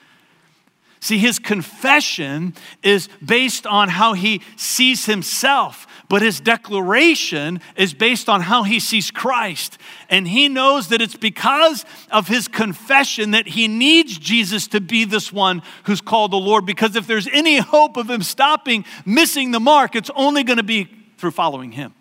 See, 1.05 1.19
his 1.19 1.39
confession 1.39 2.55
is 2.83 3.11
based 3.23 3.67
on 3.67 3.91
how 3.91 4.15
he 4.15 4.41
sees 4.57 5.05
himself, 5.05 5.87
but 6.09 6.23
his 6.23 6.41
declaration 6.41 7.61
is 7.77 7.93
based 7.93 8.27
on 8.27 8.41
how 8.41 8.63
he 8.63 8.81
sees 8.81 9.11
Christ. 9.11 9.77
And 10.09 10.27
he 10.27 10.49
knows 10.49 10.89
that 10.89 11.03
it's 11.03 11.15
because 11.15 11.85
of 12.11 12.29
his 12.29 12.49
confession 12.49 13.33
that 13.33 13.49
he 13.49 13.69
needs 13.69 14.17
Jesus 14.17 14.67
to 14.69 14.81
be 14.81 15.05
this 15.05 15.31
one 15.31 15.61
who's 15.83 16.01
called 16.01 16.31
the 16.31 16.39
Lord. 16.39 16.65
Because 16.65 16.97
if 16.97 17.07
there's 17.07 17.29
any 17.35 17.59
hope 17.59 17.99
of 17.99 18.09
him 18.09 18.23
stopping, 18.23 18.87
missing 19.05 19.51
the 19.51 19.61
mark, 19.61 19.95
it's 19.95 20.11
only 20.17 20.43
going 20.43 20.57
to 20.57 20.63
be 20.63 20.89
through 21.19 21.33
following 21.33 21.73
him. 21.73 21.93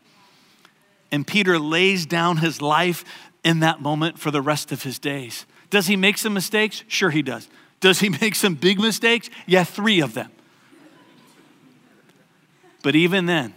And 1.12 1.28
Peter 1.28 1.60
lays 1.60 2.06
down 2.06 2.38
his 2.38 2.62
life 2.62 3.04
in 3.44 3.60
that 3.60 3.82
moment 3.82 4.18
for 4.18 4.32
the 4.32 4.42
rest 4.42 4.72
of 4.72 4.84
his 4.84 4.98
days. 4.98 5.46
Does 5.70 5.88
he 5.88 5.98
make 5.98 6.18
some 6.18 6.34
mistakes? 6.34 6.86
Sure, 6.88 7.10
he 7.10 7.22
does. 7.22 7.50
Does 7.84 8.00
he 8.00 8.08
make 8.22 8.34
some 8.34 8.56
big 8.56 8.80
mistakes? 8.80 9.30
Yeah, 9.46 9.66
three 9.66 10.00
of 10.00 10.14
them. 10.14 10.32
But 12.82 12.96
even 12.96 13.26
then, 13.26 13.54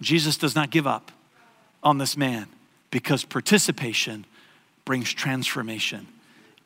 Jesus 0.00 0.36
does 0.36 0.54
not 0.54 0.70
give 0.70 0.86
up 0.86 1.10
on 1.82 1.98
this 1.98 2.16
man 2.16 2.46
because 2.92 3.24
participation 3.24 4.26
brings 4.84 5.12
transformation, 5.12 6.06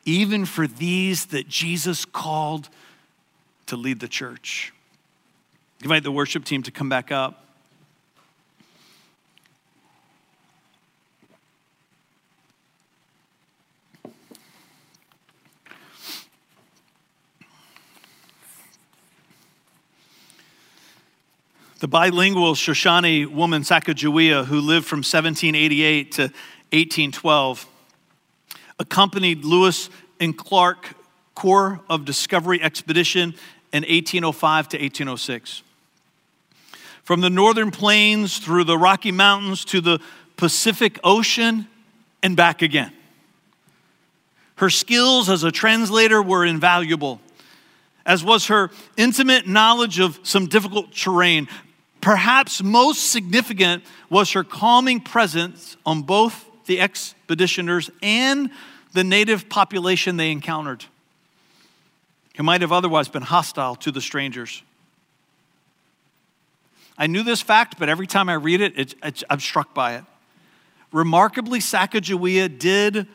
even 0.05 0.45
for 0.45 0.67
these 0.67 1.27
that 1.27 1.47
Jesus 1.47 2.05
called 2.05 2.69
to 3.65 3.75
lead 3.75 3.99
the 3.99 4.07
church. 4.07 4.71
Invite 5.81 6.03
the 6.03 6.11
worship 6.11 6.45
team 6.45 6.61
to 6.63 6.71
come 6.71 6.89
back 6.89 7.11
up. 7.11 7.43
The 21.79 21.87
bilingual 21.87 22.55
Shoshone 22.55 23.25
woman 23.25 23.61
Sacagawea, 23.61 24.43
who 24.43 24.59
lived 24.59 24.85
from 24.85 24.97
1788 24.97 26.11
to 26.13 26.21
1812, 26.23 27.65
accompanied 28.79 29.45
Lewis 29.45 29.89
and 30.19 30.37
Clark 30.37 30.93
Corps 31.35 31.79
of 31.89 32.03
Discovery 32.03 32.61
Expedition 32.61 33.33
in 33.71 33.83
1805 33.83 34.69
to 34.69 34.77
1806. 34.77 35.63
From 37.03 37.21
the 37.21 37.29
northern 37.29 37.71
plains 37.71 38.39
through 38.39 38.65
the 38.65 38.77
Rocky 38.77 39.13
Mountains 39.13 39.63
to 39.65 39.79
the 39.79 40.01
Pacific 40.35 40.99
Ocean 41.01 41.65
and 42.21 42.35
back 42.35 42.61
again. 42.61 42.91
Her 44.55 44.69
skills 44.69 45.29
as 45.29 45.45
a 45.45 45.51
translator 45.51 46.21
were 46.21 46.43
invaluable, 46.45 47.21
as 48.05 48.21
was 48.21 48.47
her 48.47 48.69
intimate 48.97 49.47
knowledge 49.47 49.99
of 49.99 50.19
some 50.23 50.47
difficult 50.47 50.91
terrain. 50.93 51.47
Perhaps 52.01 52.63
most 52.63 53.11
significant 53.11 53.83
was 54.09 54.31
her 54.31 54.43
calming 54.43 55.01
presence 55.01 55.75
on 55.85 56.01
both 56.01 56.45
the 56.65 56.79
expeditioners 56.79 57.89
and 58.01 58.49
the 58.93 59.03
native 59.03 59.49
population 59.49 60.17
they 60.17 60.31
encountered, 60.31 60.85
who 62.37 62.43
might 62.43 62.61
have 62.61 62.71
otherwise 62.71 63.09
been 63.09 63.21
hostile 63.21 63.75
to 63.75 63.91
the 63.91 64.01
strangers. 64.01 64.63
I 66.97 67.07
knew 67.07 67.23
this 67.23 67.41
fact, 67.41 67.77
but 67.79 67.89
every 67.89 68.07
time 68.07 68.29
I 68.29 68.33
read 68.33 68.61
it, 68.61 68.95
I'm 69.29 69.39
struck 69.39 69.73
by 69.73 69.95
it. 69.95 70.03
Remarkably, 70.91 71.59
Sacagawea 71.59 72.57
did 72.57 73.07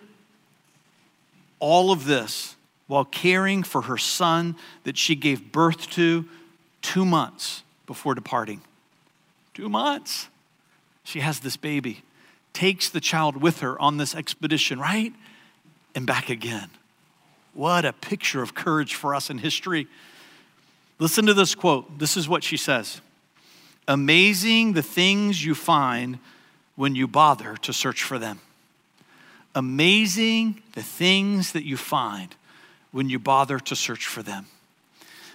all 1.59 1.91
of 1.91 2.05
this 2.05 2.55
while 2.87 3.05
caring 3.05 3.63
for 3.63 3.83
her 3.83 3.97
son 3.97 4.57
that 4.85 4.99
she 4.99 5.15
gave 5.15 5.53
birth 5.53 5.91
to 5.91 6.27
two 6.83 7.05
months 7.05 7.63
before 7.87 8.15
departing 8.15 8.61
two 9.55 9.69
months. 9.69 10.29
She 11.05 11.21
has 11.21 11.41
this 11.41 11.57
baby, 11.57 12.03
takes 12.53 12.91
the 12.91 13.01
child 13.01 13.37
with 13.37 13.61
her 13.61 13.81
on 13.81 13.97
this 13.97 14.15
expedition, 14.15 14.79
right? 14.79 15.13
And 15.95 16.07
back 16.07 16.29
again. 16.29 16.71
What 17.55 17.85
a 17.85 17.93
picture 17.93 18.43
of 18.43 18.55
courage 18.55 18.95
for 18.95 19.15
us 19.15 19.31
in 19.31 19.39
history. 19.39 19.87
Listen 20.99 21.27
to 21.27 21.35
this 21.35 21.55
quote. 21.55 21.99
This 21.99 22.17
is 22.17 22.29
what 22.29 22.43
she 22.43 22.57
says 22.57 23.01
Amazing 23.87 24.73
the 24.73 24.83
things 24.83 25.45
you 25.45 25.55
find 25.55 26.19
when 26.75 26.95
you 26.95 27.07
bother 27.07 27.57
to 27.59 27.73
search 27.73 28.03
for 28.03 28.19
them. 28.19 28.41
Amazing 29.55 30.63
the 30.73 30.83
things 30.83 31.53
that 31.53 31.65
you 31.65 31.77
find 31.77 32.35
when 32.91 33.09
you 33.09 33.21
bother 33.21 33.61
to 33.61 33.77
search 33.77 34.07
for 34.07 34.23
them. 34.23 34.47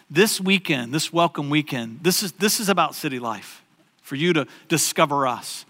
This 0.10 0.42
weekend, 0.42 0.94
this 0.94 1.14
welcome 1.14 1.50
weekend, 1.50 2.00
this 2.02 2.22
is, 2.24 2.34
this 2.34 2.60
is 2.60 2.68
about 2.68 2.96
city 2.96 3.20
life 3.20 3.64
for 4.10 4.16
you 4.16 4.34
to 4.34 4.48
discover 4.68 5.28
us. 5.28 5.66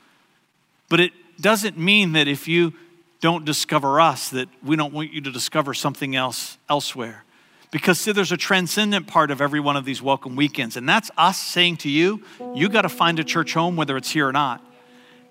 But 0.87 1.01
it 1.01 1.11
doesn't 1.41 1.77
mean 1.77 2.13
that 2.13 2.29
if 2.29 2.47
you 2.47 2.73
don't 3.19 3.43
discover 3.43 3.99
us, 3.99 4.29
that 4.29 4.47
we 4.63 4.77
don't 4.77 4.93
want 4.93 5.11
you 5.11 5.19
to 5.19 5.29
discover 5.29 5.73
something 5.73 6.15
else 6.15 6.57
elsewhere. 6.69 7.25
Because 7.69 7.99
see, 7.99 8.13
there's 8.13 8.31
a 8.31 8.37
transcendent 8.37 9.07
part 9.07 9.29
of 9.29 9.41
every 9.41 9.59
one 9.59 9.75
of 9.75 9.83
these 9.83 10.01
welcome 10.01 10.37
weekends, 10.37 10.77
and 10.77 10.87
that's 10.87 11.11
us 11.17 11.37
saying 11.37 11.77
to 11.77 11.89
you, 11.89 12.23
you 12.55 12.69
got 12.69 12.83
to 12.83 12.89
find 12.89 13.19
a 13.19 13.25
church 13.25 13.53
home, 13.53 13.75
whether 13.75 13.97
it's 13.97 14.09
here 14.09 14.27
or 14.27 14.31
not. 14.31 14.65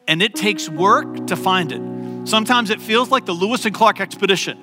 And 0.07 0.23
it 0.23 0.35
takes 0.35 0.69
work 0.69 1.29
to 1.29 1.35
find 1.35 1.73
it. 1.73 2.29
Sometimes 2.29 2.69
it 2.69 2.81
feels 2.81 3.11
like 3.11 3.25
the 3.25 3.33
Lewis 3.33 3.65
and 3.65 3.75
Clark 3.75 4.01
expedition. 4.01 4.59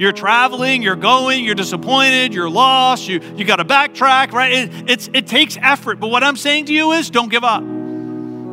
You're 0.00 0.12
traveling, 0.12 0.80
you're 0.80 0.96
going, 0.96 1.44
you're 1.44 1.54
disappointed, 1.54 2.32
you're 2.32 2.48
lost, 2.48 3.06
you, 3.06 3.20
you 3.36 3.44
got 3.44 3.56
to 3.56 3.66
backtrack, 3.66 4.32
right? 4.32 4.50
It, 4.50 4.90
it's, 4.90 5.10
it 5.12 5.26
takes 5.26 5.58
effort. 5.60 6.00
But 6.00 6.08
what 6.08 6.24
I'm 6.24 6.36
saying 6.36 6.64
to 6.64 6.72
you 6.72 6.92
is 6.92 7.10
don't 7.10 7.28
give 7.28 7.44
up 7.44 7.62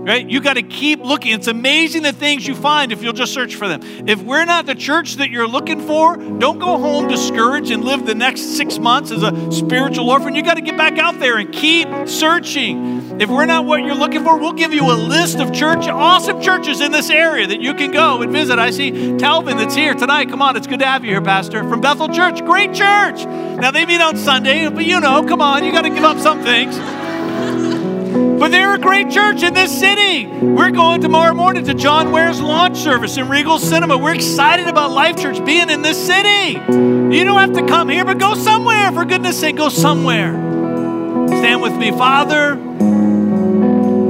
right? 0.08 0.28
You 0.28 0.40
got 0.40 0.54
to 0.54 0.62
keep 0.62 1.04
looking. 1.04 1.34
It's 1.34 1.48
amazing 1.48 2.04
the 2.04 2.14
things 2.14 2.48
you 2.48 2.56
find 2.56 2.94
if 2.94 3.04
you'll 3.04 3.12
just 3.12 3.34
search 3.34 3.56
for 3.56 3.68
them. 3.68 3.82
If 4.08 4.22
we're 4.22 4.46
not 4.46 4.66
the 4.66 4.74
church 4.74 5.16
that 5.16 5.30
you're 5.30 5.48
looking 5.48 5.86
for, 5.86 6.16
don't 6.16 6.60
go 6.60 6.78
home 6.78 7.10
discouraged 7.10 7.72
and 7.72 7.84
live 7.84 8.06
the 8.06 8.16
next 8.16 8.56
six 8.56 8.80
months 8.80 9.12
as 9.12 9.22
a 9.22 9.52
spiritual 9.52 10.10
orphan. 10.10 10.34
You 10.34 10.44
got 10.44 10.54
to 10.54 10.62
get 10.62 10.78
back 10.78 10.98
out 10.98 11.20
there 11.20 11.38
and 11.38 11.52
keep 11.52 11.90
searching. 12.08 13.20
If 13.20 13.30
we're 13.30 13.46
not 13.48 13.66
what 13.66 13.84
you're 13.84 13.96
looking 13.96 14.24
for, 14.24 14.38
we'll 14.38 14.54
give 14.54 14.74
you 14.74 14.90
a 14.90 14.96
list 14.96 15.40
of 15.40 15.52
church, 15.52 15.88
awesome 15.88 16.42
churches 16.42 16.80
in 16.80 16.94
this 16.94 17.10
area 17.10 17.46
that 17.46 17.60
you 17.60 17.74
can 17.74 17.92
go 17.92 18.22
and 18.22 18.32
visit. 18.32 18.60
I 18.60 18.70
see 18.70 18.92
Talvin 18.92 19.58
that's 19.58 19.76
here 19.76 19.94
tonight. 19.94 20.30
Come 20.30 20.42
on, 20.42 20.56
it's 20.56 20.68
good 20.68 20.80
to 20.80 20.86
have 20.86 21.04
you 21.04 21.12
here, 21.12 21.22
Pastor. 21.22 21.68
From 21.68 21.82
Bethel 21.82 22.08
Church, 22.08 22.46
great 22.46 22.74
church. 22.74 23.26
Now 23.26 23.72
they 23.72 23.86
meet 23.86 24.00
on 24.00 24.16
Sunday, 24.16 24.70
but 24.70 24.86
you 24.86 25.02
know, 25.02 25.26
come 25.26 25.42
on, 25.42 25.66
you 25.66 25.74
got 25.74 25.82
to 25.82 25.90
give 25.90 26.06
up 26.06 26.20
some 26.20 26.44
things. 26.44 26.78
But 28.40 28.52
they're 28.52 28.76
a 28.76 28.78
great 28.78 29.10
church 29.10 29.42
in 29.42 29.56
this 29.56 29.76
city. 29.78 30.28
We're 30.28 30.70
going 30.70 31.02
tomorrow 31.02 31.34
morning 31.34 31.66
to 31.66 31.74
John 31.74 32.12
Ware's 32.12 32.40
launch 32.40 32.78
service 32.78 33.18
in 33.18 33.28
Regal 33.30 33.58
Cinema. 33.58 33.98
We're 33.98 34.14
excited 34.14 34.68
about 34.68 34.92
Life 34.92 35.18
Church 35.18 35.44
being 35.44 35.72
in 35.72 35.82
this 35.82 35.98
city. 35.98 36.52
You 36.52 37.24
don't 37.24 37.40
have 37.40 37.54
to 37.54 37.66
come 37.66 37.90
here, 37.90 38.06
but 38.06 38.20
go 38.20 38.36
somewhere. 38.36 38.92
For 38.92 39.06
goodness 39.06 39.40
sake, 39.40 39.56
go 39.56 39.70
somewhere. 39.70 40.34
Stand 41.30 41.64
with 41.64 41.76
me, 41.78 41.90
Father. 41.90 42.56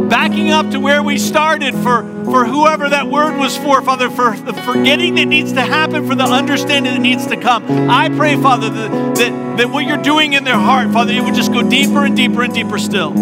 Backing 0.09 0.51
up 0.51 0.71
to 0.71 0.79
where 0.81 1.01
we 1.01 1.17
started 1.17 1.73
for, 1.75 2.03
for 2.25 2.43
whoever 2.43 2.89
that 2.89 3.07
word 3.07 3.37
was 3.37 3.57
for, 3.57 3.81
Father, 3.81 4.09
for 4.09 4.35
the 4.35 4.53
forgetting 4.53 5.15
that 5.15 5.25
needs 5.25 5.53
to 5.53 5.61
happen, 5.61 6.05
for 6.05 6.15
the 6.15 6.25
understanding 6.25 6.93
that 6.93 6.99
needs 6.99 7.27
to 7.27 7.37
come. 7.37 7.63
I 7.89 8.09
pray, 8.09 8.35
Father, 8.35 8.69
that, 8.69 9.15
that, 9.15 9.57
that 9.57 9.69
what 9.69 9.85
you're 9.85 10.03
doing 10.03 10.33
in 10.33 10.43
their 10.43 10.57
heart, 10.57 10.91
Father, 10.91 11.13
it 11.13 11.23
would 11.23 11.35
just 11.35 11.53
go 11.53 11.61
deeper 11.67 12.03
and 12.03 12.17
deeper 12.17 12.43
and 12.43 12.53
deeper 12.53 12.77
still. 12.77 13.13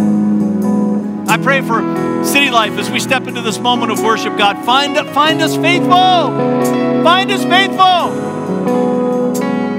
I 1.35 1.37
pray 1.37 1.59
for 1.59 1.81
city 2.23 2.49
life 2.49 2.77
as 2.77 2.89
we 2.89 3.01
step 3.01 3.27
into 3.27 3.41
this 3.41 3.59
moment 3.59 3.91
of 3.91 4.01
worship, 4.01 4.37
God. 4.37 4.63
Find, 4.63 4.95
find 5.09 5.41
us 5.41 5.57
faithful. 5.57 5.89
Find 7.03 7.29
us 7.29 7.43
faithful 7.43 8.13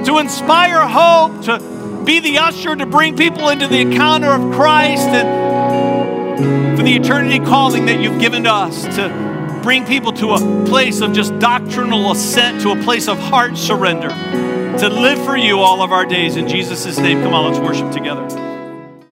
to 0.05 0.19
inspire 0.19 0.87
hope, 0.87 1.45
to 1.45 2.03
be 2.05 2.21
the 2.21 2.37
usher, 2.37 2.77
to 2.77 2.85
bring 2.85 3.17
people 3.17 3.49
into 3.49 3.69
the 3.69 3.81
encounter 3.81 4.33
of 4.33 4.55
Christ, 4.55 5.09
and 5.09 6.77
for 6.77 6.83
the 6.83 6.95
eternity 6.95 7.39
calling 7.39 7.87
that 7.87 8.01
you've 8.01 8.21
given 8.21 8.45
to 8.45 8.53
us 8.53 8.83
to 8.97 9.61
bring 9.63 9.87
people 9.87 10.13
to 10.13 10.33
a 10.33 10.67
place 10.67 11.01
of 11.01 11.15
just 11.15 11.39
doctrinal 11.39 12.13
assent, 12.13 12.61
to 12.61 12.73
a 12.73 12.83
place 12.83 13.09
of 13.09 13.19
heart 13.19 13.57
surrender, 13.57 14.11
to 14.11 14.91
live 14.91 15.25
for 15.25 15.39
you 15.39 15.61
all 15.61 15.81
of 15.81 15.91
our 15.91 16.05
days. 16.05 16.37
In 16.37 16.49
Jesus' 16.49 16.99
name, 16.99 17.23
come 17.23 17.33
on, 17.33 17.51
let's 17.51 17.65
worship 17.67 17.91
together. 17.93 18.56